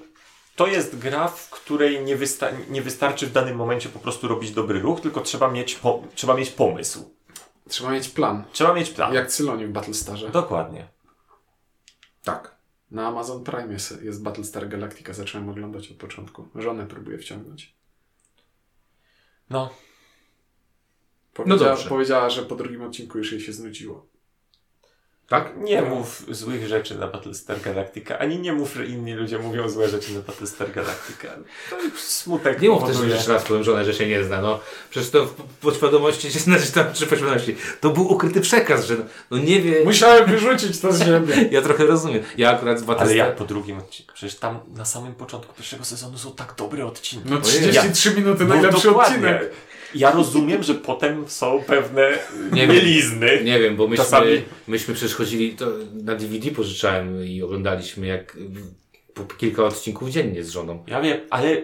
to 0.55 0.67
jest 0.67 0.97
gra, 0.99 1.27
w 1.27 1.49
której 1.49 2.01
nie, 2.03 2.17
wysta- 2.17 2.51
nie 2.69 2.81
wystarczy 2.81 3.27
w 3.27 3.31
danym 3.31 3.55
momencie 3.55 3.89
po 3.89 3.99
prostu 3.99 4.27
robić 4.27 4.51
dobry 4.51 4.79
ruch, 4.79 5.01
tylko 5.01 5.21
trzeba 5.21 5.51
mieć, 5.51 5.79
trzeba 6.15 6.33
mieć 6.35 6.49
pomysł. 6.49 7.11
Trzeba 7.69 7.91
mieć 7.91 8.09
plan. 8.09 8.43
Trzeba 8.51 8.73
mieć 8.73 8.89
plan. 8.89 9.13
Jak 9.13 9.27
Cyloni 9.27 9.65
w 9.65 9.71
Battlestarze. 9.71 10.29
Dokładnie. 10.29 10.87
Tak. 12.23 12.55
Na 12.91 13.07
Amazon 13.07 13.43
Prime 13.43 13.73
jest, 13.73 14.01
jest 14.03 14.23
Battlestar 14.23 14.69
Galactica. 14.69 15.13
Zacząłem 15.13 15.49
oglądać 15.49 15.91
od 15.91 15.97
początku. 15.97 16.47
Żonę 16.55 16.87
próbuję 16.89 17.17
wciągnąć. 17.17 17.75
No, 19.49 19.69
Powiedziała, 21.33 21.71
dobrze. 21.71 21.89
powiedziała, 21.89 22.29
że 22.29 22.43
po 22.45 22.55
drugim 22.55 22.81
odcinku 22.81 23.17
już 23.17 23.31
jej 23.31 23.41
się 23.41 23.53
znudziło. 23.53 24.07
Tak? 25.27 25.57
nie 25.57 25.81
mów 25.81 26.25
złych 26.29 26.67
rzeczy 26.67 26.95
na 26.95 27.07
Battlestar 27.07 27.61
Galactica, 27.61 28.19
ani 28.19 28.39
nie 28.39 28.53
mów, 28.53 28.73
że 28.73 28.85
inni 28.85 29.13
ludzie 29.13 29.39
mówią 29.39 29.69
złe 29.69 29.89
rzeczy 29.89 30.13
na 30.13 30.19
Battlestar 30.19 30.71
Galactica. 30.71 31.27
To 31.69 31.75
smutek 31.97 32.61
Nie 32.61 32.69
mów 32.69 32.83
też, 32.83 33.27
raz 33.27 33.43
powiem 33.43 33.63
żonę, 33.63 33.85
że 33.85 33.93
się 33.93 34.07
nie 34.07 34.23
zna. 34.23 34.41
No, 34.41 34.59
przecież 34.89 35.09
to 35.09 35.25
w 35.25 35.33
podświadomości 35.61 36.31
się 36.31 36.39
znaczy 36.39 36.71
tam 36.71 36.93
przy 36.93 37.07
podświadomości. 37.07 37.55
To 37.81 37.89
był 37.89 38.11
ukryty 38.11 38.41
przekaz, 38.41 38.85
że 38.85 38.95
no 39.31 39.37
nie 39.37 39.61
wie. 39.61 39.83
Musiałem 39.83 40.29
wyrzucić 40.29 40.79
to 40.79 40.93
z 40.93 40.99
siebie. 41.05 41.49
Ja 41.51 41.61
trochę 41.61 41.85
rozumiem. 41.85 42.23
Ja 42.37 42.51
akurat 42.51 42.79
z 42.79 42.81
Ale 42.81 42.87
Battlestar... 42.87 43.17
jak 43.17 43.35
po 43.35 43.45
drugim 43.45 43.77
odcinku? 43.77 44.13
Przecież 44.13 44.39
tam 44.39 44.59
na 44.75 44.85
samym 44.85 45.13
początku 45.15 45.53
pierwszego 45.53 45.85
sezonu 45.85 46.17
są 46.17 46.31
tak 46.31 46.53
dobre 46.57 46.85
odcinki. 46.85 47.29
No 47.29 47.35
Ojej. 47.35 47.43
33 47.61 48.15
minuty, 48.15 48.43
No 48.45 48.53
najlepszy 48.53 48.87
dokładnie. 48.87 49.15
odcinek. 49.15 49.51
Ja 49.95 50.11
rozumiem, 50.11 50.63
że 50.63 50.73
potem 50.73 51.27
są 51.27 51.63
pewne 51.67 52.09
Nie 52.51 52.67
wiem. 52.67 52.75
mielizny. 52.75 53.41
Nie 53.43 53.59
wiem, 53.59 53.75
bo 53.75 53.87
myśmy, 53.87 54.05
Czasami- 54.05 54.41
myśmy 54.67 54.93
przecież 54.93 55.15
chodzili, 55.15 55.51
to 55.55 55.65
na 55.93 56.15
DVD 56.15 56.51
pożyczałem 56.51 57.25
i 57.25 57.41
oglądaliśmy 57.41 58.07
jak 58.07 58.37
po 59.13 59.23
kilka 59.23 59.63
odcinków 59.63 60.09
dziennie 60.09 60.43
z 60.43 60.49
żoną. 60.49 60.83
Ja 60.87 61.01
wiem, 61.01 61.17
ale 61.29 61.61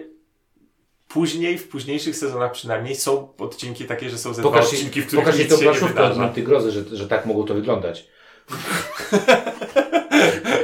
później, 1.08 1.58
w 1.58 1.68
późniejszych 1.68 2.16
sezonach 2.16 2.52
przynajmniej 2.52 2.96
są 2.96 3.28
odcinki 3.38 3.84
takie, 3.84 4.10
że 4.10 4.18
są 4.18 4.34
ze 4.34 4.42
dwa 4.42 4.50
Pokaż, 4.50 4.64
odcinki, 4.66 5.02
w 5.02 5.06
których 5.06 5.24
pokaż 5.24 5.38
nic 5.38 5.48
się 5.48 5.56
nie 5.56 5.62
planszówkę 5.62 5.86
od 5.86 5.92
wydarza. 6.08 6.20
Monty 6.20 6.42
Grozy, 6.42 6.70
że, 6.70 6.96
że 6.96 7.08
tak 7.08 7.26
mogło 7.26 7.44
to 7.44 7.54
wyglądać. 7.54 8.06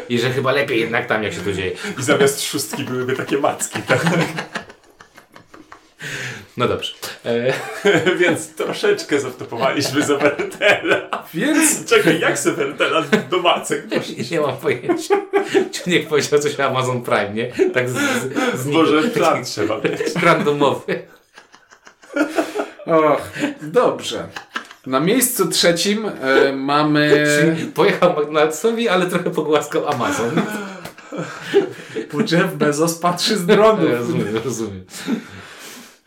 I 0.09 0.19
że 0.19 0.31
chyba 0.31 0.53
lepiej 0.53 0.81
jednak 0.81 1.07
tam, 1.07 1.23
jak 1.23 1.33
się 1.33 1.41
to 1.41 1.53
dzieje. 1.53 1.73
I 2.01 2.03
zamiast 2.03 2.43
szóstki 2.43 2.85
byłyby 2.85 3.17
takie 3.17 3.39
macki. 3.39 3.83
Tak? 3.83 4.07
No 6.57 6.69
dobrze. 6.69 6.93
E, 7.25 7.53
Więc 8.21 8.55
troszeczkę 8.55 9.21
zaftopowaliśmy 9.21 10.03
z 10.03 10.11
Evertela. 10.11 11.25
Więc 11.35 11.85
Czekaj, 11.85 12.21
jak 12.21 12.39
z 12.39 12.47
Evertela 12.47 13.03
do 13.31 13.39
macek? 13.39 13.87
nie 14.31 14.41
mam 14.41 14.57
pojęcia. 14.57 15.15
Ciunek 15.73 16.09
powiedział 16.09 16.41
coś 16.41 16.61
o 16.61 16.65
Amazon 16.65 17.03
Prime, 17.03 17.31
nie? 17.35 17.53
Tak 17.75 17.91
z, 17.91 17.93
z, 17.93 18.61
z 18.61 18.67
Może 18.67 19.03
plan 19.03 19.45
trzeba 19.45 19.77
mieć. 19.77 20.15
randomowy. 20.25 21.03
Och, 22.87 23.23
dobrze. 23.63 24.29
Na 24.87 25.01
miejscu 25.01 25.49
trzecim 25.49 26.07
e, 26.23 26.53
mamy. 26.53 27.25
Czyli 27.41 27.67
pojechał 27.67 28.13
McDonald'sowi, 28.13 28.89
ale 28.89 29.07
trochę 29.07 29.31
pogłaskał 29.31 29.89
Amazon. 29.89 30.31
Bo 32.13 32.21
Jeff 32.21 32.55
Bezos 32.55 32.99
patrzy 32.99 33.37
z 33.37 33.47
dronu. 33.47 33.89
Rozumiem, 33.89 34.37
rozumiem. 34.45 34.85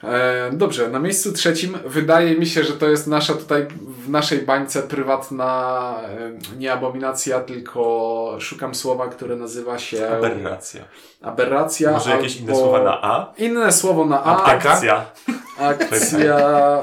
E, 0.04 0.50
dobrze, 0.54 0.90
na 0.90 1.00
miejscu 1.00 1.34
trzecim 1.34 1.78
wydaje 1.86 2.36
mi 2.36 2.46
się, 2.48 2.64
że 2.64 2.74
to 2.74 2.90
jest 2.90 3.08
nasza 3.08 3.34
tutaj 3.34 3.68
w 4.06 4.10
naszej 4.10 4.40
bańce 4.42 4.82
prywatna 4.82 5.94
e, 6.04 6.58
nie 6.58 6.74
abominacja, 6.74 7.40
tylko 7.40 8.36
szukam 8.40 8.76
słowa, 8.76 9.08
które 9.08 9.36
nazywa 9.36 9.80
się 9.80 10.10
Aberracja. 10.10 10.84
aberracja. 11.22 11.92
Może 11.92 12.10
jakieś 12.12 12.38
inne 12.38 12.56
słowa 12.56 12.84
na 12.84 13.02
A? 13.02 13.34
Inne 13.38 13.72
słowo 13.72 14.06
na 14.06 14.24
A. 14.24 14.44
Akcja. 14.44 15.06
Akcja. 15.60 16.38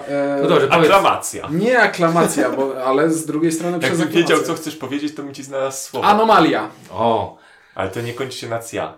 E, 0.09 0.39
No 0.43 0.49
dobrze, 0.49 0.69
powiedz. 0.69 0.91
Aklamacja. 0.91 1.49
Nie 1.51 1.79
aklamacja, 1.81 2.51
bo, 2.51 2.85
ale 2.85 3.11
z 3.11 3.27
drugiej 3.27 3.53
strony 3.53 3.79
przez 3.79 3.99
Jakbym 3.99 4.17
wiedział, 4.17 4.43
co 4.43 4.55
chcesz 4.55 4.77
powiedzieć, 4.77 5.15
to 5.15 5.23
bym 5.23 5.35
ci 5.35 5.43
znalazł 5.43 5.91
słowo. 5.91 6.07
Anomalia. 6.07 6.69
O, 6.93 7.37
Ale 7.75 7.91
to 7.91 8.01
nie 8.01 8.15
kończy 8.15 8.39
się 8.39 8.49
na 8.49 8.59
cja. 8.59 8.95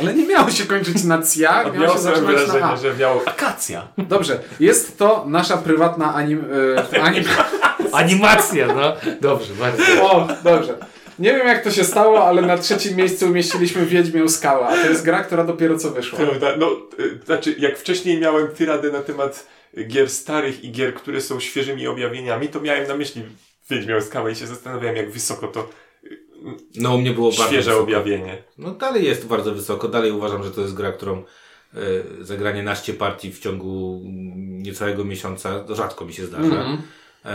Ale 0.00 0.14
nie 0.14 0.26
miało 0.26 0.50
się 0.50 0.64
kończyć 0.64 1.04
na 1.04 1.22
cja, 1.22 1.64
miało 1.72 1.94
się 1.94 2.00
zaczynać 2.00 2.36
na 2.36 2.42
wrażenie, 2.42 2.64
A. 2.64 2.76
że 2.76 2.94
miało 2.94 3.22
akacja. 3.26 3.88
Dobrze, 3.98 4.40
jest 4.60 4.98
to 4.98 5.24
nasza 5.28 5.56
prywatna 5.56 6.14
anim... 6.14 6.44
E, 6.92 7.02
anim... 7.02 7.24
animacja, 7.92 8.66
no. 8.66 8.96
Dobrze, 9.20 9.54
bardzo. 9.54 9.82
O, 10.02 10.28
dobrze. 10.44 10.78
Nie 11.18 11.34
wiem 11.34 11.46
jak 11.46 11.64
to 11.64 11.70
się 11.70 11.84
stało, 11.84 12.26
ale 12.26 12.42
na 12.42 12.58
trzecim 12.58 12.96
miejscu 12.96 13.26
umieściliśmy 13.26 13.86
Wiedźmię 13.86 14.28
Skała, 14.28 14.68
a 14.68 14.72
to 14.72 14.88
jest 14.88 15.04
gra, 15.04 15.24
która 15.24 15.44
dopiero 15.44 15.78
co 15.78 15.90
wyszła. 15.90 16.18
Prawda? 16.18 16.56
No, 16.58 16.70
y, 16.98 17.18
znaczy, 17.24 17.54
jak 17.58 17.78
wcześniej 17.78 18.20
miałem 18.20 18.48
tyradę 18.48 18.90
na 18.90 19.02
temat 19.02 19.46
gier 19.86 20.10
starych 20.10 20.64
i 20.64 20.72
gier, 20.72 20.94
które 20.94 21.20
są 21.20 21.40
świeżymi 21.40 21.86
objawieniami, 21.86 22.48
to 22.48 22.60
miałem 22.60 22.88
na 22.88 22.94
myśli 22.94 23.22
Wiedźmią 23.70 24.00
Skałę 24.00 24.32
i 24.32 24.34
się 24.34 24.46
zastanawiałem, 24.46 24.96
jak 24.96 25.10
wysoko 25.10 25.48
to 25.48 25.68
No 26.76 26.94
u 26.94 26.98
mnie 26.98 27.10
było 27.10 27.30
bardzo 27.30 27.44
świeże 27.44 27.70
wysoko. 27.70 27.82
objawienie. 27.82 28.42
No 28.58 28.70
dalej 28.70 29.04
jest 29.04 29.26
bardzo 29.26 29.54
wysoko. 29.54 29.88
Dalej 29.88 30.12
uważam, 30.12 30.44
że 30.44 30.50
to 30.50 30.60
jest 30.60 30.74
gra, 30.74 30.92
którą 30.92 31.16
e, 31.74 31.78
zagranie 32.20 32.62
naście 32.62 32.94
partii 32.94 33.32
w 33.32 33.38
ciągu 33.38 34.00
niecałego 34.38 35.04
miesiąca 35.04 35.60
to 35.60 35.74
rzadko 35.74 36.04
mi 36.04 36.12
się 36.12 36.26
zdarza. 36.26 36.44
Mhm. 36.44 36.82
E, 37.24 37.30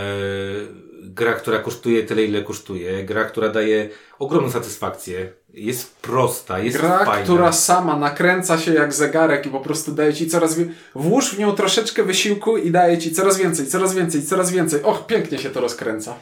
gra, 1.04 1.34
która 1.34 1.60
kosztuje 1.60 2.04
tyle, 2.04 2.24
ile 2.24 2.44
kosztuje. 2.44 3.04
Gra, 3.04 3.24
która 3.26 3.50
daje 3.50 3.90
ogromną 4.20 4.52
satysfakcję. 4.52 5.34
Jest 5.54 5.96
prosta, 5.96 6.60
jest 6.60 6.78
Gra, 6.78 7.06
fajna. 7.06 7.24
która 7.24 7.52
sama 7.52 7.96
nakręca 7.98 8.58
się 8.58 8.74
jak 8.74 8.94
zegarek 8.94 9.46
i 9.46 9.50
po 9.50 9.60
prostu 9.60 9.92
daje 9.92 10.14
ci 10.14 10.28
coraz 10.28 10.56
więcej. 10.56 10.76
Włóż 10.96 11.36
w 11.36 11.40
nią 11.40 11.52
troszeczkę 11.56 12.04
wysiłku 12.04 12.58
i 12.58 12.72
daje 12.72 12.98
ci 12.98 13.12
coraz 13.12 13.38
więcej, 13.38 13.68
coraz 13.68 13.96
więcej, 13.96 14.24
coraz 14.24 14.52
więcej. 14.52 14.84
Och, 14.84 15.08
pięknie 15.08 15.38
się 15.38 15.50
to 15.50 15.62
rozkręca. 15.62 16.16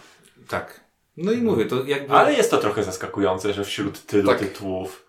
Tak. 0.47 0.84
No 1.17 1.31
i 1.31 1.37
mówię, 1.41 1.65
to 1.65 1.83
jakby... 1.83 2.13
Ale 2.13 2.33
jest 2.33 2.51
to 2.51 2.57
trochę 2.57 2.83
zaskakujące, 2.83 3.53
że 3.53 3.63
wśród 3.63 4.05
tylu 4.05 4.29
Tak. 4.29 4.39
tytułów 4.39 5.05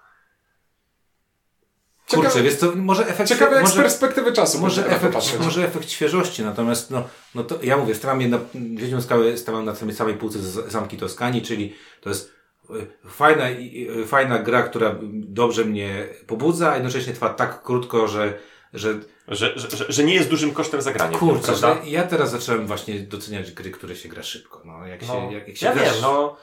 Kurczę, 2.10 2.28
Ciekawe- 2.30 2.42
więc 2.42 2.58
to 2.58 2.72
może 2.76 3.06
efekt... 3.08 3.28
Ciekawe 3.28 3.56
jak 3.56 3.66
z 3.66 3.68
może... 3.70 3.82
perspektywy 3.82 4.32
czasu 4.32 4.60
Może 4.60 4.86
efekt, 4.90 5.40
może 5.40 5.64
efekt 5.66 5.90
świeżości, 5.90 6.42
natomiast 6.42 6.90
no, 6.90 7.04
no 7.34 7.44
to 7.44 7.58
ja 7.62 7.76
mówię, 7.76 7.94
stawiam 7.94 8.20
je 8.20 8.28
na 8.28 8.38
Wiedźmią 8.54 9.02
Skałę, 9.02 9.36
stawiam 9.38 9.64
na 9.64 9.74
samej, 9.74 9.94
samej 9.94 10.14
półce 10.14 10.38
z 10.38 10.72
Zamki 10.72 10.96
Toskanii, 10.96 11.42
czyli 11.42 11.74
to 12.00 12.08
jest 12.08 12.32
y, 12.70 13.08
fajna, 13.08 13.50
i- 13.50 13.88
y, 14.00 14.06
fajna 14.06 14.38
gra, 14.38 14.62
która 14.62 14.96
dobrze 15.12 15.64
mnie 15.64 16.08
pobudza, 16.26 16.70
a 16.70 16.74
jednocześnie 16.74 17.12
trwa 17.12 17.28
tak 17.34 17.62
krótko, 17.62 18.08
że, 18.08 18.38
że 18.74 19.00
że, 19.28 19.52
że, 19.58 19.86
że, 19.88 20.04
nie 20.04 20.14
jest 20.14 20.30
dużym 20.30 20.52
kosztem 20.52 20.82
zagrania. 20.82 21.18
kurczę, 21.18 21.42
prawda? 21.46 21.74
że 21.84 21.90
ja 21.90 22.02
teraz 22.02 22.30
zacząłem 22.30 22.66
właśnie 22.66 23.00
doceniać 23.00 23.52
gry, 23.52 23.70
które 23.70 23.96
się 23.96 24.08
gra 24.08 24.22
szybko. 24.22 24.62
No, 24.64 24.86
jak 24.86 25.00
się, 25.00 25.06
No, 25.06 25.30
jak, 25.32 25.48
jak 25.48 25.56
się 25.56 25.66
ja 25.66 25.74
grasz- 25.74 25.92
wiem, 25.92 26.02
no 26.02 26.36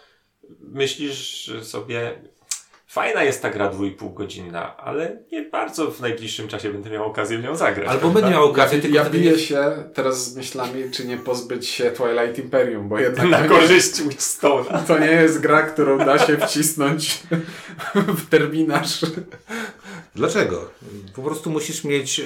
myślisz 0.59 1.51
sobie 1.61 2.15
Fajna 2.93 3.23
jest 3.23 3.41
ta 3.41 3.49
gra 3.49 3.69
dwójpół 3.69 4.09
godzinna, 4.13 4.77
ale 4.77 5.17
nie 5.31 5.41
bardzo 5.41 5.91
w 5.91 6.01
najbliższym 6.01 6.47
czasie 6.47 6.69
będę 6.69 6.89
miał 6.89 7.05
okazję 7.05 7.37
w 7.37 7.43
nią 7.43 7.55
zagrać. 7.55 7.89
Albo 7.89 8.09
będzie 8.09 8.29
miał 8.29 8.45
okazję, 8.45 8.79
tylko 8.79 8.97
Ja 8.97 9.09
biję 9.09 9.39
się 9.39 9.83
teraz 9.93 10.31
z 10.31 10.35
myślami, 10.35 10.91
czy 10.91 11.07
nie 11.07 11.17
pozbyć 11.17 11.67
się 11.67 11.91
Twilight 11.91 12.39
Imperium, 12.39 12.89
bo 12.89 12.99
jednak 12.99 13.29
Na 13.29 13.47
korzyść 13.47 13.91
Witchstone'a. 14.01 14.83
to 14.87 14.99
nie 14.99 15.11
jest 15.11 15.39
gra, 15.39 15.61
którą 15.61 15.97
da 15.97 16.19
się 16.19 16.37
wcisnąć 16.37 17.19
w 17.95 18.29
terminarz. 18.29 19.01
Dlaczego? 20.15 20.69
Po 21.15 21.21
prostu 21.21 21.49
musisz 21.49 21.83
mieć 21.83 22.19
e, 22.19 22.23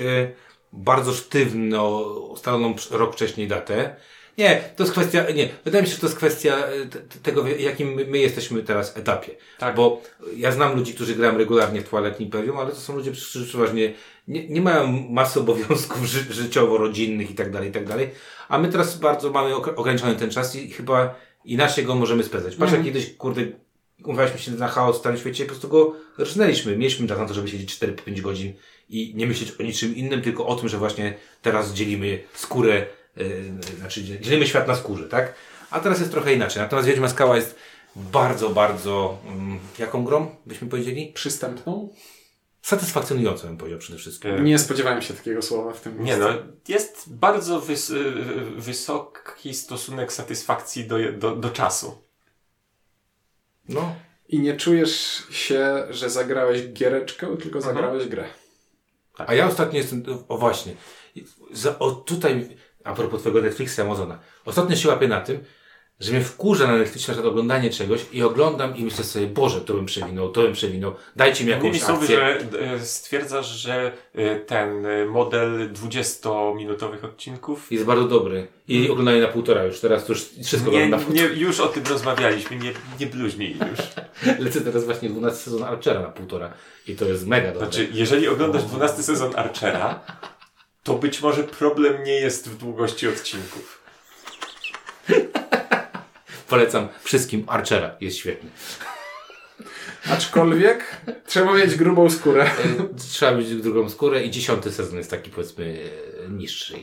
bardzo 0.74 1.14
sztywno 1.14 2.00
ustaloną 2.32 2.76
rok 2.92 3.14
wcześniej 3.14 3.48
datę. 3.48 3.96
Nie, 4.38 4.62
to 4.76 4.84
jest 4.84 4.94
kwestia, 4.94 5.26
nie, 5.36 5.50
wydaje 5.66 5.82
mi 5.82 5.88
się, 5.90 5.96
że 5.96 6.02
to 6.02 6.08
jest 6.08 6.18
kwestia 6.18 6.56
e, 6.56 6.86
te- 6.86 7.00
te- 7.00 7.20
tego, 7.20 7.44
w 7.44 7.60
jakim 7.60 7.94
my, 7.94 8.06
my 8.06 8.18
jesteśmy 8.18 8.64
teraz 8.64 8.98
etapie. 8.98 9.32
Tak. 9.60 9.76
Bo 9.76 10.02
ja 10.36 10.52
znam 10.52 10.76
ludzi, 10.76 10.94
którzy 10.94 11.16
grają 11.16 11.38
regularnie 11.38 11.82
w 11.82 11.90
Twilight 11.90 12.22
Imperium, 12.22 12.58
ale 12.58 12.70
to 12.70 12.76
są 12.76 12.96
ludzie, 12.96 13.12
którzy 13.12 13.46
przeważnie 13.46 13.94
nie, 14.28 14.50
nie 14.50 14.62
mają 14.62 14.88
masy 15.10 15.40
obowiązków 15.40 16.06
ży, 16.06 16.34
życiowo-rodzinnych 16.34 17.32
i 17.32 17.36
tak 17.36 17.52
dalej, 17.52 17.70
i 17.70 17.72
tak 17.72 17.86
dalej. 17.88 18.10
A 18.50 18.58
my 18.58 18.68
teraz 18.72 18.98
bardzo 19.00 19.32
mamy 19.32 19.56
ograniczony 19.56 20.16
ten 20.16 20.30
czas 20.32 20.56
i 20.56 20.72
chyba 20.72 21.16
inaczej 21.46 21.86
go 21.86 21.96
możemy 21.96 22.24
spędzać. 22.24 22.56
Patrz, 22.56 22.74
jak 22.74 22.84
kiedyś, 22.84 23.14
kurde, 23.16 23.42
umawialiśmy 24.04 24.40
się 24.40 24.52
na 24.52 24.68
chaos 24.68 24.96
w 24.96 25.00
Starym 25.00 25.20
Świecie 25.20 25.44
i 25.44 25.48
po 25.48 25.52
prostu 25.52 25.68
go 25.68 25.96
rżnęliśmy. 26.20 26.78
Mieliśmy 26.78 27.08
czas 27.08 27.20
na 27.20 27.26
to, 27.26 27.34
żeby 27.34 27.48
siedzieć 27.48 27.76
4-5 27.76 28.22
godzin 28.22 28.54
i 28.90 29.14
nie 29.16 29.28
myśleć 29.28 29.52
o 29.60 29.64
niczym 29.64 29.96
innym, 29.96 30.22
tylko 30.22 30.46
o 30.46 30.56
tym, 30.56 30.70
że 30.70 30.78
właśnie 30.78 31.14
teraz 31.42 31.74
dzielimy 31.74 32.24
skórę, 32.34 32.86
yy, 33.16 33.26
znaczy 33.80 34.04
dzielimy 34.04 34.48
świat 34.48 34.68
na 34.68 34.76
skórze, 34.76 35.10
tak? 35.10 35.34
A 35.72 35.80
teraz 35.80 36.00
jest 36.00 36.12
trochę 36.12 36.34
inaczej. 36.34 36.62
Natomiast 36.62 36.88
Wiedźma 36.88 37.10
Skała 37.10 37.36
jest 37.36 37.56
bardzo, 37.96 38.50
bardzo, 38.50 39.18
mm, 39.28 39.60
jaką 39.80 40.04
grą 40.04 40.36
byśmy 40.46 40.68
powiedzieli? 40.68 41.12
Przystępną? 41.14 41.90
Satysfakcjonującą 42.62 43.48
bym 43.48 43.58
powiedział 43.58 43.80
przede 43.80 44.00
wszystkim. 44.00 44.46
Nie 44.46 44.60
spodziewałem 44.60 45.02
się 45.02 45.14
takiego 45.14 45.42
słowa 45.42 45.74
w 45.74 45.82
tym 45.82 45.98
Nie 45.98 46.04
miejscu. 46.04 46.24
no, 46.24 46.34
jest 46.68 47.04
bardzo 47.08 47.62
wys 47.62 47.94
wysoki 48.58 49.54
stosunek 49.54 50.14
satysfakcji 50.14 50.86
do, 50.86 50.98
do, 51.12 51.36
do 51.36 51.50
czasu. 51.50 52.07
No, 53.70 53.96
I 54.30 54.40
nie 54.40 54.58
czujesz 54.58 55.24
się, 55.32 55.88
że 55.90 56.10
zagrałeś 56.10 56.68
giereczkę, 56.68 57.38
tylko 57.38 57.62
zagrałeś 57.62 58.08
grę. 58.08 58.26
A 59.18 59.34
ja 59.34 59.48
ostatnio 59.48 59.78
jestem, 59.78 60.04
o 60.28 60.38
właśnie, 60.38 60.74
za, 61.52 61.80
o 61.80 61.92
tutaj, 61.92 62.58
a 62.84 62.94
propos 62.94 63.22
twojego 63.22 63.42
Netflixa, 63.42 63.80
Amazona, 63.80 64.20
ostatnio 64.46 64.76
się 64.76 64.90
łapię 64.90 65.08
na 65.08 65.22
tym, 65.22 65.44
że 66.00 66.12
mnie 66.12 66.22
wkurza 66.22 66.68
na 66.68 66.78
Netflixie 66.78 67.16
na 67.16 67.24
oglądanie 67.24 67.70
czegoś 67.70 68.06
i 68.12 68.24
oglądam 68.24 68.78
i 68.78 68.84
myślę 68.84 69.04
sobie, 69.04 69.28
Boże, 69.28 69.62
to 69.62 69.74
bym 69.74 69.86
przewinął, 69.86 70.30
to 70.30 70.42
bym 70.42 70.54
przewinął, 70.54 70.96
dajcie 71.16 71.44
mi 71.44 71.52
jakąś 71.52 71.82
słowy, 71.82 72.02
akcję. 72.02 72.18
że 72.18 72.40
e, 72.60 72.80
stwierdzasz, 72.80 73.48
że 73.48 73.92
e, 74.14 74.36
ten 74.36 74.86
e, 74.86 75.06
model 75.06 75.74
20-minutowych 75.74 77.06
odcinków 77.06 77.72
Jest 77.72 77.86
bardzo 77.86 78.08
dobry. 78.08 78.48
I 78.68 78.90
oglądanie 78.90 79.22
na 79.22 79.28
półtora 79.28 79.64
już, 79.64 79.80
teraz 79.80 80.06
to 80.06 80.14
już 80.14 80.30
wszystko 80.46 80.72
nie, 80.72 80.90
na 80.90 81.00
nie, 81.10 81.22
już 81.22 81.60
o 81.60 81.68
tym 81.68 81.84
rozmawialiśmy, 81.90 82.56
nie, 82.56 82.74
nie 83.00 83.08
bluźnij 83.08 83.52
już. 83.52 83.60
półtora. 83.60 84.08
Lecę 84.46 84.62
teraz 84.62 84.86
właśnie 84.86 85.10
12 85.10 85.44
sezon 85.44 85.64
Archera 85.64 86.02
na 86.02 86.10
półtora. 86.10 86.54
I 86.88 86.96
to 86.96 87.06
jest 87.06 87.28
mega 87.28 87.52
dobre. 87.52 87.68
Znaczy, 87.68 87.88
jeżeli 87.92 88.28
oglądasz 88.28 88.64
12 88.64 89.04
sezon 89.04 89.36
Archera, 89.36 90.00
to 90.84 90.94
być 90.94 91.22
może 91.22 91.44
problem 91.44 92.04
nie 92.04 92.16
jest 92.16 92.50
w 92.50 92.58
długości 92.58 93.08
odcinków. 93.08 93.87
Polecam 96.48 96.88
wszystkim 97.04 97.44
Archera, 97.48 97.92
jest 98.02 98.18
świetny. 98.18 98.50
Aczkolwiek 100.12 100.98
trzeba 101.26 101.54
mieć 101.54 101.76
grubą 101.76 102.10
skórę. 102.10 102.44
E, 102.44 102.50
Trzeba 103.10 103.32
mieć 103.32 103.56
drugą 103.56 103.90
skórę 103.90 104.24
i 104.24 104.32
dziesiąty 104.32 104.72
sezon 104.72 104.98
jest 104.98 105.12
taki 105.12 105.30
powiedzmy 105.32 105.80
e, 106.26 106.30
niższy. 106.30 106.74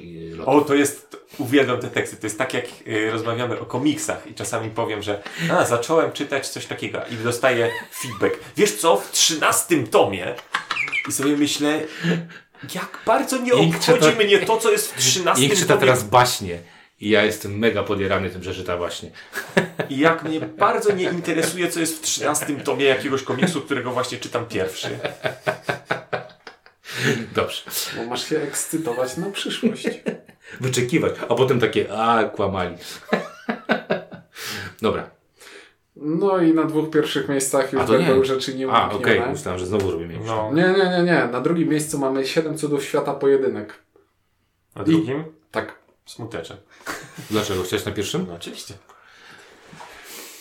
O, 0.46 0.60
to 0.60 0.74
jest, 0.74 1.16
uwielbiam 1.38 1.80
te 1.80 1.88
teksty, 1.88 2.16
to 2.16 2.26
jest 2.26 2.38
tak 2.38 2.54
jak 2.54 2.64
y, 2.86 3.10
rozmawiamy 3.10 3.60
o 3.60 3.66
komiksach 3.66 4.26
i 4.26 4.34
czasami 4.34 4.70
powiem, 4.70 5.02
że 5.02 5.22
a, 5.52 5.64
zacząłem 5.64 6.12
czytać 6.12 6.48
coś 6.48 6.66
takiego 6.66 7.00
i 7.10 7.16
dostaję 7.16 7.70
feedback. 8.02 8.34
Wiesz 8.56 8.72
co, 8.72 8.96
w 8.96 9.10
trzynastym 9.10 9.86
tomie 9.86 10.34
i 11.08 11.12
sobie 11.12 11.36
myślę, 11.36 11.80
jak 12.74 12.98
bardzo 13.06 13.38
nie 13.38 13.52
Ink 13.52 13.76
obchodzi 13.76 14.00
czyta- 14.00 14.24
mnie 14.24 14.38
to, 14.38 14.56
co 14.56 14.70
jest 14.70 14.92
w 14.92 14.96
trzynastym 14.98 15.44
Ink 15.44 15.54
czyta 15.54 15.68
tomie 15.68 15.80
teraz 15.80 16.04
baśnie. 16.04 16.58
I 17.00 17.08
ja 17.10 17.24
jestem 17.24 17.58
mega 17.58 17.82
podjarany 17.82 18.30
tym, 18.30 18.42
że 18.42 18.54
czyta 18.54 18.76
baśnie. 18.76 19.10
i 19.90 19.98
jak 19.98 20.22
mnie 20.24 20.40
bardzo 20.40 20.92
nie 20.94 21.04
interesuje, 21.04 21.68
co 21.68 21.80
jest 21.80 21.98
w 21.98 22.00
trzynastym 22.00 22.60
tomie 22.60 22.84
jakiegoś 22.84 23.22
komiksu, 23.22 23.60
którego 23.60 23.90
właśnie 23.90 24.18
czytam 24.18 24.46
pierwszy. 24.46 24.88
Dobrze. 27.34 27.62
Bo 27.96 28.04
masz 28.04 28.28
się 28.28 28.38
ekscytować 28.42 29.16
na 29.16 29.30
przyszłość. 29.30 29.88
Wyczekiwać. 30.60 31.14
A 31.28 31.34
potem 31.34 31.60
takie, 31.60 31.98
a, 31.98 32.24
kłamali. 32.24 32.76
Dobra. 34.82 35.10
No 35.96 36.38
i 36.38 36.54
na 36.54 36.64
dwóch 36.64 36.90
pierwszych 36.90 37.28
miejscach 37.28 37.72
już 37.72 37.82
A 37.82 37.84
to 37.86 37.98
nie. 37.98 38.06
będą 38.06 38.24
rzeczy 38.24 38.54
nie 38.54 38.68
A, 38.70 38.90
okej. 38.90 39.20
Myślałem, 39.30 39.58
że 39.60 39.66
znowu 39.66 39.90
robimy 39.90 40.12
jakieś. 40.12 40.28
No, 40.28 40.50
Nie, 40.52 40.62
nie, 40.62 40.88
nie, 40.96 41.02
nie. 41.02 41.28
Na 41.32 41.40
drugim 41.40 41.68
miejscu 41.68 41.98
mamy 41.98 42.26
7 42.26 42.58
cudów 42.58 42.84
świata 42.84 43.14
pojedynek. 43.14 43.74
na 44.76 44.84
drugim 44.84 45.24
Tak. 45.50 45.78
smuteczek. 46.06 46.56
Dlaczego? 47.30 47.62
Chciałeś 47.62 47.84
na 47.84 47.92
pierwszym? 47.92 48.24
No 48.28 48.34
oczywiście. 48.34 48.74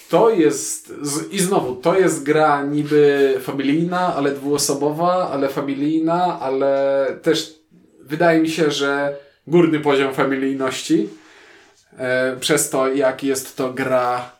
To 0.09 0.29
jest, 0.29 0.93
z, 1.01 1.31
i 1.31 1.39
znowu, 1.39 1.75
to 1.75 1.99
jest 1.99 2.23
gra 2.23 2.63
niby 2.63 3.33
familijna, 3.41 4.15
ale 4.15 4.31
dwuosobowa, 4.31 5.29
ale 5.29 5.49
familijna, 5.49 6.39
ale 6.39 7.07
też 7.21 7.53
wydaje 7.99 8.41
mi 8.41 8.49
się, 8.49 8.71
że 8.71 9.17
górny 9.47 9.79
poziom 9.79 10.13
familijności. 10.13 11.09
E, 11.97 12.37
przez 12.39 12.69
to, 12.69 12.87
jak 12.87 13.23
jest 13.23 13.57
to 13.57 13.73
gra 13.73 14.31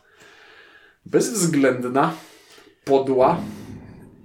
bezwzględna, 1.06 2.12
podła 2.84 3.40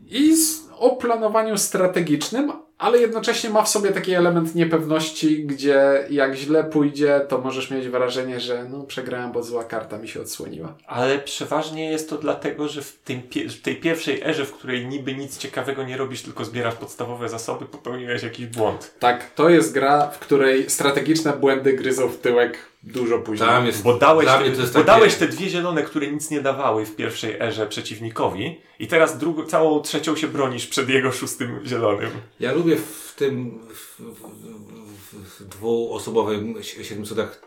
i 0.10 0.36
z, 0.36 0.62
o 0.78 0.96
planowaniu 0.96 1.58
strategicznym, 1.58 2.52
ale 2.80 3.00
jednocześnie 3.00 3.50
ma 3.50 3.64
w 3.64 3.70
sobie 3.70 3.92
taki 3.92 4.14
element 4.14 4.56
niepewności, 4.56 5.46
gdzie 5.46 6.06
jak 6.10 6.36
źle 6.36 6.64
pójdzie, 6.64 7.22
to 7.28 7.38
możesz 7.38 7.72
mieć 7.72 7.88
wrażenie, 7.88 8.40
że 8.40 8.66
no 8.70 8.84
przegrałem, 8.84 9.32
bo 9.32 9.44
zła 9.44 9.64
karta 9.64 9.98
mi 9.98 10.08
się 10.08 10.22
odsłoniła. 10.22 10.74
Ale 10.88 11.20
przeważnie 11.20 11.92
jest 11.92 12.10
to 12.10 12.18
dlatego, 12.18 12.68
że 12.68 12.82
w, 12.82 12.98
tym, 12.98 13.22
w 13.50 13.62
tej 13.62 13.76
pierwszej 13.76 14.22
erze, 14.22 14.46
w 14.46 14.54
której 14.54 14.88
niby 14.88 15.16
nic 15.16 15.38
ciekawego 15.38 15.84
nie 15.84 15.98
robisz, 15.98 16.22
tylko 16.22 16.46
zbierasz 16.46 16.76
podstawowe 16.76 17.30
zasoby, 17.30 17.66
popełniłeś 17.66 18.24
jakiś 18.24 18.46
błąd. 18.46 18.94
Tak, 19.00 19.32
to 19.36 19.50
jest 19.50 19.74
gra, 19.74 20.08
w 20.08 20.20
której 20.20 20.70
strategiczne 20.70 21.34
błędy 21.34 21.74
gryzą 21.74 22.08
w 22.08 22.18
tyłek 22.18 22.69
dużo 22.84 23.20
później. 23.20 23.50
Tam 23.50 23.66
jest, 23.66 23.84
Bo 23.84 23.98
dałeś, 23.98 24.26
bo 24.28 24.64
takie- 24.74 24.84
dałeś 24.84 25.16
te 25.16 25.28
dwie 25.28 25.50
zielone, 25.50 25.84
które 25.84 26.12
nic 26.12 26.30
nie 26.32 26.42
dawały 26.42 26.86
w 26.86 26.96
pierwszej 26.96 27.36
erze 27.40 27.68
przeciwnikowi 27.68 28.62
i 28.80 28.88
teraz 28.88 29.18
drugą, 29.18 29.46
całą 29.46 29.82
trzecią 29.82 30.16
się 30.16 30.28
bronisz 30.28 30.68
przed 30.68 30.90
jego 30.90 31.12
szóstym 31.12 31.60
zielonym. 31.66 32.10
Ja 32.40 32.54
lubię 32.54 32.76
w 32.76 33.14
tym 33.18 33.60
w, 33.70 34.00
w, 34.00 35.40
w, 35.40 35.48
dwuosobowym 35.48 36.64
si- 36.64 36.86
siedmiu 36.86 37.06
cudach 37.06 37.42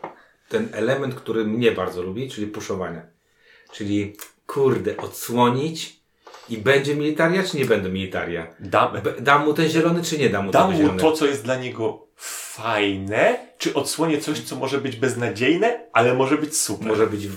ten 0.49 0.69
element, 0.71 1.15
który 1.15 1.45
mnie 1.45 1.71
bardzo 1.71 2.01
lubi, 2.01 2.29
czyli 2.29 2.47
puszowania. 2.47 3.01
Czyli 3.71 4.15
kurde, 4.47 4.97
odsłonić 4.97 6.02
i 6.49 6.57
będzie 6.57 6.95
militaria, 6.95 7.43
czy 7.43 7.57
nie 7.57 7.65
będę 7.65 7.89
militaria? 7.89 8.47
Dam, 8.59 8.93
B- 9.03 9.13
dam 9.21 9.45
mu 9.45 9.53
ten 9.53 9.69
zielony, 9.69 10.03
czy 10.03 10.17
nie 10.17 10.29
dam 10.29 10.45
mu 10.45 10.51
dam 10.51 10.61
tego 10.61 10.71
mu 10.73 10.77
zielonego? 10.77 11.11
to, 11.11 11.17
co 11.17 11.25
jest 11.25 11.43
dla 11.43 11.55
niego 11.55 12.07
fajne, 12.15 13.37
czy 13.57 13.73
odsłonię 13.73 14.17
coś, 14.17 14.39
co 14.39 14.55
może 14.55 14.77
być 14.81 14.95
beznadziejne, 14.95 15.79
ale 15.93 16.13
może 16.13 16.37
być 16.37 16.57
super. 16.57 16.87
Może 16.87 17.07
być 17.07 17.27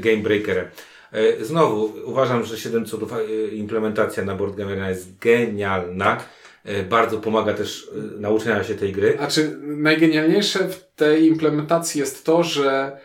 game 0.00 0.16
breakerem. 0.16 0.66
E, 1.12 1.44
Znowu, 1.44 1.92
uważam, 2.04 2.44
że 2.44 2.58
7 2.58 2.86
cudów 2.86 3.12
e, 3.12 3.48
implementacja 3.54 4.24
na 4.24 4.34
board 4.34 4.56
game 4.56 4.88
jest 4.88 5.18
genialna. 5.18 6.16
E, 6.64 6.82
Bardzo 6.82 7.18
pomaga 7.18 7.54
też 7.54 7.90
nauczenia 8.18 8.64
się 8.64 8.74
tej 8.74 8.92
gry. 8.92 9.16
A 9.20 9.26
czy 9.26 9.58
najgenialniejsze 9.62 10.58
w 10.68 10.84
tej 10.96 11.26
implementacji 11.26 12.00
jest 12.00 12.24
to, 12.24 12.42
że 12.42 12.98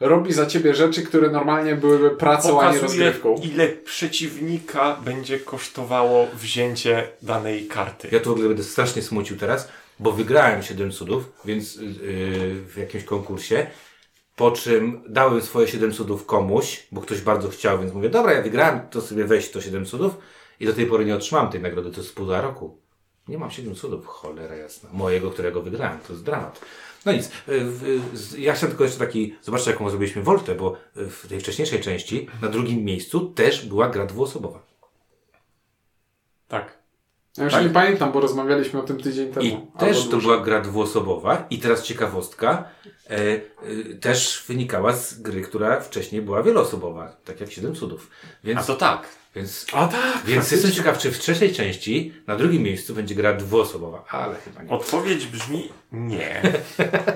robi 0.00 0.32
za 0.32 0.46
ciebie 0.46 0.74
rzeczy, 0.74 1.02
które 1.02 1.30
normalnie 1.30 1.76
byłyby 1.76 2.10
pracą, 2.10 2.60
a 2.60 2.72
nie 2.72 2.80
rozgrywką. 2.80 3.34
ile 3.34 3.68
przeciwnika 3.68 4.96
będzie 5.04 5.38
kosztowało 5.38 6.26
wzięcie 6.34 7.08
danej 7.22 7.66
karty. 7.66 8.08
Ja 8.12 8.20
tu 8.20 8.30
w 8.30 8.32
ogóle 8.32 8.48
będę 8.48 8.64
strasznie 8.64 9.02
smucił 9.02 9.36
teraz, 9.36 9.68
bo 9.98 10.12
wygrałem 10.12 10.62
7 10.62 10.92
cudów, 10.92 11.32
więc 11.44 11.76
yy, 11.76 11.82
w 12.54 12.74
jakimś 12.76 13.04
konkursie. 13.04 13.66
Po 14.36 14.50
czym 14.50 15.02
dałem 15.08 15.42
swoje 15.42 15.68
7 15.68 15.92
cudów 15.92 16.26
komuś, 16.26 16.86
bo 16.92 17.00
ktoś 17.00 17.20
bardzo 17.20 17.48
chciał, 17.48 17.78
więc 17.78 17.92
mówię, 17.92 18.08
dobra, 18.08 18.32
ja 18.32 18.42
wygrałem, 18.42 18.80
to 18.90 19.00
sobie 19.00 19.24
weź 19.24 19.50
to 19.50 19.60
7 19.60 19.86
cudów 19.86 20.14
i 20.60 20.66
do 20.66 20.72
tej 20.72 20.86
pory 20.86 21.04
nie 21.04 21.14
otrzymałem 21.14 21.50
tej 21.50 21.60
nagrody, 21.60 21.90
to 21.90 22.00
jest 22.00 22.14
półtora 22.14 22.40
roku. 22.40 22.78
Nie 23.28 23.38
mam 23.38 23.50
7 23.50 23.74
cudów, 23.74 24.06
cholera 24.06 24.56
jasna. 24.56 24.90
Mojego, 24.92 25.30
którego 25.30 25.62
wygrałem, 25.62 25.98
to 26.06 26.12
jest 26.12 26.24
dramat. 26.24 26.60
No 27.06 27.12
nic, 27.12 27.30
z- 28.14 28.38
ja 28.38 28.52
chciałem 28.54 28.70
tylko 28.70 28.84
jeszcze 28.84 28.98
taki, 28.98 29.34
zobaczcie 29.42 29.70
jaką 29.70 29.90
zrobiliśmy 29.90 30.22
woltę, 30.22 30.54
bo 30.54 30.76
w 30.94 31.26
tej 31.28 31.40
wcześniejszej 31.40 31.80
części, 31.80 32.28
na 32.42 32.48
drugim 32.48 32.84
miejscu 32.84 33.20
też 33.30 33.66
była 33.66 33.88
gra 33.88 34.06
dwuosobowa. 34.06 34.62
Tak. 36.48 36.78
Ja 37.38 37.44
już 37.44 37.52
Tak. 37.52 37.62
nie 37.64 37.70
pamiętam, 37.70 38.12
bo 38.12 38.20
rozmawialiśmy 38.20 38.80
o 38.80 38.82
tym 38.82 39.00
tydzień 39.00 39.32
temu. 39.32 39.46
I 39.46 39.78
też 39.78 40.08
to 40.08 40.16
była 40.16 40.40
gra 40.40 40.60
dwuosobowa. 40.60 41.46
I 41.50 41.58
teraz 41.58 41.82
ciekawostka. 41.82 42.64
E, 43.10 43.16
e, 43.16 43.40
też 44.00 44.44
wynikała 44.48 44.92
z 44.92 45.20
gry, 45.22 45.40
która 45.42 45.80
wcześniej 45.80 46.22
była 46.22 46.42
wieloosobowa. 46.42 47.16
Tak 47.24 47.40
jak 47.40 47.52
Siedem 47.52 47.74
Cudów. 47.74 48.10
Więc, 48.44 48.60
A 48.60 48.62
to 48.62 48.74
tak. 48.76 49.08
Więc, 49.36 49.66
A 49.72 49.88
tak! 49.88 50.24
więc 50.24 50.50
jestem 50.50 50.72
ciekaw, 50.72 50.98
czy 50.98 51.10
w 51.10 51.18
trzeciej 51.18 51.52
części 51.52 52.14
na 52.26 52.36
drugim 52.36 52.62
miejscu 52.62 52.94
będzie 52.94 53.14
gra 53.14 53.32
dwuosobowa. 53.32 54.04
Ale 54.10 54.36
chyba 54.36 54.62
nie. 54.62 54.70
Odpowiedź 54.70 55.26
brzmi 55.26 55.68
nie. 55.92 56.42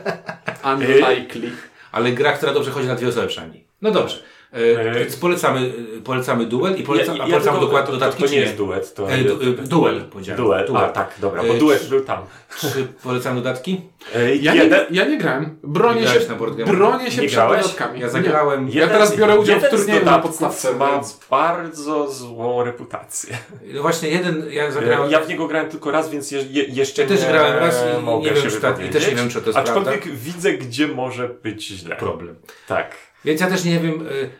Unlikely. 0.75 1.51
Ale 1.93 2.13
gra, 2.13 2.33
która 2.33 2.55
dobrze 2.55 2.71
chodzi 2.71 2.89
na 2.89 2.95
dwie 2.95 3.09
osoby 3.09 3.27
przynajmniej. 3.27 3.65
No 3.83 3.91
dobrze. 3.91 4.23
E, 4.55 4.81
E, 4.91 4.95
więc 4.99 5.17
polecamy, 5.17 5.73
e, 5.99 6.03
polecamy 6.03 6.47
duel 6.47 6.77
i 6.77 6.83
poleca, 6.83 7.15
Ja- 7.15 7.25
a 7.25 7.27
ja 7.27 7.33
polecamy 7.33 7.61
dokładnie 7.61 7.93
dodatki, 7.93 8.23
to, 8.23 8.29
to 8.29 8.35
nie 8.35 8.41
jest 8.41 8.57
duet. 8.57 8.95
To 8.95 9.11
E, 9.13 9.19
du, 9.19 9.35
e, 9.35 9.47
duel, 9.67 10.01
powiedziałem. 10.11 10.45
Duel. 10.45 10.67
Duel. 10.67 10.85
A, 10.85 10.89
tak, 10.89 11.15
dobra, 11.21 11.43
bo 11.43 11.55
E, 11.55 11.59
duet 11.59 11.83
czy- 11.83 11.89
był 11.89 12.01
tam. 12.05 12.19
Czy 12.61 12.69
polecam 13.03 13.35
dodatki? 13.37 13.81
E, 14.15 14.37
Ja 14.37 14.55
nie, 14.55 14.63
jeden, 14.65 14.81
ja 14.91 15.05
nie 15.05 15.19
grałem. 15.19 15.59
Bronię 15.63 16.01
Nie 16.01 16.07
się, 16.07 16.21
na 16.29 16.35
board 16.35 16.57
game? 16.57 16.73
bronię 16.73 17.11
się 17.11 17.23
Nie 17.23 17.29
przed 17.29 17.39
grałeś? 17.41 17.63
dodatkami. 17.63 18.01
Ja 18.01 18.09
zagrałem. 18.09 18.69
Ja 18.73 18.89
teraz 18.89 19.17
biorę 19.17 19.39
udział 19.39 19.61
w 19.61 19.63
jeden 19.63 19.79
turnieju 19.79 20.05
na 20.05 20.19
podstawce, 20.19 20.73
ma 20.75 20.91
więc- 20.93 21.21
bardzo 21.31 22.13
złą 22.13 22.65
reputację. 22.65 23.37
No 23.75 23.83
właśnie 23.83 24.09
jeden, 24.09 24.45
ja 24.51 24.71
zagrałem. 24.71 25.11
Ja 25.11 25.21
w 25.21 25.29
niego 25.29 25.47
grałem 25.49 25.69
tylko 25.69 25.91
raz, 25.91 26.11
więc 26.11 26.31
je, 26.31 26.43
je, 26.51 26.65
jeszcze 26.65 27.03
Ja 27.03 27.09
też 27.09 27.21
nie 27.23 27.29
grałem 27.29 27.59
raz 27.59 27.85
i 27.99 28.03
mogę 28.03 28.31
nie 28.31 28.37
wiem, 28.37 28.51
się 28.51 28.61
tak- 28.61 28.85
i 28.85 28.89
też 28.89 29.09
nie 29.09 29.15
wiem, 29.15 29.29
czy 29.29 29.41
to 29.41 29.47
jest 29.47 29.59
Aczkolwiek 29.59 30.09
widzę, 30.17 30.53
gdzie 30.53 30.89
może 30.89 31.29
być 31.29 31.67
źle. 31.67 31.97
problem. 31.97 32.35
Tak. 32.69 32.97
Więc 33.25 33.41
ja 33.41 33.47
też 33.47 33.65
nie 33.65 33.81
wiem, 33.81 34.07
y, 34.07 34.31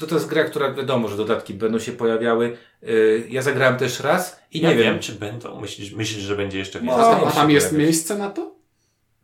to, 0.00 0.06
to 0.06 0.14
jest 0.14 0.26
gra, 0.26 0.44
która 0.44 0.72
wiadomo, 0.72 1.08
że 1.08 1.16
dodatki 1.16 1.54
będą 1.54 1.78
się 1.78 1.92
pojawiały. 1.92 2.56
Y, 2.82 3.26
Ja 3.30 3.42
zagrałem 3.42 3.76
też 3.78 4.00
raz 4.00 4.40
i 4.52 4.60
nie 4.62 4.68
ja 4.68 4.74
wiem. 4.74 4.78
wiem, 4.84 4.98
czy 4.98 5.12
będą. 5.12 5.60
Myślisz, 5.60 5.92
myślisz 5.92 6.24
że 6.24 6.36
będzie 6.36 6.58
jeszcze 6.58 6.80
No, 6.80 6.96
więcej? 6.96 7.24
A, 7.24 7.28
a 7.28 7.30
tam 7.32 7.50
jest 7.50 7.66
pojawiać. 7.68 7.72
miejsce 7.86 8.18
na 8.18 8.30
to? 8.30 8.50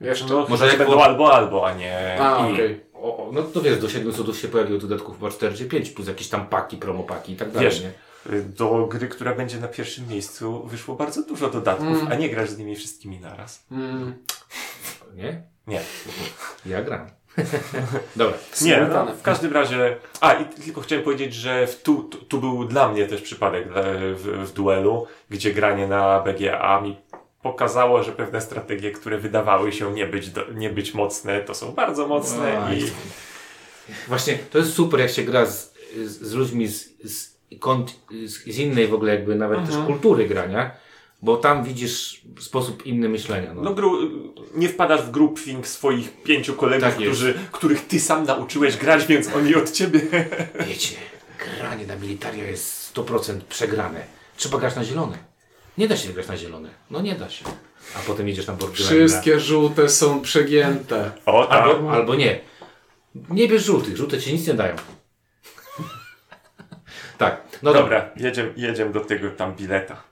Jeszcze? 0.01 0.27
No, 0.27 0.35
Może 0.35 0.51
Może 0.51 0.66
jak 0.66 0.79
będą 0.79 1.01
albo, 1.03 1.35
albo, 1.35 1.66
a 1.66 1.74
nie 1.74 2.20
A, 2.20 2.49
i. 2.49 2.53
okej. 2.53 2.81
O, 2.95 3.16
o, 3.29 3.33
no 3.33 3.43
to 3.43 3.61
wiesz, 3.62 3.79
do 3.79 3.89
7 3.89 4.12
cudów 4.12 4.39
się 4.39 4.49
pojawiło 4.49 4.79
dodatków 4.79 5.18
chyba 5.18 5.31
4 5.31 5.55
czy 5.57 5.64
5, 5.64 5.91
plus 5.91 6.09
jakieś 6.09 6.29
tam 6.29 6.47
paki, 6.47 6.77
promopaki 6.77 7.33
i 7.33 7.37
tak 7.37 7.51
dalej. 7.51 7.68
Wiesz, 7.70 7.83
nie? 7.83 7.91
Do 8.43 8.87
gry, 8.87 9.09
która 9.09 9.35
będzie 9.35 9.59
na 9.61 9.68
pierwszym 9.68 10.09
miejscu, 10.09 10.62
wyszło 10.66 10.95
bardzo 10.97 11.22
dużo 11.22 11.51
dodatków, 11.51 11.87
Mm. 11.89 12.09
a 12.12 12.14
nie 12.14 12.31
grasz 12.31 12.51
z 12.51 12.59
nimi 12.59 12.77
wszystkimi 12.77 13.20
naraz. 13.20 13.66
Mm. 13.72 14.14
nie? 15.14 15.43
Nie. 15.66 15.81
Ja 16.66 16.83
gram. 16.83 17.07
Dobra. 18.16 18.37
Nie, 18.62 18.87
no, 18.95 19.07
w 19.14 19.22
każdym 19.22 19.53
razie. 19.53 19.97
A, 20.20 20.32
i 20.34 20.45
tylko 20.45 20.80
chciałem 20.80 21.05
powiedzieć, 21.05 21.34
że 21.34 21.66
w 21.66 21.82
tu, 21.82 22.03
tu, 22.03 22.18
tu 22.18 22.41
był 22.41 22.64
dla 22.64 22.89
mnie 22.89 23.07
też 23.07 23.22
przypadek 23.22 23.68
dla- 23.72 23.82
w, 24.14 24.49
w 24.49 24.53
duelu, 24.53 25.07
gdzie 25.30 25.53
granie 25.53 25.87
na 25.87 26.20
BGA 26.20 26.80
mi 26.80 26.97
pokazało, 27.43 28.03
że 28.03 28.12
pewne 28.12 28.41
strategie, 28.41 28.91
które 28.91 29.18
wydawały 29.18 29.72
się 29.72 29.93
nie 29.93 30.07
być, 30.07 30.30
do, 30.30 30.43
nie 30.55 30.70
być 30.70 30.95
mocne, 30.95 31.41
to 31.41 31.55
są 31.55 31.72
bardzo 31.72 32.07
mocne 32.07 32.64
Aj. 32.66 32.78
i 32.78 32.84
Właśnie, 34.09 34.39
to 34.51 34.59
jest 34.59 34.72
super, 34.74 35.01
jak 35.01 35.11
się 35.11 35.22
gra 35.22 35.47
z, 35.47 35.74
z, 35.97 36.20
z 36.22 36.32
ludźmi 36.34 36.66
z, 36.68 36.89
z, 37.05 37.37
kont, 37.61 37.95
z, 38.26 38.32
z 38.45 38.59
innej 38.59 38.87
w 38.87 38.95
ogóle 38.95 39.14
jakby 39.14 39.34
nawet 39.34 39.59
Mhm. 39.59 39.78
też 39.78 39.87
kultury 39.87 40.26
grania, 40.26 40.70
bo 41.22 41.36
tam 41.36 41.64
widzisz 41.64 42.22
sposób 42.40 42.86
inny 42.86 43.08
myślenia. 43.08 43.54
No. 43.54 43.62
no, 43.62 43.74
gru, 43.74 43.98
nie 44.54 44.68
wpadasz 44.68 45.02
w 45.02 45.10
groupthink 45.10 45.66
swoich 45.66 46.22
pięciu 46.22 46.54
kolegów, 46.54 46.88
Tak 46.88 46.94
którzy, 46.94 47.34
których 47.52 47.86
ty 47.86 48.00
sam 48.00 48.24
nauczyłeś 48.24 48.76
grać, 48.76 49.06
więc 49.06 49.28
oni 49.34 49.54
od 49.54 49.70
ciebie. 49.70 50.00
Wiecie, 50.68 50.96
granie 51.58 51.86
na 51.86 51.96
militaria 51.96 52.44
jest 52.44 52.94
100% 52.94 53.40
przegrane. 53.48 54.04
Trzeba 54.36 54.58
grać 54.58 54.76
na 54.76 54.84
zielone. 54.84 55.18
Nie 55.78 55.88
da 55.88 55.96
się 55.96 56.12
grać 56.12 56.28
na 56.28 56.36
zielone. 56.36 56.70
No 56.90 57.00
nie 57.00 57.14
da 57.14 57.30
się. 57.30 57.44
A 57.96 57.98
potem 57.98 58.28
jedziesz 58.28 58.46
na 58.46 58.52
borderline. 58.52 58.88
Wszystkie 58.88 59.40
żółte 59.40 59.88
są 59.88 60.20
przegięte. 60.20 61.10
O, 61.26 61.46
tak. 61.46 61.62
Albo, 61.62 61.92
albo 61.92 62.14
nie. 62.14 62.40
Nie 63.30 63.48
bierz 63.48 63.64
żółtych. 63.64 63.96
Żółte 63.96 64.20
ci 64.20 64.32
nic 64.32 64.46
nie 64.46 64.54
dają. 64.54 64.76
tak. 67.18 67.42
No 67.62 67.72
dobra. 67.72 68.00
Dobra, 68.00 68.10
jedziemy 68.16 68.52
jedziemy 68.56 68.92
do 68.92 69.00
tego 69.00 69.30
tam 69.30 69.54
bileta. 69.54 70.02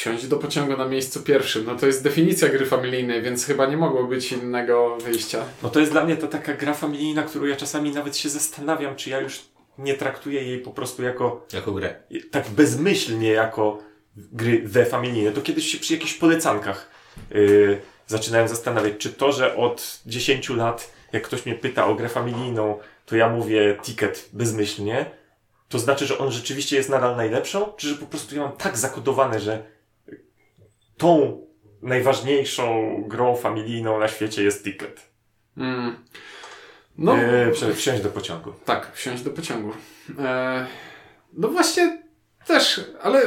Wsiąść 0.00 0.26
do 0.26 0.36
pociągu 0.36 0.76
na 0.76 0.88
miejscu 0.88 1.22
pierwszym. 1.22 1.64
No 1.66 1.76
to 1.76 1.86
jest 1.86 2.02
definicja 2.04 2.48
gry 2.48 2.66
familijnej, 2.66 3.22
więc 3.22 3.46
chyba 3.46 3.66
nie 3.66 3.76
mogło 3.76 4.04
być 4.04 4.32
innego 4.32 4.96
wyjścia. 4.96 5.44
No 5.62 5.68
to 5.68 5.80
jest 5.80 5.92
dla 5.92 6.04
mnie 6.04 6.16
to 6.16 6.26
taka 6.26 6.54
gra 6.54 6.74
familijna, 6.74 7.22
którą 7.22 7.44
ja 7.44 7.56
czasami 7.56 7.90
nawet 7.90 8.16
się 8.16 8.28
zastanawiam, 8.28 8.96
czy 8.96 9.10
ja 9.10 9.20
już 9.20 9.42
nie 9.78 9.94
traktuję 9.94 10.42
jej 10.42 10.58
po 10.58 10.70
prostu 10.70 11.02
jako 11.02 11.46
Jako 11.52 11.72
grę. 11.72 11.94
tak 12.30 12.48
bezmyślnie 12.48 13.30
jako 13.32 13.78
gry 14.16 14.62
we 14.64 14.86
familijne. 14.86 15.32
To 15.32 15.40
kiedyś 15.40 15.66
się 15.66 15.78
przy 15.78 15.92
jakichś 15.94 16.14
polecankach 16.14 16.90
yy, 17.30 17.80
zaczynałem 18.06 18.48
zastanawiać, 18.48 18.94
czy 18.98 19.12
to, 19.12 19.32
że 19.32 19.56
od 19.56 20.00
10 20.06 20.48
lat, 20.48 20.92
jak 21.12 21.22
ktoś 21.22 21.46
mnie 21.46 21.54
pyta 21.54 21.86
o 21.86 21.94
grę 21.94 22.08
familijną, 22.08 22.78
to 23.06 23.16
ja 23.16 23.28
mówię 23.28 23.78
ticket 23.82 24.28
bezmyślnie, 24.32 25.10
to 25.68 25.78
znaczy, 25.78 26.06
że 26.06 26.18
on 26.18 26.32
rzeczywiście 26.32 26.76
jest 26.76 26.88
nadal 26.88 27.16
najlepszą, 27.16 27.72
czy 27.76 27.88
że 27.88 27.94
po 27.94 28.06
prostu 28.06 28.36
ja 28.36 28.42
mam 28.42 28.52
tak 28.52 28.78
zakodowane, 28.78 29.40
że 29.40 29.79
tą 31.00 31.40
najważniejszą 31.82 32.94
grą 33.08 33.36
familijną 33.36 33.98
na 33.98 34.08
świecie 34.08 34.42
jest 34.42 34.64
ticket. 34.64 35.10
Mm. 35.56 35.96
No, 36.98 37.16
Yy, 37.16 37.52
prze- 37.52 37.74
wsiąść 37.74 38.02
do 38.02 38.08
pociągu. 38.10 38.52
tak, 38.64 38.90
wsiąść 38.94 39.22
do 39.22 39.30
pociągu. 39.30 39.72
E, 40.18 40.66
no 41.32 41.48
właśnie 41.48 42.02
też, 42.46 42.80
ale 43.02 43.22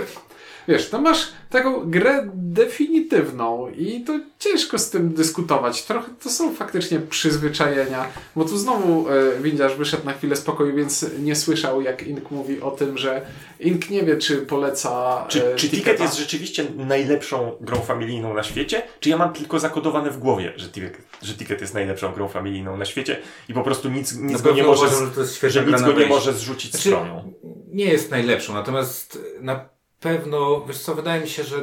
wiesz, 0.68 0.90
to 0.90 1.02
masz 1.02 1.28
taką 1.50 1.90
grę 1.90 2.30
definitywną 2.34 3.68
i 3.70 4.04
to 4.04 4.20
ciężko 4.40 4.80
z 4.80 4.90
tym 4.90 5.14
dyskutować. 5.14 5.84
Trochę 5.84 6.12
to 6.24 6.30
są 6.30 6.56
faktycznie 6.56 7.00
przyzwyczajenia, 7.00 8.06
bo 8.36 8.46
tu 8.46 8.58
znowu 8.58 9.10
e, 9.10 9.42
windiarz 9.42 9.76
wyszedł 9.76 10.06
na 10.06 10.14
chwilę 10.14 10.36
spokoju, 10.36 10.76
więc 10.76 11.06
nie 11.20 11.36
słyszał, 11.36 11.82
jak 11.82 12.08
Ink 12.08 12.32
mówi 12.32 12.62
o 12.62 12.72
tym, 12.72 12.98
że 12.98 13.22
Ink 13.60 13.90
nie 13.90 14.04
wie, 14.04 14.18
czy 14.18 14.38
poleca. 14.38 15.26
Czy, 15.28 15.48
e, 15.48 15.56
czy 15.56 15.70
Ticket 15.70 15.80
Ticketa. 15.86 16.04
jest 16.04 16.18
rzeczywiście 16.18 16.66
najlepszą 16.78 17.52
grą 17.62 17.78
familijną 17.82 18.34
na 18.34 18.44
świecie? 18.44 18.82
Czy 19.00 19.10
ja 19.10 19.18
mam 19.18 19.34
tylko 19.34 19.60
zakodowane 19.60 20.12
w 20.12 20.18
głowie, 20.20 20.54
że 20.56 20.70
Ticket, 20.70 20.98
że 21.22 21.34
Ticket 21.34 21.62
jest 21.62 21.74
najlepszą 21.74 22.14
grą 22.14 22.28
familijną 22.28 22.78
na 22.78 22.86
świecie 22.86 23.20
i 23.50 23.54
po 23.54 23.64
prostu 23.64 23.90
nic, 23.90 24.16
nic 24.18 24.34
Na 24.34 24.40
go 24.40 24.52
nie 24.56 24.64
może, 24.64 24.86
uważam, 24.86 25.06
że 25.08 25.12
to 25.16 25.22
jest 25.22 25.36
świetna 25.36 25.62
że 25.62 25.72
nic 25.72 25.82
go 25.82 25.94
nie 25.94 26.06
może 26.06 26.34
zrzucić 26.34 26.72
Znaczy, 26.72 26.90
stroną. 26.90 27.34
nie 27.68 27.86
jest 27.86 28.12
najlepszą, 28.12 28.54
natomiast 28.54 29.20
na 29.42 29.73
pewno, 30.04 30.66
wiesz 30.68 30.78
co, 30.80 30.96
wydaje 30.96 31.22
mi 31.22 31.30
się, 31.30 31.44
że 31.44 31.56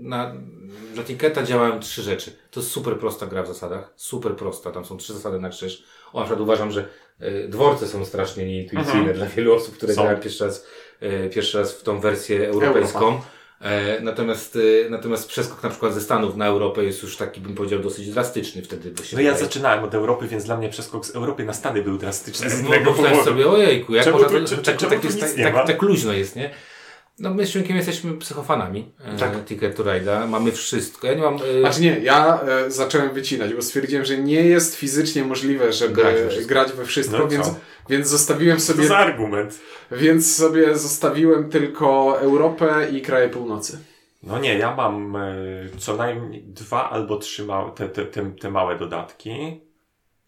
na 0.00 0.34
że 0.96 1.04
Ticketa 1.04 1.42
działają 1.42 1.80
trzy 1.80 2.02
rzeczy. 2.02 2.32
To 2.50 2.60
jest 2.60 2.72
super 2.72 2.98
prosta 2.98 3.26
gra 3.26 3.42
w 3.42 3.46
zasadach. 3.48 3.92
Super 3.96 4.36
prosta. 4.36 4.70
Tam 4.70 4.84
są 4.84 4.96
trzy 4.96 5.12
zasady 5.12 5.38
na 5.40 5.48
krzyż. 5.48 5.84
O, 6.12 6.18
na 6.18 6.24
przykład 6.24 6.40
uważam, 6.40 6.70
że 6.70 6.88
y, 7.22 7.48
dworce 7.48 7.88
są 7.88 8.04
strasznie 8.04 8.44
nieintuicyjne 8.46 8.98
Mhm. 8.98 9.16
dla 9.16 9.26
wielu 9.26 9.54
osób, 9.54 9.76
które 9.76 9.94
Są. 9.94 10.02
grają 10.02 10.18
pierwszy 10.18 10.44
raz, 10.44 10.66
y, 11.02 11.30
pierwszy 11.34 11.58
raz 11.58 11.72
w 11.72 11.82
tą 11.82 12.00
wersję 12.00 12.48
europejską. 12.48 13.20
E, 13.60 14.00
natomiast, 14.00 14.56
y, 14.56 14.86
natomiast 14.90 15.28
przeskok 15.28 15.62
na 15.62 15.68
przykład 15.70 15.94
ze 15.94 16.00
Stanów 16.00 16.36
na 16.36 16.46
Europę 16.46 16.84
jest 16.84 17.02
już 17.02 17.16
taki, 17.16 17.40
bym 17.40 17.54
powiedział, 17.54 17.78
dosyć 17.80 18.10
drastyczny 18.10 18.62
wtedy. 18.62 18.90
Bo 18.90 19.02
się 19.02 19.16
No 19.16 19.22
ja 19.22 19.36
zaczynałem 19.38 19.84
od 19.84 19.94
Europy, 19.94 20.26
więc 20.28 20.44
dla 20.44 20.56
mnie 20.56 20.68
przeskok 20.68 21.06
z 21.06 21.10
Europy 21.16 21.44
na 21.44 21.52
Stany 21.52 21.82
był 21.82 21.98
drastyczny. 21.98 22.50
Z 22.50 22.62
No, 22.62 22.68
innego 22.68 22.84
bo 22.84 22.90
myślałem 22.90 23.18
powodu. 23.18 23.30
sobie, 23.30 23.48
ojejku, 23.50 23.94
jak 23.94 24.04
Czemu 24.04 24.18
można 24.18 24.38
tu- 24.38 24.44
to, 24.44 24.50
cze- 24.50 24.62
tak, 24.62 24.76
czemu 24.76 24.90
tak, 25.02 25.12
tak, 25.20 25.54
tak, 25.54 25.66
tak 25.66 25.82
luźno 25.82 26.12
jest, 26.12 26.36
nie? 26.36 26.50
No 27.20 27.34
my 27.34 27.46
z 27.46 27.50
Szymkiem 27.50 27.76
jesteśmy 27.76 28.14
psychofanami 28.14 28.92
e, 29.04 29.16
Tak. 29.18 29.44
Ticket 29.44 29.76
to 29.76 29.82
Ride'a, 29.84 30.28
mamy 30.28 30.52
wszystko. 30.52 31.06
Ja 31.06 31.14
nie 31.14 31.22
mam... 31.22 31.34
E, 31.36 31.60
Znaczy 31.60 31.80
nie, 31.80 31.98
ja 31.98 32.40
e, 32.42 32.70
zacząłem 32.70 33.12
wycinać, 33.14 33.54
bo 33.54 33.62
stwierdziłem, 33.62 34.04
że 34.04 34.18
nie 34.18 34.42
jest 34.42 34.76
fizycznie 34.76 35.24
możliwe, 35.24 35.72
żeby 35.72 35.94
Grać 35.94 36.46
grać 36.46 36.68
we 36.68 36.74
we 36.76 36.84
wszystko. 36.84 37.16
wszystko, 37.16 37.18
No 37.18 37.28
więc, 37.28 37.46
co? 37.46 37.54
więc 37.88 38.08
zostawiłem 38.08 38.58
Co 38.58 38.72
sobie 38.72 38.86
za 38.86 38.96
argument? 38.98 39.58
więc 39.92 40.36
sobie 40.36 40.76
zostawiłem 40.78 41.50
tylko 41.50 42.18
Europę 42.20 42.88
i 42.92 43.02
kraje 43.02 43.28
północy. 43.28 43.78
No 44.22 44.38
nie, 44.38 44.58
ja 44.58 44.74
mam 44.74 45.16
e, 45.16 45.30
co 45.78 45.96
najmniej 45.96 46.42
dwa 46.42 46.90
albo 46.90 47.16
trzy 47.16 47.44
małe, 47.44 47.72
te, 47.72 47.88
te, 47.88 48.04
te, 48.04 48.30
te 48.30 48.50
małe 48.50 48.78
dodatki. 48.78 49.60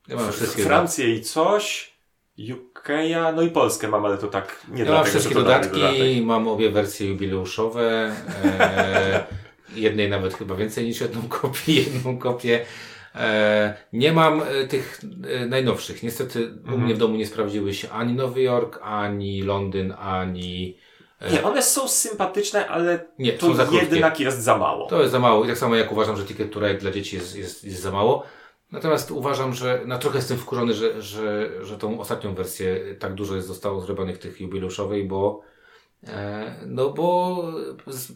ja 0.09 0.17
mam 0.17 0.33
wszystkie, 0.33 0.63
Francję 0.63 1.15
i 1.15 1.21
coś, 1.23 1.92
UK'a, 2.39 3.33
no 3.37 3.43
i 3.43 3.51
Polskę 3.51 3.89
mam, 3.89 4.05
ale 4.05 4.19
to 4.19 4.27
tak 4.29 4.61
nie 4.69 4.79
ja 4.79 4.85
mam 4.85 4.95
dlatego, 4.95 5.11
wszystkie 5.11 5.35
to 5.35 5.43
dany 5.43 5.65
dodatki, 5.65 5.81
dodatek. 5.81 6.25
mam 6.25 6.49
obie 6.49 6.71
wersje 6.71 7.09
jubileuszowe. 7.09 8.13
E, 8.45 9.27
jednej 9.75 10.11
nawet 10.11 10.35
chyba 10.35 10.55
więcej 10.55 10.85
niż 10.85 11.01
jedną 11.01 11.23
kopię, 11.29 11.73
jedną 11.83 12.19
kopię. 12.19 12.65
E, 13.15 13.75
nie 13.93 14.13
mam 14.13 14.43
e, 14.43 14.67
tych 14.67 15.01
e, 15.43 15.47
najnowszych. 15.47 16.03
Niestety 16.03 16.47
u 16.47 16.59
Mhm. 16.61 16.83
mnie 16.85 16.95
w 16.95 16.99
domu 16.99 17.17
nie 17.17 17.27
sprawdziły 17.27 17.75
się 17.75 17.91
ani 17.91 18.13
Nowy 18.15 18.43
Jork, 18.43 18.79
ani 18.83 19.43
Londyn, 19.43 19.95
ani... 19.99 20.79
e, 21.21 21.33
Nie, 21.33 21.43
one 21.43 21.63
są 21.63 21.89
sympatyczne, 21.89 22.69
ale 22.69 23.05
Nie, 23.19 23.33
to 23.33 23.55
jednak 23.93 24.21
jest 24.21 24.43
za 24.43 24.59
mało. 24.59 24.87
To 24.87 25.01
jest 25.01 25.13
za 25.13 25.19
mało. 25.19 25.45
I 25.45 25.49
tak 25.49 25.59
samo 25.59 25.77
jak 25.77 25.93
uważam, 25.93 26.17
że 26.17 26.25
Ticket 26.25 26.53
to 26.53 26.61
Ride 26.61 26.79
dla 26.81 26.91
dzieci 26.91 27.17
jest, 27.17 27.37
jest, 27.37 27.65
jest 27.65 27.83
za 27.83 27.91
mało. 27.91 28.25
Natomiast 28.73 29.11
uważam, 29.11 29.55
że 29.55 29.83
na 29.87 29.99
trochę 29.99 30.19
jestem 30.19 30.39
wkurzony, 30.39 30.75
że, 30.75 31.03
że, 31.03 31.51
że 31.65 31.79
tą 31.79 32.01
ostatnią 32.01 32.35
wersję 32.35 32.97
tak 32.99 33.15
dużo 33.15 33.37
jest 33.37 33.49
zostało 33.49 33.81
zrobionych 33.81 34.19
tych 34.19 34.41
jubileuszowej, 34.41 35.05
bo 35.05 35.43
E, 36.07 36.55
No 36.67 36.91
bo 36.91 37.37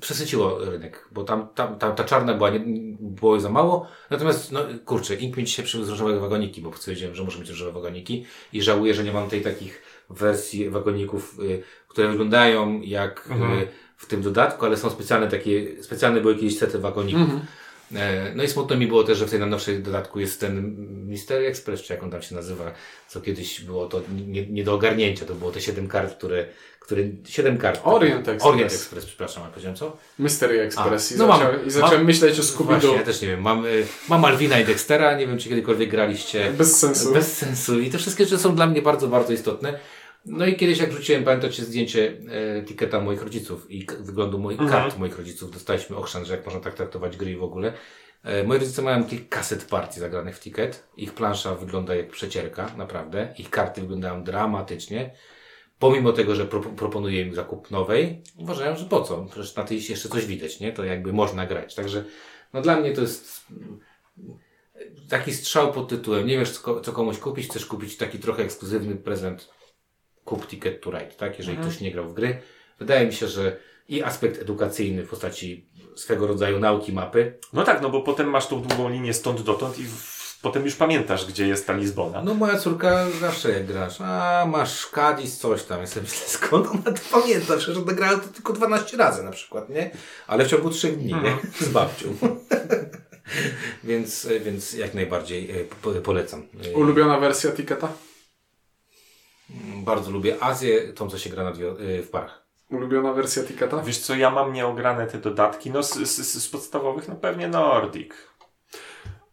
przesyciło 0.01 0.59
rynek, 0.59 1.09
bo 1.13 1.25
tam, 1.25 1.49
tam, 1.55 1.79
tam 1.79 1.95
ta 1.95 2.05
czarna 2.05 2.35
była, 2.35 2.51
nie, 2.51 2.61
było 3.01 3.41
za 3.41 3.49
mało. 3.49 3.87
Natomiast, 4.11 4.53
no 4.53 4.61
kurczę, 4.85 5.15
Ink 5.15 5.37
mi 5.37 5.45
dzisiaj 5.45 5.65
przywiózł 5.65 5.91
różowe 5.91 6.21
wagoniki, 6.21 6.61
bo 6.63 6.73
stwierdziłem, 6.73 7.15
że 7.15 7.25
muszę 7.25 7.39
mieć 7.39 7.49
różowe 7.49 7.73
wagoniki 7.73 8.27
i 8.53 8.63
żałuję, 8.63 8.95
że 8.95 9.05
nie 9.05 9.13
mam 9.13 9.29
tej 9.29 9.43
takich 9.43 9.83
wersji 10.11 10.71
wagoników, 10.71 11.39
y, 11.41 11.63
które 11.89 12.09
wyglądają 12.09 12.81
jak 12.81 13.29
y, 13.63 13.69
w 13.97 14.07
tym 14.07 14.23
dodatku, 14.23 14.67
ale 14.67 14.77
są 14.77 14.91
specjalne 14.91 15.29
takie, 15.29 15.83
specjalne 15.83 16.21
były 16.21 16.35
kiedyś 16.35 16.59
sety 16.59 16.79
wagoników. 16.79 17.29
E, 17.35 17.47
No 18.35 18.43
i 18.43 18.49
smutno 18.49 18.77
mi 18.77 18.87
było 18.87 19.05
też, 19.05 19.19
że 19.19 19.27
w 19.27 19.31
tej 19.31 19.41
najnowszej 19.41 19.83
dodatku 19.83 20.21
jest 20.21 20.41
ten 20.41 20.75
Mystery 21.07 21.47
Express, 21.47 21.83
czy 21.83 21.93
jak 21.93 22.03
on 22.03 22.11
tam 22.11 22.23
się 22.23 22.35
nazywa, 22.35 22.73
co 23.09 23.21
kiedyś 23.21 23.61
było 23.61 23.87
to 23.89 24.03
nie, 24.27 24.47
nie 24.47 24.65
do 24.65 24.75
ogarnięcia. 24.75 25.25
To 25.27 25.35
było 25.35 25.53
te 25.53 25.61
7 25.61 25.89
kart, 25.89 26.19
które, 26.19 26.47
które 26.81 27.03
7 27.25 27.59
kart. 27.59 27.81
Orient 27.85 28.29
Express. 28.29 28.45
Orient 28.55 28.73
Express, 28.73 29.07
przepraszam, 29.07 29.43
a 29.43 29.47
powiedziałem 29.47 29.77
co? 29.77 29.97
Mystery 30.19 30.61
Express. 30.61 31.13
A, 31.13 31.15
I, 31.15 31.19
no 31.19 31.27
mam- 31.27 31.39
zacząłem, 31.39 31.67
I 31.67 31.71
zacząłem 31.71 31.97
mam- 31.97 32.07
myśleć 32.07 32.41
o 32.41 32.43
Właśnie, 32.43 32.89
Scooby-Doo. 32.89 32.97
ja 32.97 33.03
też 33.03 33.23
nie 33.23 33.29
wiem. 33.29 33.43
Mam, 33.43 33.67
y, 33.67 33.87
mam 34.09 34.25
Alvina 34.25 34.61
i 34.61 34.65
Dextera, 34.65 35.19
nie 35.19 35.27
wiem 35.27 35.39
czy 35.39 35.49
kiedykolwiek 35.49 35.91
graliście. 35.91 36.53
Bez 36.53 36.77
sensu. 36.77 37.13
Bez 37.13 37.37
sensu. 37.37 37.81
I 37.81 37.91
te 37.91 37.99
wszystkie 37.99 38.25
rzeczy 38.25 38.39
są 38.39 38.55
dla 38.57 38.67
mnie 38.67 38.83
bardzo, 38.83 39.09
bardzo 39.09 39.33
istotne. 39.33 39.79
No 40.27 40.47
i 40.47 40.57
kiedyś 40.57 40.79
jak 40.79 40.91
wrzuciłem, 40.91 41.25
pamiętacie 41.25 41.65
zdjęcie 41.65 42.19
e, 42.59 42.63
tiketa 42.63 43.01
moich 43.01 43.23
rodziców 43.23 43.71
i 43.71 43.87
wyglądu 44.01 44.39
moich 44.39 44.59
kart 44.71 44.99
moich 44.99 45.19
rodziców, 45.19 45.51
dostaliśmy 45.51 45.97
ochrzan, 45.97 46.25
że 46.25 46.37
jak 46.37 46.45
można 46.45 46.61
tak 46.61 46.75
traktować 46.75 47.17
gry 47.17 47.31
i 47.31 47.37
w 47.37 47.43
ogóle. 47.43 47.73
E, 48.25 48.45
moi 48.45 48.59
rodzice 48.59 48.83
mają 48.83 49.05
kilka 49.05 49.37
kaset 49.37 49.65
partii 49.65 50.01
zagranych 50.01 50.37
w 50.37 50.41
ticket. 50.41 50.89
Ich 50.97 51.15
plansza 51.15 51.55
wygląda 51.55 51.95
jak 51.95 52.11
przecierka, 52.11 52.71
naprawdę. 52.77 53.35
Ich 53.39 53.51
karty 53.51 53.81
wyglądają 53.81 54.25
dramatycznie. 54.25 55.11
Pomimo 55.79 56.13
tego, 56.13 56.35
że 56.35 56.47
pro, 56.47 56.61
proponuję 56.61 57.23
im 57.23 57.35
zakup 57.35 57.71
nowej, 57.71 58.23
uważają, 58.37 58.77
że 58.77 58.85
po 58.85 59.03
co? 59.03 59.25
Przecież 59.25 59.57
na 59.57 59.65
tej 59.65 59.83
jeszcze 59.89 60.09
coś 60.09 60.27
widać, 60.27 60.61
nie? 60.61 60.73
To 60.73 60.85
jakby 60.85 61.13
można 61.13 61.47
grać. 61.47 61.75
Także, 61.75 62.05
no 62.53 62.63
dla 62.63 62.81
mnie 62.81 62.93
to 62.93 63.01
jest 63.01 63.47
taki 65.09 65.35
strzał 65.35 65.73
pod 65.73 65.89
tytułem, 65.89 66.27
nie 66.27 66.39
wiesz 66.39 66.51
co, 66.51 66.81
co 66.81 66.93
komuś 66.93 67.19
kupić, 67.19 67.47
chcesz 67.47 67.67
kupić 67.67 67.97
taki 67.97 68.19
trochę 68.19 68.43
ekskluzywny 68.43 68.97
prezent, 68.97 69.49
kup 70.27 70.47
Ticket 70.47 70.81
to 70.81 70.91
Ride, 70.91 71.15
tak? 71.17 71.39
Jeżeli 71.39 71.57
ktoś 71.59 71.81
nie 71.81 71.93
grał 71.93 72.09
w 72.09 72.15
gry. 72.15 72.39
Wydaje 72.79 73.07
mi 73.07 73.13
się, 73.13 73.29
że 73.29 73.57
i 73.89 74.03
aspekt 74.03 74.43
edukacyjny 74.43 75.03
w 75.03 75.09
postaci 75.09 75.69
swego 75.95 76.27
rodzaju 76.27 76.59
nauki 76.59 76.93
mapy. 76.93 77.39
No 77.53 77.65
tak, 77.65 77.83
no 77.83 77.91
bo 77.91 78.03
potem 78.03 78.31
masz 78.31 78.47
tą 78.47 78.63
długą 78.63 78.89
linię 78.89 79.15
stąd 79.15 79.43
dotąd 79.43 79.79
i 79.79 79.85
w, 79.85 80.39
potem 80.43 80.65
już 80.65 80.75
pamiętasz, 80.75 81.27
gdzie 81.27 81.47
jest 81.47 81.67
ta 81.67 81.73
Lizbona. 81.73 82.23
No 82.23 82.35
moja 82.35 82.59
córka 82.59 83.07
zawsze 83.21 83.51
jak 83.51 83.67
grasz, 83.67 84.01
a 84.01 84.47
masz 84.49 84.87
Cadiz, 84.87 85.39
coś 85.39 85.63
tam. 85.63 85.81
Ja 85.81 85.87
sobie 85.87 86.03
myślę, 86.03 86.27
skąd 86.27 86.67
ona 86.67 86.83
to 86.83 87.21
pamięta? 87.21 87.57
Przecież 87.57 87.77
ona 87.77 87.93
grała 87.93 88.19
to 88.19 88.29
tylko 88.29 88.53
12 88.53 88.97
razy 88.97 89.23
na 89.23 89.31
przykład, 89.31 89.69
nie? 89.69 89.91
Ale 90.27 90.45
w 90.45 90.49
ciągu 90.49 90.71
3 90.71 90.89
dni, 90.89 91.15
nie? 91.15 91.37
Z 91.67 91.69
babcią. 91.69 92.17
więc, 93.85 94.29
więc 94.45 94.73
jak 94.73 94.95
najbardziej 94.95 95.51
e, 95.51 95.65
po, 95.83 95.91
polecam. 95.91 96.43
E, 96.73 96.77
Ulubiona 96.77 97.21
wersja 97.21 97.53
Ticketa? 97.53 97.89
Bardzo 99.85 100.11
lubię 100.11 100.37
Azję, 100.41 100.93
tą 100.93 101.11
co 101.11 101.19
się 101.19 101.31
gra 101.31 101.43
e, 101.51 102.03
w 102.03 102.11
parach. 102.11 102.47
Ulubiona 102.71 103.13
wersja 103.13 103.43
Ticketa? 103.43 103.83
Wiesz 103.83 103.99
co, 103.99 104.15
ja 104.15 104.31
mam 104.31 104.53
nieograne 104.53 105.07
te 105.07 105.19
dodatki, 105.19 105.71
no 105.71 105.83
z, 105.83 105.95
z, 105.95 106.43
z 106.43 106.49
podstawowych, 106.49 107.09
no 107.09 107.15
pewnie 107.15 107.49
Nordic. 107.49 108.13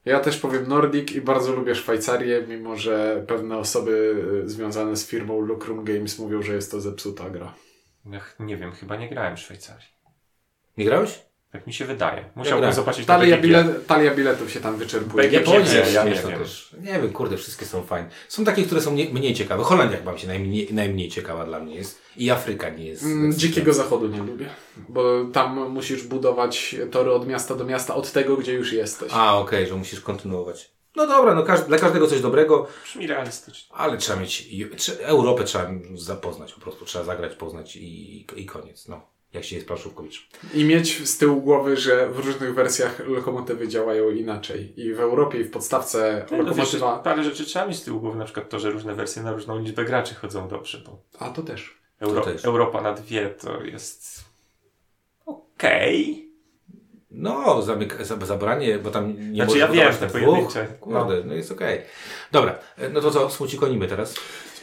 Ja 0.05 0.20
też 0.20 0.38
powiem 0.38 0.68
Nordic 0.68 1.11
i 1.11 1.22
bardzo 1.22 1.55
lubię 1.55 1.76
Szwajcarię, 1.76 2.45
mimo 2.47 2.76
że 2.78 3.24
pewne 3.28 3.57
osoby 3.57 4.16
y, 4.45 4.49
związane 4.49 4.95
z 4.95 5.07
firmą 5.07 5.39
Lucrum 5.39 5.84
Games 5.84 6.20
mówią, 6.20 6.41
że 6.41 6.53
jest 6.53 6.72
to 6.72 6.82
zepsuta 6.82 7.30
gra. 7.30 7.53
Ja 8.05 8.20
ch- 8.20 8.36
nie 8.39 8.57
wiem, 8.57 8.72
chyba 8.72 8.95
nie 8.95 9.09
grałem 9.09 9.38
w 9.38 9.39
Szwajcarii. 9.39 9.88
Nie 10.78 10.86
grałeś? 10.86 11.26
Tak 11.54 11.68
mi 11.68 11.74
się 11.74 11.86
wydaje. 11.86 12.26
Musiałbym 12.36 12.60
grałem. 12.60 12.76
zobaczyć 12.76 13.06
Talia, 13.06 13.38
bilet, 13.38 13.88
talia 13.88 14.16
biletów 14.16 14.51
się 14.51 14.60
tam 14.60 14.78
wyczerpuje. 14.78 15.28
Japonia 15.30 15.60
jest 15.60 15.93
ja 15.93 16.04
nie 16.04 16.12
wiem. 16.14 16.39
też. 16.39 16.76
Nie 16.82 16.93
wiem, 16.93 17.14
kurde, 17.14 17.38
wszystkie 17.38 17.66
są 17.66 17.84
fajne. 17.84 18.10
Są 18.28 18.45
takie, 18.45 18.64
które 18.64 18.82
są 18.82 18.93
nie, 18.93 19.10
mniej 19.10 19.34
ciekawe. 19.34 19.64
Holandia 19.64 19.97
chyba 19.97 20.12
mi 20.12 20.20
się 20.20 20.28
najmniej, 20.28 20.68
najmniej 20.74 21.10
ciekawa 21.10 21.45
dla 21.45 21.60
mnie 21.60 21.76
jest. 21.76 22.01
I 22.18 22.32
Afryka 22.32 22.70
nie 22.70 22.86
jest. 22.86 23.04
Mm, 23.04 23.34
Dzikiego 23.34 23.74
Zachodu 23.74 24.08
nie 24.08 24.18
lubię, 24.18 24.49
bo 24.89 25.26
tam 25.34 25.70
musisz 25.72 26.04
budować 26.04 26.76
tory 26.91 27.12
od 27.12 27.28
miasta 27.28 27.56
do 27.56 27.66
miasta, 27.66 27.95
od 27.95 28.12
tego, 28.12 28.38
gdzie 28.38 28.54
już 28.54 28.74
jesteś. 28.74 29.12
A, 29.16 29.38
okej, 29.39 29.68
że 29.68 29.76
musisz 29.76 30.01
kontynuować. 30.01 30.72
No 30.95 31.08
dobra, 31.08 31.36
no 31.36 31.43
każdy, 31.43 31.68
dla 31.68 31.78
każdego 31.78 32.08
coś 32.08 32.22
dobrego, 32.22 32.68
Brzmi 32.84 33.08
realistycznie. 33.08 33.76
ale 33.76 33.97
trzeba 33.97 34.20
mieć, 34.20 34.47
Europę 34.99 35.43
trzeba 35.43 35.70
zapoznać 35.95 36.54
po 36.54 36.62
prostu, 36.62 36.86
trzeba 36.86 37.06
zagrać, 37.06 37.36
poznać 37.36 37.76
i, 37.76 38.26
i 38.36 38.45
koniec, 38.45 38.88
no. 38.88 39.12
Jak 39.34 39.43
się 39.43 39.55
jest 39.55 39.67
planszówkowicz. 39.67 40.27
I 40.53 40.65
mieć 40.65 41.07
z 41.09 41.17
tyłu 41.17 41.41
głowy, 41.41 41.77
że 41.77 42.09
w 42.09 42.19
różnych 42.19 42.53
wersjach 42.53 43.07
lokomotywy 43.07 43.67
działają 43.67 44.09
inaczej. 44.11 44.73
I 44.81 44.93
w 44.93 44.99
Europie, 44.99 45.39
i 45.39 45.43
w 45.43 45.51
podstawce 45.51 46.25
No, 46.31 46.38
wiesz, 46.38 46.45
lokomotywa... 46.47 46.99
parę 46.99 47.23
rzeczy 47.23 47.45
trzeba 47.45 47.65
mieć 47.67 47.77
z 47.77 47.84
tyłu 47.84 47.99
głowy, 47.99 48.17
na 48.17 48.25
przykład 48.25 48.49
to, 48.49 48.59
że 48.59 48.71
różne 48.71 48.95
wersje 48.95 49.23
na 49.23 49.31
różną 49.31 49.59
liczbę 49.59 49.86
graczy 49.86 50.15
chodzą 50.15 50.47
dobrze, 50.47 50.81
bo 50.86 51.01
A 51.19 51.29
to 51.29 51.41
też. 51.41 51.77
Euro, 51.99 52.21
też. 52.21 52.45
Europa 52.45 52.81
na 52.81 52.93
dwie 52.93 53.29
to 53.29 53.63
jest 53.63 54.23
okej. 55.25 56.29
No, 57.11 57.61
zamyk, 57.61 57.97
za- 58.05 58.25
zabranie, 58.25 58.77
bo 58.79 58.91
tam 58.91 59.07
nie 59.31 59.36
Znaczy, 59.36 59.45
może 59.47 59.59
ja 59.59 59.67
wiem, 59.67 59.75
budować 59.75 59.97
te 59.97 60.05
na 60.05 60.09
dwóch. 60.11 60.21
pojedyncze, 60.23 60.67
Kurde, 60.79 61.23
no, 61.25 61.34
jest 61.34 61.51
okej. 61.51 61.81
Dobra, 62.31 62.55
e, 62.77 62.89
no 62.89 63.01
to 63.01 63.11
co, 63.11 63.29
smucikonimy 63.29 63.88
teraz? 63.88 64.15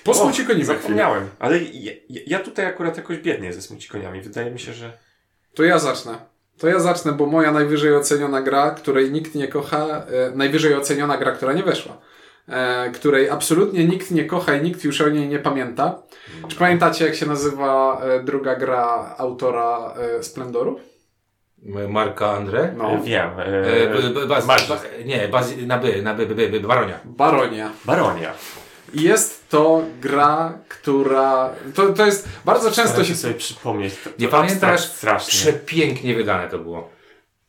Po 0.04 0.14
smucikoni 0.14 0.64
za 0.64 0.72
chwilę. 0.74 0.82
Zapomniałem, 0.82 1.28
ale 1.38 1.58
ja, 1.58 1.92
ja 2.26 2.38
tutaj 2.38 2.66
akurat 2.66 2.96
jakoś 2.96 3.18
biednie 3.18 3.52
ze 3.52 3.62
smucikoniami. 3.62 4.20
Wydaje 4.20 4.50
mi 4.50 4.58
się, 4.60 4.72
że 4.72 4.92
To 5.54 5.62
ja 5.64 5.78
zacznę. 5.78 6.14
To 6.58 6.68
ja 6.68 6.78
zacznę, 6.80 7.12
bo 7.12 7.26
moja 7.26 7.52
najwyżej 7.52 7.96
oceniona 7.96 8.42
gra, 8.42 8.70
której 8.70 9.10
nikt 9.10 9.34
nie 9.34 9.48
kocha, 9.48 9.86
e, 9.86 10.30
najwyżej 10.36 10.74
oceniona 10.74 11.16
gra, 11.16 11.32
która 11.32 11.52
nie 11.52 11.62
weszła, 11.62 11.96
e, 12.48 12.90
której 12.90 13.30
absolutnie 13.30 13.84
nikt 13.84 14.10
nie 14.10 14.24
kocha 14.24 14.54
i 14.54 14.62
nikt 14.62 14.84
już 14.84 15.00
o 15.00 15.08
niej 15.08 15.28
nie 15.28 15.38
pamięta. 15.38 16.02
Czy 16.48 16.56
pamiętacie, 16.56 17.04
jak 17.06 17.14
się 17.14 17.26
nazywa 17.26 18.00
e, 18.04 18.22
druga 18.24 18.54
gra 18.56 19.14
autora 19.18 19.94
e, 20.18 20.22
Splendoru? 20.22 20.80
Marka 21.88 22.30
Andre? 22.30 22.72
No. 22.76 22.98
wiem. 23.04 23.30
E, 23.40 23.44
E, 23.46 23.88
b- 23.94 24.10
b- 24.20 24.26
baz, 24.26 24.46
nie, 25.04 25.28
baz, 25.28 25.54
na 25.66 25.78
by, 25.78 26.02
na 26.02 26.14
by, 26.14 26.26
by, 26.26 26.34
by, 26.34 26.48
by, 26.48 26.60
Baronia. 26.60 27.00
Baronia. 27.04 27.70
Baronia. 27.84 28.32
Jest 28.94 29.48
to 29.48 29.82
gra, 30.00 30.58
która... 30.68 31.50
To, 31.74 31.92
to 31.92 32.06
jest... 32.06 32.28
Bardzo 32.44 32.70
często 32.70 32.88
Staram 32.88 33.06
się... 33.06 33.16
sobie 33.16 33.34
przypomnieć. 33.34 33.94
To, 34.04 34.10
Nie 34.18 34.28
to 34.28 34.32
pamiętasz? 34.36 34.84
Strasznie. 34.84 35.32
Przepięknie 35.32 36.14
wydane 36.14 36.48
to 36.48 36.58
było. 36.58 36.90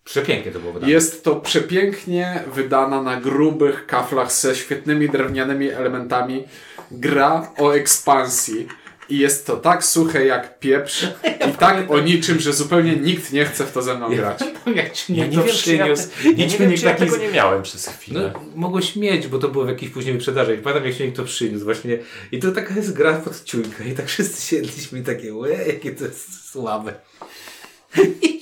Przepięknie 0.04 0.52
to 0.52 0.60
było 0.60 0.74
wydane. 0.74 0.92
Jest 0.92 1.24
to 1.24 1.36
przepięknie 1.36 2.44
wydana 2.54 3.02
na 3.02 3.22
grubych 3.22 3.86
kaflach 3.86 4.32
ze 4.32 4.56
świetnymi 4.56 5.10
drewnianymi 5.10 5.70
elementami 5.70 6.48
gra 6.92 7.52
o 7.58 7.72
ekspansji. 7.72 8.68
I 9.10 9.18
jest 9.18 9.48
to 9.48 9.58
tak 9.58 9.86
suche 9.86 10.26
jak 10.26 10.60
pieprz 10.60 11.08
i 11.50 11.54
tak 11.54 11.92
o 11.92 12.00
niczym, 12.00 12.40
że 12.40 12.54
zupełnie 12.54 12.96
nikt 12.96 13.32
nie 13.32 13.46
chce 13.46 13.66
w 13.66 13.72
to 13.72 13.82
ze 13.82 13.96
mną 13.96 14.16
grać. 14.16 14.40
Jak 14.76 14.92
ci 14.92 15.16
Ja 15.16 15.26
nikt 15.26 15.38
nie 15.38 15.44
to 15.44 15.44
wiem, 15.44 15.56
ja, 15.56 15.62
przyniósł. 15.62 16.08
ja 16.24 16.32
nie 16.32 16.48
wiem, 16.48 16.70
nikt 16.70 16.82
czy 16.82 16.88
ja 16.88 16.94
tego 16.96 17.18
nie 17.18 17.28
miałem 17.30 17.64
przez 17.64 17.88
chwilę. 17.88 18.32
No, 18.34 18.40
mogłeś 18.56 18.96
mieć, 18.96 19.28
bo 19.28 19.38
to 19.40 19.50
było 19.50 19.66
w 19.66 19.70
jakiejś 19.70 19.92
później 19.92 20.14
wyprzedaży. 20.14 20.58
Pamiętam, 20.58 20.88
jak 20.88 20.98
się 20.98 21.06
nikt 21.06 21.18
to 21.18 21.24
przyniósł 21.24 21.66
właśnie. 21.66 21.98
I 22.32 22.40
to 22.40 22.52
taka 22.52 22.76
jest 22.76 22.94
gra 22.94 23.14
pod 23.14 23.44
ciuńkę. 23.44 23.88
I 23.88 23.92
tak 23.94 24.08
wszyscy 24.08 24.42
siedliśmy 24.48 25.00
i 25.00 25.04
takie, 25.04 25.34
łe, 25.34 25.68
jakie 25.68 25.92
to 25.92 26.04
jest 26.04 26.50
słabe. 26.52 26.94
I, 28.22 28.42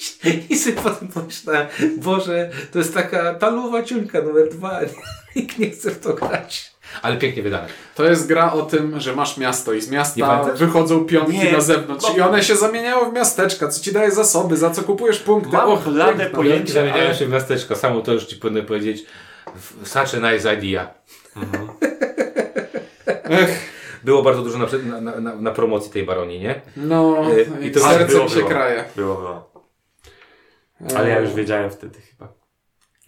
I 0.49 0.57
sobie 0.57 0.75
potem 0.75 1.07
pomyślałem, 1.07 1.67
Boże, 1.97 2.49
to 2.71 2.79
jest 2.79 2.93
taka 2.93 3.33
taluwa 3.33 3.83
ciuńka 3.83 4.21
numer 4.21 4.49
dwa. 4.49 4.79
Nikt 5.35 5.59
nie 5.59 5.69
chce 5.69 5.91
w 5.91 5.99
to 5.99 6.13
grać. 6.13 6.71
Ale 7.01 7.17
pięknie 7.17 7.43
wydane. 7.43 7.67
To 7.95 8.03
jest 8.03 8.27
gra 8.27 8.53
o 8.53 8.61
tym, 8.61 8.99
że 8.99 9.15
masz 9.15 9.37
miasto 9.37 9.73
i 9.73 9.81
z 9.81 9.89
miasta 9.89 10.43
wychodzą 10.43 11.05
pionki 11.05 11.37
Nie, 11.37 11.51
na 11.51 11.61
zewnątrz 11.61 12.15
i 12.17 12.21
one 12.21 12.43
się 12.43 12.55
zamieniają 12.55 13.09
w 13.11 13.13
miasteczka, 13.13 13.67
co 13.67 13.81
ci 13.83 13.91
daje 13.91 14.11
zasoby, 14.11 14.57
za 14.57 14.69
co 14.69 14.83
kupujesz 14.83 15.19
punkty. 15.19 15.51
Mam 15.53 15.69
Och, 15.69 15.83
piękna. 15.83 16.03
pojęcie. 16.05 16.29
Pojęci 16.35 16.71
zamieniają 16.73 17.05
ale- 17.05 17.15
się 17.15 17.25
w 17.25 17.29
miasteczko. 17.29 17.75
Samo 17.75 18.01
to 18.01 18.13
już 18.13 18.25
ci 18.25 18.35
powinno 18.35 18.63
powiedzieć. 18.63 19.05
Such 19.83 20.15
a 20.23 20.31
nice 20.31 20.53
idea. 20.53 20.93
Ech, 23.29 23.79
Było 24.03 24.23
bardzo 24.23 24.41
dużo 24.41 24.57
na, 24.57 25.01
na, 25.01 25.19
na, 25.19 25.35
na, 25.35 25.51
promocji 25.51 25.91
tej 25.91 26.03
baronii, 26.05 26.39
nie? 26.39 26.61
no, 26.77 27.25
I 27.61 27.67
i 27.67 27.71
to- 27.71 27.79
serce 27.79 28.05
było, 28.05 28.23
mi 28.23 28.29
się 28.29 28.35
było. 28.35 28.49
kraje. 28.49 28.83
Było, 28.95 29.15
było. 29.15 29.51
Ale 30.97 31.09
ja 31.09 31.19
już 31.19 31.33
wiedziałem 31.33 31.71
wtedy 31.71 31.99
chyba. 32.01 32.33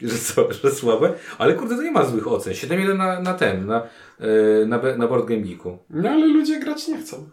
Że 0.09 0.17
co, 0.17 0.53
że 0.53 0.71
słabe? 0.71 1.13
Ale 1.37 1.53
kurde, 1.53 1.75
to 1.75 1.81
nie 1.81 1.91
ma 1.91 2.05
złych 2.05 2.27
ocen. 2.27 2.53
7-1 2.53 2.97
na, 2.97 3.19
na 3.21 3.33
ten, 3.33 3.65
na, 3.65 3.87
yy, 4.19 4.65
na, 4.67 4.79
na 4.97 5.07
Board 5.07 5.25
Game 5.25 5.41
Geeku. 5.41 5.77
No 5.89 6.09
ale 6.09 6.27
ludzie 6.27 6.59
grać 6.59 6.87
nie 6.87 6.97
chcą. 6.97 7.29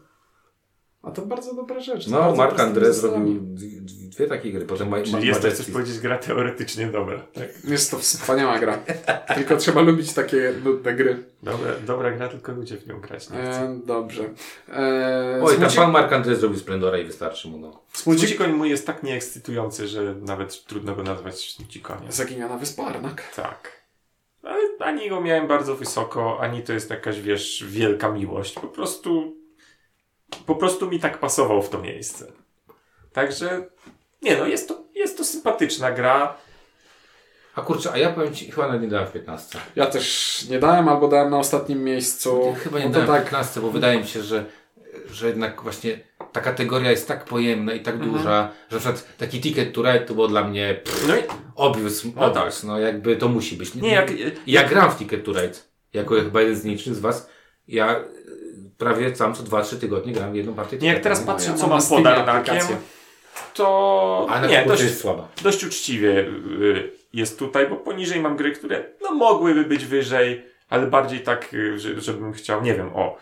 A 1.03 1.11
to 1.11 1.22
bardzo 1.26 1.55
dobra 1.55 1.80
rzecz. 1.80 2.07
No, 2.07 2.34
Mark 2.36 2.59
André 2.59 2.92
zrobił 2.92 3.40
dwie, 3.40 3.68
dwie 4.09 4.26
takie 4.26 4.53
gry. 4.53 4.66
Potem 4.66 4.88
Ma- 4.88 4.96
Ma- 4.96 5.03
Czyli 5.03 5.26
jest 5.26 5.42
to, 5.42 5.51
chcesz 5.51 5.70
powiedzieć, 5.70 5.99
gra 5.99 6.18
teoretycznie 6.18 6.86
dobra. 6.86 7.18
Tak? 7.34 7.64
Jest 7.64 7.90
to 7.90 7.99
wspaniała 7.99 8.59
gra. 8.59 8.78
Tylko 9.34 9.57
trzeba 9.57 9.80
lubić 9.80 10.12
takie 10.12 10.53
nudne 10.64 10.94
gry. 10.94 11.24
Dobra, 11.42 11.72
dobra 11.86 12.11
gra, 12.12 12.28
tylko 12.28 12.53
ludzie 12.53 12.76
w 12.76 12.86
nią 12.86 13.01
grać 13.01 13.30
nie 13.30 13.36
chcą. 13.38 13.61
E, 13.61 13.80
dobrze. 13.86 14.24
E, 14.68 15.40
Oj, 15.42 15.57
tam 15.57 15.64
Smuci- 15.64 15.76
pan 15.76 15.90
Mark 15.92 16.12
André 16.12 16.34
zrobił 16.34 16.59
Splendora 16.59 16.99
i 16.99 17.05
wystarczy 17.05 17.49
mu. 17.49 17.59
No. 17.59 17.80
Smuci... 17.92 18.18
Smucikoń 18.20 18.53
mój 18.53 18.70
jest 18.70 18.86
tak 18.86 19.03
nieekscytujący, 19.03 19.88
że 19.88 20.14
nawet 20.14 20.64
trudno 20.64 20.94
go 20.94 21.03
nazwać 21.03 21.53
smucikoniem. 21.55 22.12
Zaginiona 22.12 22.57
wyspa 22.59 22.84
Arnak. 22.84 23.22
Tak. 23.36 23.78
Ale 24.42 24.59
ani 24.80 25.09
go 25.11 25.20
miałem 25.20 25.46
bardzo 25.46 25.74
wysoko, 25.74 26.40
ani 26.40 26.62
to 26.62 26.72
jest 26.72 26.90
jakaś, 26.90 27.20
wiesz, 27.20 27.64
wielka 27.68 28.12
miłość. 28.12 28.55
Po 28.55 28.66
prostu, 28.66 29.38
po 30.47 30.55
prostu 30.55 30.91
mi 30.91 31.01
tak 31.01 31.18
pasował 31.18 31.62
w 31.62 31.68
to 31.68 31.79
miejsce. 31.79 32.33
Także, 33.12 33.66
nie 34.22 34.37
no, 34.37 34.47
jest 34.47 34.68
to, 34.68 34.83
jest 34.95 35.16
to 35.18 35.24
sympatyczna 35.24 35.91
gra. 35.93 36.37
A 37.55 37.62
kurczę, 37.62 37.93
a 37.93 37.99
ja 37.99 38.11
powiem 38.12 38.35
Ci, 38.35 38.51
chyba 38.51 38.66
nawet 38.66 38.83
nie 38.83 38.89
dałem 38.89 39.07
w 39.07 39.12
15. 39.12 39.59
Ja 39.76 39.87
też 39.87 40.45
nie 40.51 40.59
dałem, 40.59 40.89
albo 40.89 41.09
dałem 41.09 41.31
na 41.31 41.39
ostatnim 41.39 41.85
miejscu. 41.85 42.55
Chyba 42.64 42.79
nie 42.79 42.85
No 42.89 42.91
to 42.91 43.01
dałem 43.01 43.14
w 43.14 43.16
tak. 43.16 43.24
15, 43.24 43.61
bo 43.61 43.70
wydaje 43.70 43.99
mi 44.01 44.07
się, 44.07 44.22
że, 44.22 44.45
że 45.11 45.26
jednak 45.26 45.62
właśnie 45.62 46.01
ta 46.33 46.41
kategoria 46.41 46.91
jest 46.91 47.09
tak 47.09 47.24
pojemna 47.24 47.72
i 47.72 47.81
tak 47.81 47.95
Mhm. 47.95 48.12
duża, 48.12 48.51
że 48.70 48.76
na 48.76 48.81
przykład 48.81 49.16
taki 49.16 49.41
Ticket 49.41 49.72
to 49.72 49.83
Ride 49.83 50.01
to 50.01 50.14
było 50.14 50.29
dla 50.29 50.45
mnie 50.45 50.81
pff, 50.85 51.09
No 51.09 51.16
i, 51.16 51.20
obvious, 51.55 52.05
No 52.16 52.26
obvious, 52.26 52.64
no 52.64 52.79
jakby 52.79 53.16
to 53.16 53.29
musi 53.29 53.57
być. 53.57 53.74
nie, 53.74 53.93
jak, 53.93 54.11
Ja 54.47 54.68
gram 54.68 54.91
w 54.91 54.97
Ticket 54.99 55.24
to 55.24 55.33
Ride, 55.33 55.59
jako 55.93 56.14
chyba 56.14 56.41
jeden 56.41 56.57
z 56.57 56.64
nielicznych 56.64 56.95
z 56.97 57.01
Was. 57.01 57.31
Ja 57.68 58.05
prawie 58.79 59.16
sam 59.16 59.35
co 59.35 59.43
2-3 59.43 59.76
tygodnie 59.76 60.12
gram 60.12 60.37
jedną 60.37 60.55
partię 60.55 60.79
nie, 60.79 60.89
jak 60.89 61.03
teraz 61.03 61.20
patrzę, 61.20 61.51
ja 61.51 61.57
co 61.57 61.66
mam 61.66 61.79
mam 61.79 61.89
pod 61.89 62.07
Arnakiem, 62.07 62.59
to 63.55 64.26
A 64.31 64.47
nie, 64.47 64.64
dość, 64.66 64.83
jest 64.83 65.01
słaba. 65.01 65.29
dość 65.43 65.64
uczciwie 65.64 66.11
y, 66.20 66.93
jest 67.12 67.39
tutaj, 67.39 67.66
bo 67.68 67.76
poniżej 67.76 68.20
mam 68.20 68.37
gry, 68.37 68.53
które 68.53 68.85
no 69.03 69.14
mogłyby 69.14 69.64
być 69.64 69.85
wyżej, 69.85 70.45
ale 70.70 70.87
bardziej 70.87 71.20
tak, 71.20 71.55
y, 71.55 71.79
że, 71.79 72.01
żebym 72.01 72.33
chciał, 72.33 72.62
nie 72.62 72.74
wiem, 72.74 72.91
o. 72.95 73.16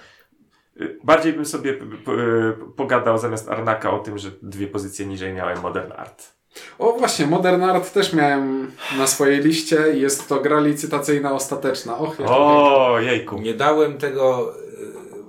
y, 0.80 0.98
Bardziej 1.04 1.32
bym 1.32 1.44
sobie 1.46 1.74
pogadał 2.76 3.18
zamiast 3.18 3.48
Arnaka 3.48 3.90
o 3.90 3.98
tym, 3.98 4.18
że 4.18 4.30
dwie 4.42 4.66
pozycje 4.66 5.06
niżej 5.06 5.32
miałem 5.32 5.60
Modern 5.60 5.92
Art. 5.92 6.36
O 6.78 6.92
właśnie, 6.92 7.26
Modern 7.26 7.62
Art 7.62 7.92
też 7.92 8.12
miałem 8.12 8.70
na 8.98 9.06
swojej 9.06 9.40
liście. 9.40 9.76
Jest 9.76 10.28
to 10.28 10.40
gra 10.40 10.60
licytacyjna 10.60 11.32
ostateczna. 11.32 11.98
Och, 11.98 12.18
jak 12.20 12.28
O, 12.30 12.96
jejku. 13.00 13.38
Nie 13.38 13.54
dałem 13.54 13.98
tego, 13.98 14.54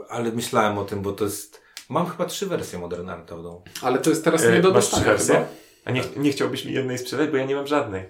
ale 0.09 0.31
myślałem 0.31 0.77
o 0.77 0.85
tym, 0.85 1.01
bo 1.01 1.11
to 1.13 1.23
jest... 1.25 1.61
Mam 1.89 2.09
chyba 2.09 2.25
trzy 2.25 2.45
wersje 2.45 2.79
Modern 2.79 3.09
Arta 3.09 3.35
w 3.35 3.43
domu. 3.43 3.61
Ale 3.81 3.99
to 3.99 4.09
jest 4.09 4.23
teraz 4.23 4.43
E, 4.43 4.51
nie 4.51 4.61
do 4.61 4.71
masz 4.71 4.85
trzy 4.85 4.91
dostania 4.95 5.17
wersje? 5.17 5.45
A 5.85 5.91
nie, 5.91 6.01
nie 6.17 6.31
chciałbyś 6.31 6.65
mi 6.65 6.73
jednej 6.73 6.97
sprzedać, 6.97 7.29
bo 7.29 7.37
ja 7.37 7.45
nie 7.45 7.55
mam 7.55 7.67
żadnej. 7.67 8.03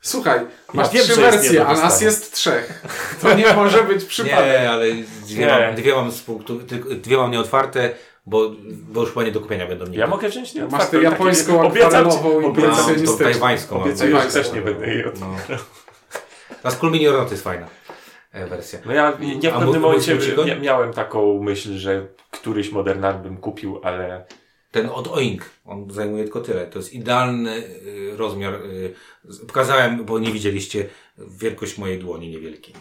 Słuchaj, 0.00 0.40
masz 0.74 0.90
wiem, 0.90 1.04
trzy 1.04 1.16
wersje, 1.16 1.66
a 1.66 1.74
nas 1.74 2.00
jest 2.00 2.32
trzech. 2.32 2.82
To 3.22 3.34
nie 3.34 3.52
może 3.54 3.82
być 3.82 4.04
przypadek. 4.14 4.38
Nie, 4.46 4.70
ale 4.70 4.84
dwie, 5.26 5.46
Nie. 5.46 5.46
Mam, 5.46 5.74
dwie 5.74 5.94
mam 5.94 6.12
z 6.12 6.20
punktu, 6.20 6.60
tylko, 6.60 6.88
dwie 6.88 7.16
mam 7.16 7.30
nieotwarte, 7.30 7.90
bo, 8.26 8.50
bo 8.70 9.00
już 9.00 9.10
chyba 9.10 9.24
nie 9.24 9.32
do 9.32 9.40
kupienia 9.40 9.66
będą 9.66 9.84
nigdy. 9.84 9.98
Ja 9.98 10.06
mogę 10.06 10.28
wziąć 10.28 10.54
nie 10.54 10.64
Masz 10.64 10.88
tę 10.88 11.02
japońską 11.02 11.68
akwarelową 11.68 12.40
i 12.40 12.44
obiecam, 12.44 12.52
tą 12.52 12.72
impresjonistyczną. 12.72 13.18
tajwańską. 13.18 13.82
obiecuję, 13.82 14.20
że 14.20 14.28
też 14.28 14.52
nie 14.52 14.62
będę 14.62 14.86
jej 14.86 15.04
od... 15.06 15.20
No. 15.20 15.36
Ta 16.62 16.70
z 16.70 16.76
Kulminiorna 16.76 17.24
to 17.24 17.30
jest 17.30 17.44
fajna 17.44 17.66
wersja. 18.46 18.78
No 18.86 18.92
ja, 18.92 19.18
ja 19.42 19.50
w 19.50 19.54
A 19.54 19.58
pewnym 19.60 19.82
momencie 19.82 20.16
mia- 20.16 20.60
miałem 20.60 20.92
taką 20.92 21.42
myśl, 21.42 21.78
że 21.78 22.06
któryś 22.30 22.72
Modern 22.72 23.04
Art 23.04 23.22
bym 23.22 23.36
kupił, 23.36 23.80
ale 23.82 24.24
Ten 24.70 24.88
od 24.88 25.08
Oink, 25.08 25.50
on 25.64 25.90
zajmuje 25.90 26.22
tylko 26.24 26.40
tyle. 26.40 26.66
To 26.66 26.78
jest 26.78 26.92
idealny 26.92 27.56
y, 27.56 28.16
rozmiar. 28.16 28.54
Y, 28.54 28.94
pokazałem, 29.46 30.04
bo 30.04 30.18
nie 30.18 30.32
widzieliście, 30.32 30.86
wielkość 31.18 31.78
mojej 31.78 31.98
dłoni 31.98 32.28
niewielkiej. 32.30 32.74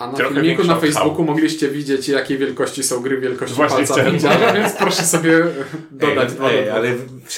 A 0.00 0.06
na 0.06 0.12
Trochę 0.12 0.34
filmiku 0.34 0.64
na 0.64 0.76
Facebooku 0.76 1.24
mogliście 1.24 1.68
widzieć, 1.68 2.08
jakiej 2.08 2.38
wielkości 2.38 2.82
są 2.82 3.00
gry 3.00 3.20
wielkości 3.20 3.56
Właśnie 3.56 3.86
palca 3.86 4.10
widziana, 4.10 4.52
więc 4.52 4.72
proszę 4.72 5.02
sobie 5.02 5.44
dodać 5.90 6.32
dwa 6.32 6.50
ej, 6.50 6.62
dwóch. 6.62 6.74
ale 6.74 6.88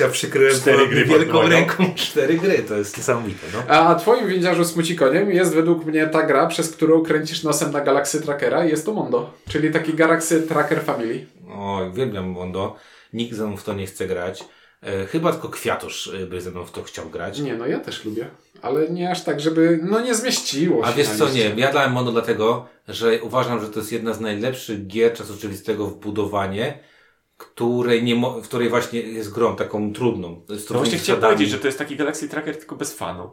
ja 0.00 0.08
przykryłem 0.08 0.54
Cztery 0.54 0.88
gry 0.88 1.04
wielką 1.04 1.48
ręką 1.48 1.94
cztery 1.94 2.34
gry. 2.34 2.58
To 2.68 2.76
jest 2.76 2.96
niesamowite, 2.96 3.46
no. 3.54 3.74
A, 3.74 3.88
a 3.88 3.94
twoim 3.94 4.28
więziarzu 4.28 4.64
smucikoniem 4.64 5.30
jest 5.30 5.54
według 5.54 5.84
mnie 5.84 6.06
ta 6.06 6.22
gra, 6.22 6.46
przez 6.46 6.70
którą 6.70 7.02
kręcisz 7.02 7.42
nosem 7.42 7.72
na 7.72 7.80
Galaxy 7.80 8.22
Trackera 8.22 8.64
i 8.64 8.68
jest 8.68 8.86
to 8.86 8.92
Mondo. 8.92 9.30
Czyli 9.48 9.70
taki 9.70 9.94
Galaxy 9.94 10.42
Tracker 10.42 10.82
Family. 10.82 11.26
O, 11.48 11.86
uwielbiam 11.90 12.26
Mondo. 12.26 12.76
Nikt 13.12 13.36
ze 13.36 13.46
mną 13.46 13.56
w 13.56 13.64
to 13.64 13.72
nie 13.72 13.86
chce 13.86 14.06
grać. 14.06 14.44
E, 14.82 15.06
chyba 15.06 15.32
tylko 15.32 15.48
Kwiatusz 15.48 16.06
y, 16.06 16.26
by 16.26 16.40
ze 16.40 16.50
mną 16.50 16.64
w 16.64 16.70
to 16.70 16.82
chciał 16.82 17.10
grać. 17.10 17.40
Nie, 17.40 17.54
no 17.54 17.66
ja 17.66 17.80
też 17.80 18.04
lubię. 18.04 18.26
Ale 18.62 18.88
nie 18.90 19.10
aż 19.10 19.24
tak, 19.24 19.40
żeby, 19.40 19.80
no 19.82 20.00
nie 20.00 20.14
zmieściło 20.14 20.84
się 20.84 20.90
A 20.90 20.92
wiesz 20.92 21.08
co, 21.08 21.28
nie, 21.28 21.52
ja 21.56 21.72
dałem 21.72 21.92
Mondo 21.92 22.12
dlatego, 22.12 22.66
że 22.88 23.22
uważam, 23.22 23.60
że 23.60 23.68
to 23.68 23.78
jest 23.78 23.92
jedna 23.92 24.12
z 24.12 24.20
najlepszych 24.20 24.86
gier 24.86 25.14
czasu 25.14 25.34
oczywistego 25.34 25.86
w 25.86 25.94
budowanie, 25.94 26.78
której 27.36 28.02
nie 28.02 28.14
mo- 28.14 28.40
w 28.40 28.48
której 28.48 28.68
właśnie 28.68 29.00
jest 29.00 29.32
grą 29.32 29.56
taką 29.56 29.92
trudną. 29.92 30.40
Z 30.48 30.70
no 30.70 30.78
właśnie 30.78 30.98
chciałem 30.98 31.22
powiedzieć, 31.22 31.50
że 31.50 31.58
to 31.58 31.66
jest 31.66 31.78
taki 31.78 31.96
Galaxy 31.96 32.28
Tracker 32.28 32.56
tylko 32.56 32.76
bez 32.76 32.94
fanu. 32.94 33.30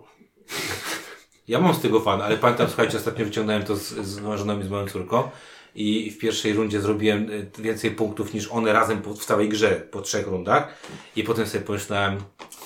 Ja 1.48 1.60
mam 1.60 1.76
z 1.76 1.82
tego 1.82 2.00
fan, 2.00 2.22
ale 2.22 2.38
pamiętam, 2.38 2.68
słuchajcie, 2.68 2.98
ostatnio 2.98 3.26
wyciągnąłem 3.26 3.64
to 3.64 3.76
z, 3.76 3.82
z 3.90 4.20
i 4.62 4.64
z 4.64 4.70
moją 4.70 4.88
córką 4.88 5.30
i 5.76 6.12
w 6.12 6.18
pierwszej 6.18 6.54
rundzie 6.54 6.82
zrobiłem 6.82 7.30
y, 7.32 7.48
więcej 7.60 7.92
punktów 7.92 8.34
niż 8.34 8.48
one 8.52 8.74
razem 8.74 9.02
po, 9.02 9.14
w 9.14 9.26
całej 9.26 9.50
grze 9.50 9.70
po 9.70 10.02
trzech 10.02 10.28
rundach 10.28 10.68
i 11.16 11.24
potem 11.24 11.46
sobie 11.46 11.64
pomyślałem, 11.66 12.18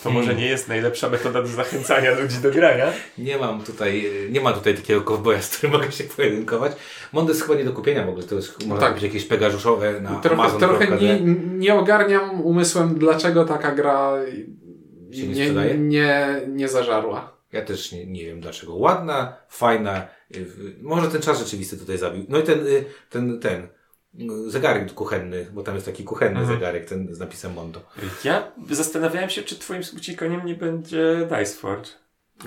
To 0.04 0.10
może 0.12 0.36
nie 0.36 0.45
jest 0.47 0.68
najlepsza 0.68 1.10
metoda 1.10 1.41
do 1.41 1.47
zachęcania 1.47 2.20
ludzi 2.20 2.38
do 2.38 2.51
grania. 2.51 2.86
nie 3.18 3.38
mam 3.38 3.64
tutaj, 3.64 4.06
y, 4.06 4.30
nie 4.32 4.41
ma 4.41 4.54
tutaj 4.54 4.76
takiego 4.76 5.01
kowboja, 5.01 5.41
z 5.41 5.58
którym 5.58 5.74
mogę 5.76 5.91
się 5.91 6.04
pojedynkować. 6.04 6.72
Mondo 7.14 7.32
jest 7.32 7.41
chyba 7.43 7.56
nie 7.56 7.66
do 7.66 7.74
kupienia 7.74 8.06
w 8.06 8.10
ogóle, 8.10 8.24
to 8.24 8.36
jest, 8.36 8.66
można 8.66 8.80
tak. 8.82 8.89
kupić 8.89 9.04
jakieś 9.04 9.26
pegazuszowe 9.26 10.01
na 10.01 10.16
Trochę, 10.20 10.36
Amazon. 10.41 10.60
trochę 10.60 10.97
nie, 10.97 11.20
nie 11.58 11.76
ogarniam 11.76 12.41
umysłem, 12.41 12.95
dlaczego 12.99 13.45
taka 13.45 13.72
gra 13.72 14.14
Się 15.12 15.28
nie 15.28 15.49
nie, 15.49 15.78
nie, 15.78 16.41
nie 16.47 16.68
zażarła. 16.68 17.34
Ja 17.51 17.62
też 17.62 17.91
nie, 17.91 18.06
nie 18.06 18.26
wiem 18.26 18.41
dlaczego. 18.41 18.76
Ładna, 18.76 19.38
fajna. 19.49 20.08
Y, 20.36 20.76
Może 20.82 21.08
ten 21.08 21.22
czas 21.22 21.40
rzeczywisty 21.40 21.78
tutaj 21.78 21.98
zabił. 21.98 22.26
No 22.30 22.40
i 22.40 22.44
ten, 22.44 22.68
y, 22.68 22.86
ten, 23.10 23.40
ten 23.40 23.68
y, 24.48 24.52
zegarek 24.52 24.94
kuchenny, 24.94 25.48
bo 25.54 25.64
tam 25.64 25.74
jest 25.76 25.86
taki 25.86 26.04
kuchenny 26.04 26.40
Mhm. 26.40 26.58
zegarek, 26.60 26.86
ten 26.86 27.16
z 27.16 27.20
napisem 27.20 27.54
Mondo. 27.54 27.82
Ja 28.24 28.52
zastanawiałem 28.72 29.30
się, 29.30 29.44
czy 29.44 29.56
twoim 29.60 29.84
smucikoniem 29.84 30.46
nie 30.46 30.56
będzie 30.56 31.28
Dice 31.30 31.56
Forge. 31.56 31.90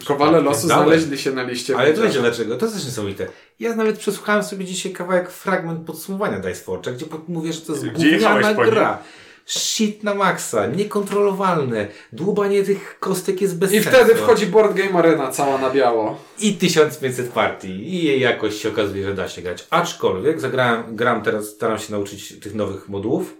Kowale 0.07 0.41
losu 0.41 0.69
Dałem. 0.69 0.85
znaleźli 0.89 1.19
się 1.19 1.33
na 1.33 1.43
liście. 1.43 1.77
Ale 1.77 1.93
to 1.95 2.03
wiecie 2.03 2.21
dlaczego? 2.21 2.57
To 2.57 2.67
jest 2.67 2.77
też 2.77 2.87
niesamowite. 2.87 3.27
Ja 3.61 3.77
nawet 3.77 3.99
przesłuchałem 3.99 4.43
sobie 4.43 4.65
dzisiaj 4.65 4.93
kawałek, 4.93 5.31
fragment 5.31 5.87
podsumowania 5.87 6.39
Dice 6.39 6.65
Forge'a, 6.65 6.93
gdzie 6.95 7.07
mówię, 7.29 7.53
że 7.53 7.61
to 7.61 7.73
jest 7.73 7.87
gówniana 7.89 8.55
gra. 8.55 8.99
Shit 9.47 10.03
na 10.03 10.15
maksa, 10.15 10.67
niekontrolowalne, 10.67 11.89
dłubanie 12.13 12.63
tych 12.63 12.99
kostek 13.01 13.41
jest 13.41 13.59
bez 13.59 13.73
I 13.73 13.83
sensu. 13.83 13.91
wtedy 13.91 14.15
wchodzi 14.15 14.47
Board 14.47 14.75
Game 14.75 14.99
Arena 14.99 15.31
cała 15.31 15.59
na 15.59 15.71
biało. 15.71 16.19
I 16.39 16.55
1500 16.55 17.29
partii. 17.29 17.95
I 17.95 18.05
jej 18.05 18.21
jakość 18.21 18.61
się 18.61 18.69
okazuje, 18.69 19.05
że 19.05 19.15
da 19.15 19.29
się 19.29 19.43
grać. 19.43 19.67
Aczkolwiek 19.71 20.41
zagrałem, 20.41 20.97
gram 20.97 21.23
teraz, 21.23 21.49
staram 21.49 21.79
się 21.79 21.93
nauczyć 21.93 22.41
tych 22.41 22.55
nowych 22.55 22.89
modułów 22.89 23.37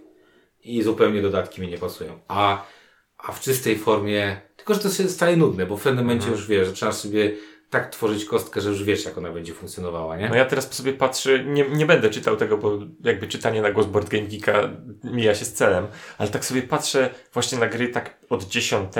i 0.63 0.83
zupełnie 0.83 1.21
dodatki 1.21 1.61
mi 1.61 1.67
nie 1.67 1.77
pasują. 1.77 2.19
A, 2.27 2.65
a 3.17 3.31
w 3.31 3.39
czystej 3.39 3.77
formie, 3.77 4.41
tylko 4.55 4.73
że 4.73 4.79
to 4.79 4.89
się 4.89 5.09
staje 5.09 5.37
nudne, 5.37 5.65
bo 5.65 5.77
w 5.77 5.83
pewnym 5.83 6.05
momencie 6.05 6.29
już 6.29 6.47
wiesz, 6.47 6.67
że 6.67 6.73
trzeba 6.73 6.91
sobie 6.91 7.31
tak 7.69 7.89
tworzyć 7.89 8.25
kostkę, 8.25 8.61
że 8.61 8.69
już 8.69 8.83
wiesz, 8.83 9.05
jak 9.05 9.17
ona 9.17 9.31
będzie 9.31 9.53
funkcjonowała, 9.53 10.17
nie? 10.17 10.29
No 10.29 10.35
ja 10.35 10.45
teraz 10.45 10.73
sobie 10.73 10.93
patrzę, 10.93 11.43
nie, 11.43 11.63
nie 11.69 11.85
będę 11.85 12.09
czytał 12.09 12.37
tego, 12.37 12.57
bo 12.57 12.79
jakby 13.03 13.27
czytanie 13.27 13.61
na 13.61 13.71
głos 13.71 13.85
Board 13.85 14.09
Game 14.09 14.27
Geeka 14.27 14.69
mija 15.03 15.35
się 15.35 15.45
z 15.45 15.53
celem, 15.53 15.87
ale 16.17 16.29
tak 16.29 16.45
sobie 16.45 16.61
patrzę 16.61 17.09
właśnie 17.33 17.57
na 17.57 17.67
gry 17.67 17.89
tak 17.89 18.17
od 18.29 18.43
10 18.43 18.93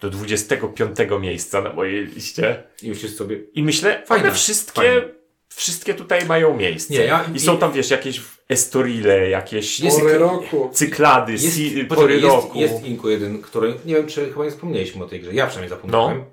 do 0.00 0.10
25 0.10 0.96
miejsca 1.20 1.60
na 1.60 1.72
mojej 1.72 2.06
liście 2.06 2.62
I 2.82 2.88
myślisz 2.88 3.14
sobie, 3.14 3.36
i 3.54 3.62
myślę, 3.62 4.02
Fajne, 4.06 4.24
one 4.24 4.34
wszystkie, 4.34 4.82
fajne. 4.82 5.02
wszystkie 5.48 5.94
tutaj 5.94 6.26
mają 6.26 6.56
miejsce. 6.56 6.92
Nie, 6.94 7.00
ja- 7.04 7.24
I 7.34 7.40
są 7.40 7.58
tam, 7.58 7.72
wiesz, 7.72 7.90
jakieś 7.90 8.20
Estorile, 8.48 9.28
jakieś 9.30 9.80
Jest- 9.80 10.00
Pory 10.00 10.18
roku. 10.18 10.70
cyklady, 10.72 11.32
jest, 11.32 11.54
si, 11.54 11.84
pory 11.84 12.12
jest, 12.14 12.24
roku. 12.24 12.58
jest 12.58 12.84
Inku 12.84 13.08
jeden, 13.08 13.42
który, 13.42 13.74
nie 13.84 13.94
wiem, 13.94 14.06
czy 14.06 14.28
chyba 14.32 14.44
nie 14.44 14.50
wspomnieliśmy 14.50 15.04
o 15.04 15.08
tej 15.08 15.20
grze, 15.20 15.34
ja 15.34 15.46
przynajmniej 15.46 15.70
zapomniałem. 15.70 16.18
No. 16.18 16.24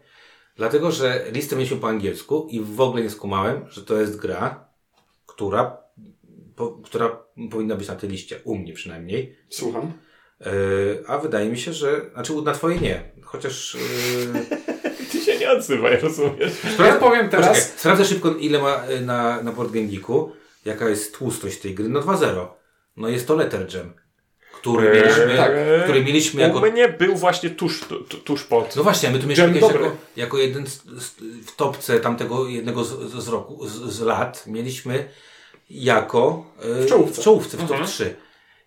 Dlatego, 0.56 0.92
że 0.92 1.26
listę 1.32 1.56
mieliśmy 1.56 1.78
po 1.78 1.88
angielsku 1.88 2.48
i 2.50 2.62
w 2.62 2.82
ogóle 2.82 3.04
nie 3.04 3.10
skumałem, 3.10 3.66
że 3.70 3.82
to 3.82 4.00
jest 4.00 4.16
gra, 4.16 4.68
która, 5.26 5.78
po, 6.56 6.70
która 6.84 7.24
powinna 7.52 7.76
być 7.76 7.88
na 7.88 7.96
tej 7.96 8.10
liście, 8.10 8.40
u 8.44 8.58
mnie 8.58 8.74
przynajmniej. 8.74 9.38
Słucham. 9.50 9.94
Yy, 10.40 10.48
a 11.08 11.18
wydaje 11.18 11.50
mi 11.50 11.58
się, 11.58 11.74
że, 11.74 12.02
znaczy 12.14 12.34
na 12.34 12.54
twojej 12.54 12.82
nie, 12.82 13.12
chociaż... 13.24 13.78
Yy, 14.34 14.46
Ty 15.12 15.22
się 15.22 15.40
nie 15.40 15.52
odzywaj, 15.52 16.00
rozumiesz? 16.00 16.54
Ja 16.80 16.96
powiem 16.96 17.30
teraz, 17.30 17.48
Poczekaj, 17.48 17.80
sprawdzę 17.80 18.06
szybko 18.06 18.36
ile 18.36 18.60
ma 18.60 18.90
y, 18.90 19.02
na, 19.02 19.44
na 19.44 19.52
Board 19.52 19.72
Game 19.72 19.86
Geeku, 19.86 20.32
jaka 20.66 20.90
jest 20.90 21.18
tłustość 21.18 21.60
tej 21.60 21.76
gry, 21.76 21.90
no 21.90 22.02
2.0. 22.02 22.48
No 22.98 23.10
jest 23.10 23.28
to 23.28 23.36
Letter 23.36 23.76
Jam. 23.76 23.94
Który 24.72 24.92
mieliśmy, 24.94 25.38
tak. 25.38 25.52
który 25.84 26.04
mieliśmy 26.04 26.42
jako 26.42 26.60
U 26.60 26.62
mnie 26.72 26.90
był 26.90 27.16
właśnie 27.16 27.50
tuż, 27.50 27.80
tu, 27.80 28.00
tu, 28.04 28.18
tuż 28.18 28.44
pod. 28.44 28.76
No 28.76 28.84
właśnie, 28.84 29.10
my 29.10 29.20
tu 29.20 29.28
mieliśmy 29.28 29.60
jako, 29.60 29.92
jako 30.18 30.38
jeden 30.38 30.68
z, 30.68 30.84
z, 30.84 31.10
w 31.46 31.56
topce 31.56 32.00
tamtego 32.00 32.48
jednego 32.48 32.84
z, 32.84 33.14
z, 33.24 33.28
roku, 33.28 33.68
z, 33.68 34.00
lat, 34.02 34.44
mieliśmy 34.48 35.10
jako 35.70 36.46
e, 36.62 36.82
W 36.86 36.90
czołówce. 36.90 37.22
w, 37.22 37.24
czołówce, 37.24 37.58
w 37.58 37.62
top 37.62 37.72
Mhm. 37.72 37.88
3. 37.90 38.16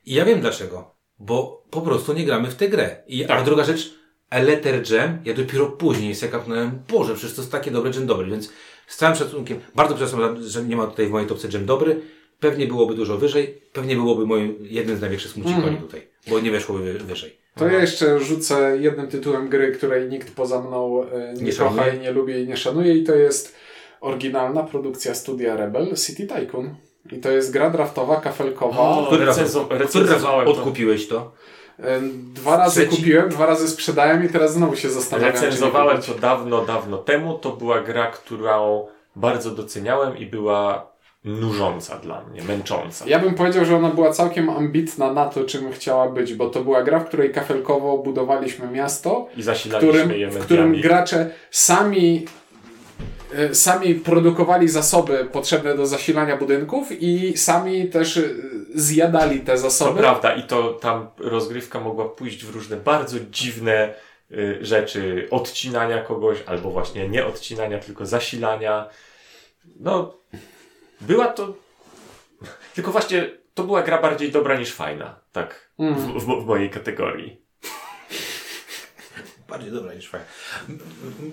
I 0.07 0.15
ja 0.15 0.25
wiem 0.25 0.41
dlaczego. 0.41 0.95
Bo 1.19 1.65
po 1.71 1.81
prostu 1.81 2.13
nie 2.13 2.25
gramy 2.25 2.49
w 2.51 2.55
tę 2.55 2.69
grę. 2.69 3.03
I, 3.07 3.25
A 3.25 3.29
Tak. 3.29 3.45
druga 3.45 3.65
rzecz, 3.65 3.95
Eleter 4.31 4.93
Jam, 4.93 5.19
ja 5.25 5.35
dopiero 5.35 5.67
później 5.67 6.15
sobie 6.15 6.33
kapnąłem, 6.33 6.83
Boże, 6.89 7.15
przecież 7.15 7.37
to 7.37 7.43
jest 7.43 7.53
takie 7.53 7.71
dobre 7.71 7.91
Jam 7.95 8.07
dobry, 8.07 8.27
więc 8.31 8.51
z 8.87 8.97
całym 8.97 9.17
szacunkiem, 9.17 9.61
bardzo 9.75 9.95
przepraszam, 9.95 10.43
że 10.43 10.65
nie 10.65 10.77
ma 10.77 10.87
tutaj 10.87 11.07
w 11.07 11.11
mojej 11.11 11.29
topce 11.29 11.49
Jam 11.53 11.67
dobry, 11.67 12.01
pewnie 12.41 12.67
byłoby 12.67 12.95
dużo 12.95 13.17
wyżej, 13.19 13.61
pewnie 13.73 13.95
byłoby 13.95 14.27
moim 14.27 14.57
jednym 14.61 14.97
z 14.97 15.01
największych 15.01 15.31
smucikoni 15.33 15.65
Mhm. 15.67 15.83
tutaj, 15.83 16.09
bo 16.31 16.41
nie 16.41 16.51
weszłoby 16.51 16.93
wy, 16.93 16.99
wyżej. 16.99 17.39
To 17.57 17.67
ja 17.67 17.81
jeszcze 17.81 18.21
rzucę 18.21 18.79
jednym 18.81 19.09
tytułem 19.09 19.49
gry, 19.49 19.73
której 19.73 20.09
nikt 20.09 20.35
poza 20.35 20.61
mną 20.63 21.03
e, 21.05 21.35
nie, 21.35 21.43
Nie 21.43 21.53
kocha 21.53 21.89
i 21.89 22.01
nie 22.01 22.13
lubi 22.13 22.33
i 22.43 22.47
nie 22.49 22.57
szanuje 22.57 22.95
i 22.95 23.05
to 23.05 23.15
jest 23.15 23.55
oryginalna 24.01 24.63
produkcja 24.63 25.15
studia 25.15 25.57
Rebel, 25.57 25.95
City 25.97 26.27
Tycoon. 26.27 26.75
I 27.13 27.19
to 27.19 27.31
jest 27.31 27.53
gra 27.53 27.71
draftowa, 27.71 28.21
kafelkowa. 28.21 28.79
O, 28.79 29.07
Który 29.07 29.25
raz, 29.25 29.57
odkupiłeś 30.47 31.09
to? 31.09 31.33
E, 31.79 32.01
Dwa 32.35 32.57
razy 32.57 32.81
Trzeci? 32.81 32.97
kupiłem, 32.97 33.29
dwa 33.29 33.47
razy 33.47 33.69
sprzedałem 33.69 34.25
i 34.25 34.29
teraz 34.29 34.53
znowu 34.53 34.77
się 34.77 34.91
zastanawiam. 34.91 35.33
Recenzowałem 35.33 36.03
to 36.03 36.15
dawno, 36.15 36.65
dawno 36.65 36.99
temu. 36.99 37.39
To 37.39 37.51
była 37.51 37.81
gra, 37.81 38.07
którą 38.07 38.87
bardzo 39.17 39.51
doceniałem 39.51 40.17
i 40.19 40.27
była 40.27 40.88
nużąca 41.25 41.99
dla 41.99 42.25
mnie, 42.25 42.43
męcząca. 42.43 43.05
Ja 43.09 43.19
bym 43.19 43.35
powiedział, 43.35 43.65
że 43.65 43.77
ona 43.77 43.89
była 43.91 44.13
całkiem 44.13 44.51
ambitna 44.51 45.13
na 45.13 45.27
to, 45.27 45.45
czym 45.45 45.73
chciała 45.73 46.09
być, 46.09 46.35
bo 46.35 46.51
to 46.51 46.61
była 46.65 46.83
gra, 46.83 47.01
w 47.01 47.09
której 47.09 47.33
kafelkowo 47.33 47.99
budowaliśmy 47.99 48.69
miasto, 48.69 49.29
I 49.37 49.43
zasilaliśmy 49.43 49.93
którym, 49.93 50.13
je 50.21 50.31
w 50.31 50.39
którym 50.39 50.65
mediami. 50.71 50.83
gracze 50.83 51.31
sami 51.51 52.27
e, 53.35 53.55
sami 53.55 53.95
produkowali 53.95 54.69
zasoby 54.69 55.29
potrzebne 55.33 55.75
do 55.77 55.87
zasilania 55.87 56.37
budynków 56.37 57.03
i 57.03 57.37
sami 57.37 57.89
też 57.89 58.17
e, 58.17 58.23
zjadali 58.75 59.41
te 59.41 59.53
To 59.53 59.59
zasoby. 59.59 60.01
prawda 60.01 60.35
i 60.35 60.43
to 60.43 60.73
tam 60.73 61.07
rozgrywka 61.19 61.81
mogła 61.81 62.09
pójść 62.09 62.45
w 62.45 62.55
różne 62.55 62.77
bardzo 62.77 63.17
dziwne 63.31 63.95
y, 64.31 64.59
rzeczy. 64.61 65.29
Odcinania 65.31 66.03
kogoś, 66.03 66.39
albo 66.47 66.71
właśnie 66.71 67.09
nie 67.09 67.27
odcinania, 67.27 67.79
tylko 67.79 68.07
zasilania. 68.07 68.89
No, 69.81 70.15
była 71.01 71.27
to... 71.29 71.55
Tylko 72.75 72.93
właśnie 72.93 73.31
to 73.55 73.65
była 73.65 73.83
gra 73.83 74.03
bardziej 74.03 74.33
dobra 74.33 74.59
niż 74.59 74.73
fajna. 74.75 75.21
Tak, 75.33 75.69
Mm. 75.79 75.95
w, 75.95 76.25
w, 76.25 76.43
w 76.43 76.47
mojej 76.47 76.71
kategorii. 76.71 77.41
Bardziej 79.49 79.73
dobra 79.73 79.95
niż 79.95 80.09
fajna. 80.09 80.27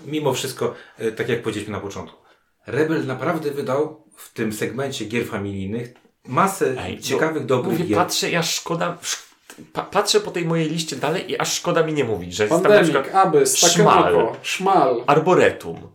Mimo 0.05 0.33
wszystko, 0.33 0.73
e, 0.97 1.11
tak 1.11 1.29
jak 1.29 1.41
powiedzieliśmy 1.41 1.71
na 1.73 1.79
początku, 1.79 2.25
Rebel 2.67 3.05
naprawdę 3.05 3.51
wydał 3.51 4.05
w 4.15 4.33
tym 4.33 4.53
segmencie 4.53 5.05
gier 5.05 5.25
familijnych 5.27 5.93
masę 6.27 6.75
Ej, 6.79 6.99
ciekawych, 6.99 7.41
no, 7.41 7.47
dobrych 7.47 7.73
Mówię, 7.79 7.89
gier. 7.89 7.97
patrzę, 7.97 8.31
ja 8.31 8.43
szkoda... 8.43 8.97
sz- 9.01 9.25
Pa, 9.73 9.81
patrzę 9.83 10.19
po 10.19 10.31
tej 10.31 10.45
mojej 10.45 10.69
liście 10.69 10.95
dalej 10.95 11.31
i 11.31 11.37
aż 11.39 11.53
szkoda 11.53 11.83
mi 11.83 11.93
nie 11.93 12.03
mówić, 12.03 12.35
że 12.35 12.43
jest 12.43 12.51
tam 12.53 12.63
na 12.63 12.69
Pandemic, 12.69 12.91
przykład 13.01 13.25
Abyss, 13.27 13.57
Szmal. 13.57 14.03
Takenoko, 14.03 14.37
Szmal. 14.41 15.03
Arboretum. 15.07 15.91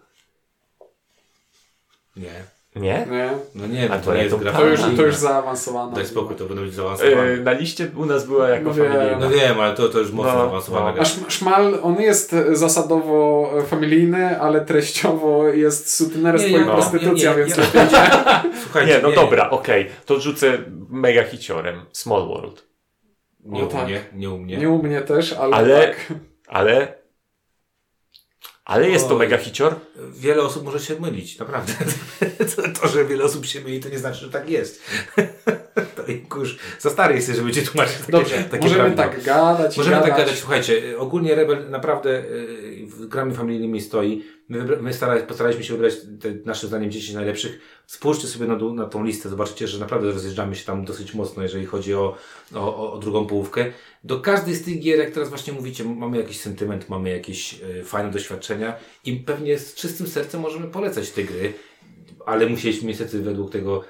Nie. 2.17 2.45
Nie? 2.77 3.07
Nie? 3.11 3.31
No 3.55 3.67
nie, 3.67 3.91
A 3.93 3.99
to 3.99 4.05
to 4.05 4.15
nie 4.15 4.23
jest 4.23 4.37
gra 4.37 4.53
To 4.53 4.67
już, 4.67 4.81
to 4.97 5.03
już 5.03 5.15
zaawansowane. 5.17 5.95
Daj 5.95 6.07
spokój, 6.07 6.37
to 6.37 6.45
będą 6.45 6.63
być 6.63 6.75
zaawansowane. 6.75 7.23
E, 7.23 7.37
na 7.37 7.53
liście 7.53 7.91
u 7.97 8.07
nas 8.07 8.27
była 8.27 8.49
jako 8.49 8.65
No 8.69 8.75
wiem. 8.75 8.93
familijna. 8.93 9.19
No 9.19 9.31
wiem, 9.31 9.61
ale 9.61 9.75
to, 9.75 9.89
to 9.89 9.99
już 9.99 10.13
mocno 10.13 10.33
No, 10.33 10.39
zaawansowana 10.39 10.87
no. 10.87 10.93
gra. 10.93 11.03
A 11.03 11.05
Sz- 11.07 11.31
Szmal, 11.33 11.79
on 11.83 12.01
jest 12.01 12.35
zasadowo 12.53 13.51
familijny, 13.67 14.41
ale 14.41 14.61
treściowo 14.61 15.49
jest 15.49 15.95
sutnerstwo 15.97 16.51
Nie, 16.51 16.57
i 16.57 16.61
ja- 16.67 16.73
prostytucja, 16.73 17.31
nie, 17.31 17.37
nie, 17.37 17.45
więc 17.45 17.57
ja- 17.57 17.63
lepiej 17.65 17.81
Słuchajcie, 18.63 18.93
Nie, 18.93 19.01
no 19.03 19.13
dobra, 19.13 19.51
okej. 19.51 19.87
To 20.07 20.21
rzucę 20.21 20.59
mega 20.89 21.25
hiciorem. 21.25 21.81
Small 21.93 22.29
World. 22.29 22.67
Nie 23.45 23.63
O, 23.63 23.67
u 23.67 23.69
tak. 23.69 23.85
mnie, 23.87 24.01
nie 24.15 24.31
u 24.31 24.39
mnie. 24.39 24.57
nie 24.57 24.71
u 24.71 24.83
mnie 24.83 25.01
też, 25.01 25.33
ale, 25.33 25.57
Ale- 25.57 25.87
tak. 25.87 25.97
Ale... 26.49 27.00
Ale 28.65 28.91
jest 28.91 29.09
to 29.09 29.17
mega 29.17 29.39
hicior. 29.39 29.77
Wiele 30.13 30.43
osób 30.43 30.65
może 30.65 30.81
się 30.81 31.01
mylić, 31.01 31.39
naprawdę. 31.39 31.73
To, 32.57 32.81
to, 32.81 32.89
że 32.89 33.05
wiele 33.05 33.25
osób 33.25 33.47
się 33.47 33.61
myli, 33.61 33.81
to 33.81 33.89
nie 33.89 33.99
znaczy, 33.99 34.21
że 34.21 34.31
tak 34.31 34.51
jest. 34.51 34.83
To 36.31 36.39
już 36.39 36.59
za 36.79 36.91
stary 36.91 37.15
jesteś, 37.15 37.37
żeby 37.37 37.53
cię 37.53 37.63
tłumaczyć 37.63 37.97
takie, 37.99 38.13
Dobrze, 38.13 38.45
takie 38.51 38.69
możemy 38.69 38.91
tak 38.97 39.25
gadać, 39.25 39.77
Możemy 39.77 39.97
gadać. 39.97 40.09
tak 40.11 40.19
gadać, 40.19 40.39
słuchajcie, 40.39 40.99
ogólnie 40.99 41.35
Rebel 41.35 41.71
naprawdę 41.71 42.11
y, 42.25 42.87
w 42.87 43.07
grami 43.07 43.35
familijnymi 43.35 43.81
stoi. 43.81 44.25
My, 44.49 44.77
my 44.81 44.93
stara, 44.93 45.23
postaraliśmy 45.23 45.65
się 45.65 45.73
wybrać 45.73 45.95
te 46.21 46.29
naszym 46.45 46.69
zdaniem 46.69 46.91
10 46.91 47.15
najlepszych. 47.15 47.61
Spójrzcie 47.87 48.27
sobie 48.29 48.47
na, 48.47 48.57
dół- 48.57 48.75
na 48.75 48.85
tą 48.87 49.05
listę, 49.05 49.29
zobaczycie, 49.29 49.69
że 49.69 49.79
naprawdę 49.79 50.13
rozjeżdżamy 50.13 50.57
się 50.57 50.65
tam 50.65 50.85
dosyć 50.85 51.15
mocno, 51.15 51.43
jeżeli 51.43 51.67
chodzi 51.67 51.95
o, 51.95 52.17
o, 52.55 52.93
o, 52.93 52.99
drugą 52.99 53.27
połówkę. 53.27 53.65
Do 54.05 54.21
każdej 54.21 54.55
z 54.55 54.65
tych 54.65 54.81
gier, 54.81 54.99
jak 54.99 55.11
teraz 55.11 55.29
właśnie 55.29 55.53
mówicie, 55.53 55.85
mamy 55.85 56.17
jakiś 56.17 56.41
sentyment, 56.41 56.89
mamy 56.89 57.11
jakieś 57.11 57.61
y, 57.81 57.85
fajne 57.85 58.11
doświadczenia 58.11 58.77
i 59.05 59.17
pewnie 59.17 59.59
z 59.59 59.75
czystym 59.75 60.07
sercem 60.07 60.41
możemy 60.41 60.67
polecać 60.69 61.11
te 61.11 61.25
gry, 61.25 61.53
ale 62.27 62.47
musieliśmy 62.47 62.89
niestety 62.89 63.23
według 63.23 63.53
tego 63.53 63.85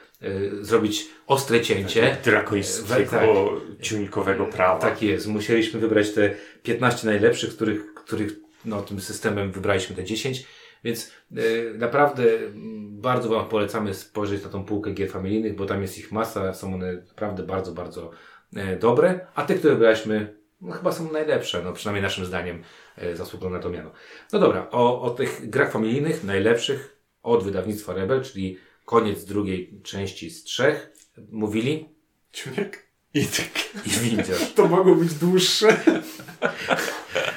zrobić 0.60 1.08
ostre 1.26 1.60
cięcie. 1.60 2.16
Drakońskiego, 2.24 3.10
Tak. 3.10 3.80
ciunikowego 3.80 4.46
prawa. 4.46 4.80
Tak 4.80 5.02
jest. 5.02 5.26
Musieliśmy 5.26 5.80
wybrać 5.80 6.12
te 6.12 6.30
15 6.62 7.06
najlepszych, 7.06 7.54
których, 7.56 7.94
których 7.94 8.32
no, 8.64 8.82
tym 8.82 9.00
systemem 9.00 9.52
wybraliśmy 9.52 9.96
te 9.96 10.04
10. 10.04 10.46
Więc 10.84 11.12
e, 11.36 11.40
naprawdę 11.74 12.22
mm, 12.38 13.00
bardzo 13.00 13.28
Wam 13.28 13.48
polecamy 13.48 13.94
spojrzeć 13.94 14.44
na 14.44 14.50
tą 14.50 14.64
półkę 14.64 14.90
gier 14.90 15.10
familijnych, 15.10 15.56
bo 15.56 15.66
tam 15.66 15.82
jest 15.82 15.98
ich 15.98 16.12
masa, 16.12 16.54
są 16.54 16.74
one 16.74 16.92
naprawdę 16.92 17.42
bardzo, 17.42 17.72
bardzo 17.72 18.10
e, 18.56 18.76
dobre, 18.76 19.26
a 19.34 19.44
te, 19.44 19.54
które 19.54 19.74
wybraliśmy, 19.74 20.36
no, 20.60 20.72
chyba 20.72 20.92
są 20.92 21.12
najlepsze, 21.12 21.62
no 21.62 21.72
przynajmniej 21.72 22.02
naszym 22.02 22.24
zdaniem 22.24 22.62
e, 22.96 23.16
zasługują 23.16 23.50
na 23.50 23.58
to 23.58 23.70
miano. 23.70 23.90
No 24.32 24.38
dobra, 24.38 24.66
o, 24.70 25.02
o 25.02 25.10
tych 25.10 25.50
grach 25.50 25.72
familijnych, 25.72 26.24
najlepszych 26.24 26.96
od 27.22 27.44
wydawnictwa 27.44 27.94
Rebel, 27.94 28.22
czyli 28.22 28.58
koniec 28.90 29.24
drugiej 29.24 29.80
części 29.82 30.30
z 30.30 30.44
trzech, 30.44 30.92
mówili 31.30 31.88
Ciuniek? 32.32 32.86
I 33.14 33.24
tak. 33.26 33.86
i 33.86 33.90
Windziarz. 33.90 34.52
To 34.56 34.68
mogło 34.68 34.94
być 34.94 35.14
dłuższe. 35.14 35.76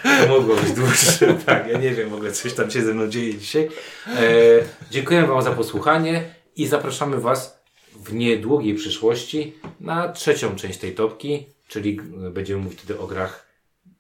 To 0.04 0.28
mogło 0.28 0.56
być 0.56 0.72
dłuższe. 0.72 1.38
Tak, 1.46 1.68
ja 1.68 1.78
nie 1.78 1.92
wiem, 1.92 2.10
w 2.10 2.14
ogóle 2.14 2.32
coś 2.32 2.54
tam 2.54 2.72
się 2.72 2.82
ze 2.82 2.94
mną 2.94 3.08
dzieje 3.08 3.36
dzisiaj. 3.36 3.70
E, 4.08 4.20
dziękujemy 4.92 5.28
Wam 5.28 5.42
za 5.42 5.52
posłuchanie 5.52 6.24
i 6.56 6.68
zapraszamy 6.68 7.20
Was 7.20 7.64
w 7.96 8.14
niedługiej 8.14 8.76
przyszłości 8.76 9.54
na 9.80 10.12
trzecią 10.12 10.56
część 10.56 10.80
tej 10.80 10.96
topki, 10.96 11.46
czyli 11.68 12.00
będziemy 12.32 12.62
mówić 12.64 12.80
wtedy 12.80 13.00
o 13.00 13.08
grach 13.08 13.48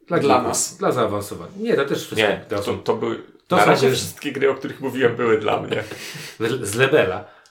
dla, 0.07 0.19
Dla 0.19 0.35
geeków, 0.35 0.47
nas. 0.47 0.77
Dla 0.77 0.91
zaawansowanych. 0.91 1.57
Nie, 1.57 1.75
to 1.75 1.85
też 1.85 1.97
wszystko. 1.97 2.27
Nie, 2.27 2.45
to 2.49 2.55
to, 2.55 2.63
są 2.63 2.79
to 2.79 2.95
były... 2.95 3.23
to 3.47 3.55
na 3.55 3.63
są 3.63 3.69
razie 3.69 3.91
wszystkie 3.91 4.31
gry, 4.31 4.49
o 4.49 4.55
których 4.55 4.81
mówiłem, 4.81 5.15
były 5.15 5.37
dla 5.37 5.61
mnie. 5.61 5.83
z, 6.39 6.69
z 6.69 6.75
Lebela. 6.75 7.42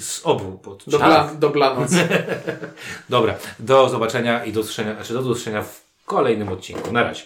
Z 0.00 0.20
obu 0.24 0.58
pod 0.58 0.84
Do, 0.86 0.98
bla, 0.98 1.30
do 1.38 1.50
Blanoc. 1.50 1.90
Dobra, 3.08 3.34
do 3.58 3.88
zobaczenia 3.88 4.44
i 4.44 4.52
do 4.52 4.60
usłyszenia, 4.60 4.94
znaczy 4.94 5.14
do 5.14 5.20
usłyszenia 5.20 5.62
w 5.62 5.82
kolejnym 6.06 6.48
odcinku. 6.48 6.92
Na 6.92 7.02
razie. 7.02 7.22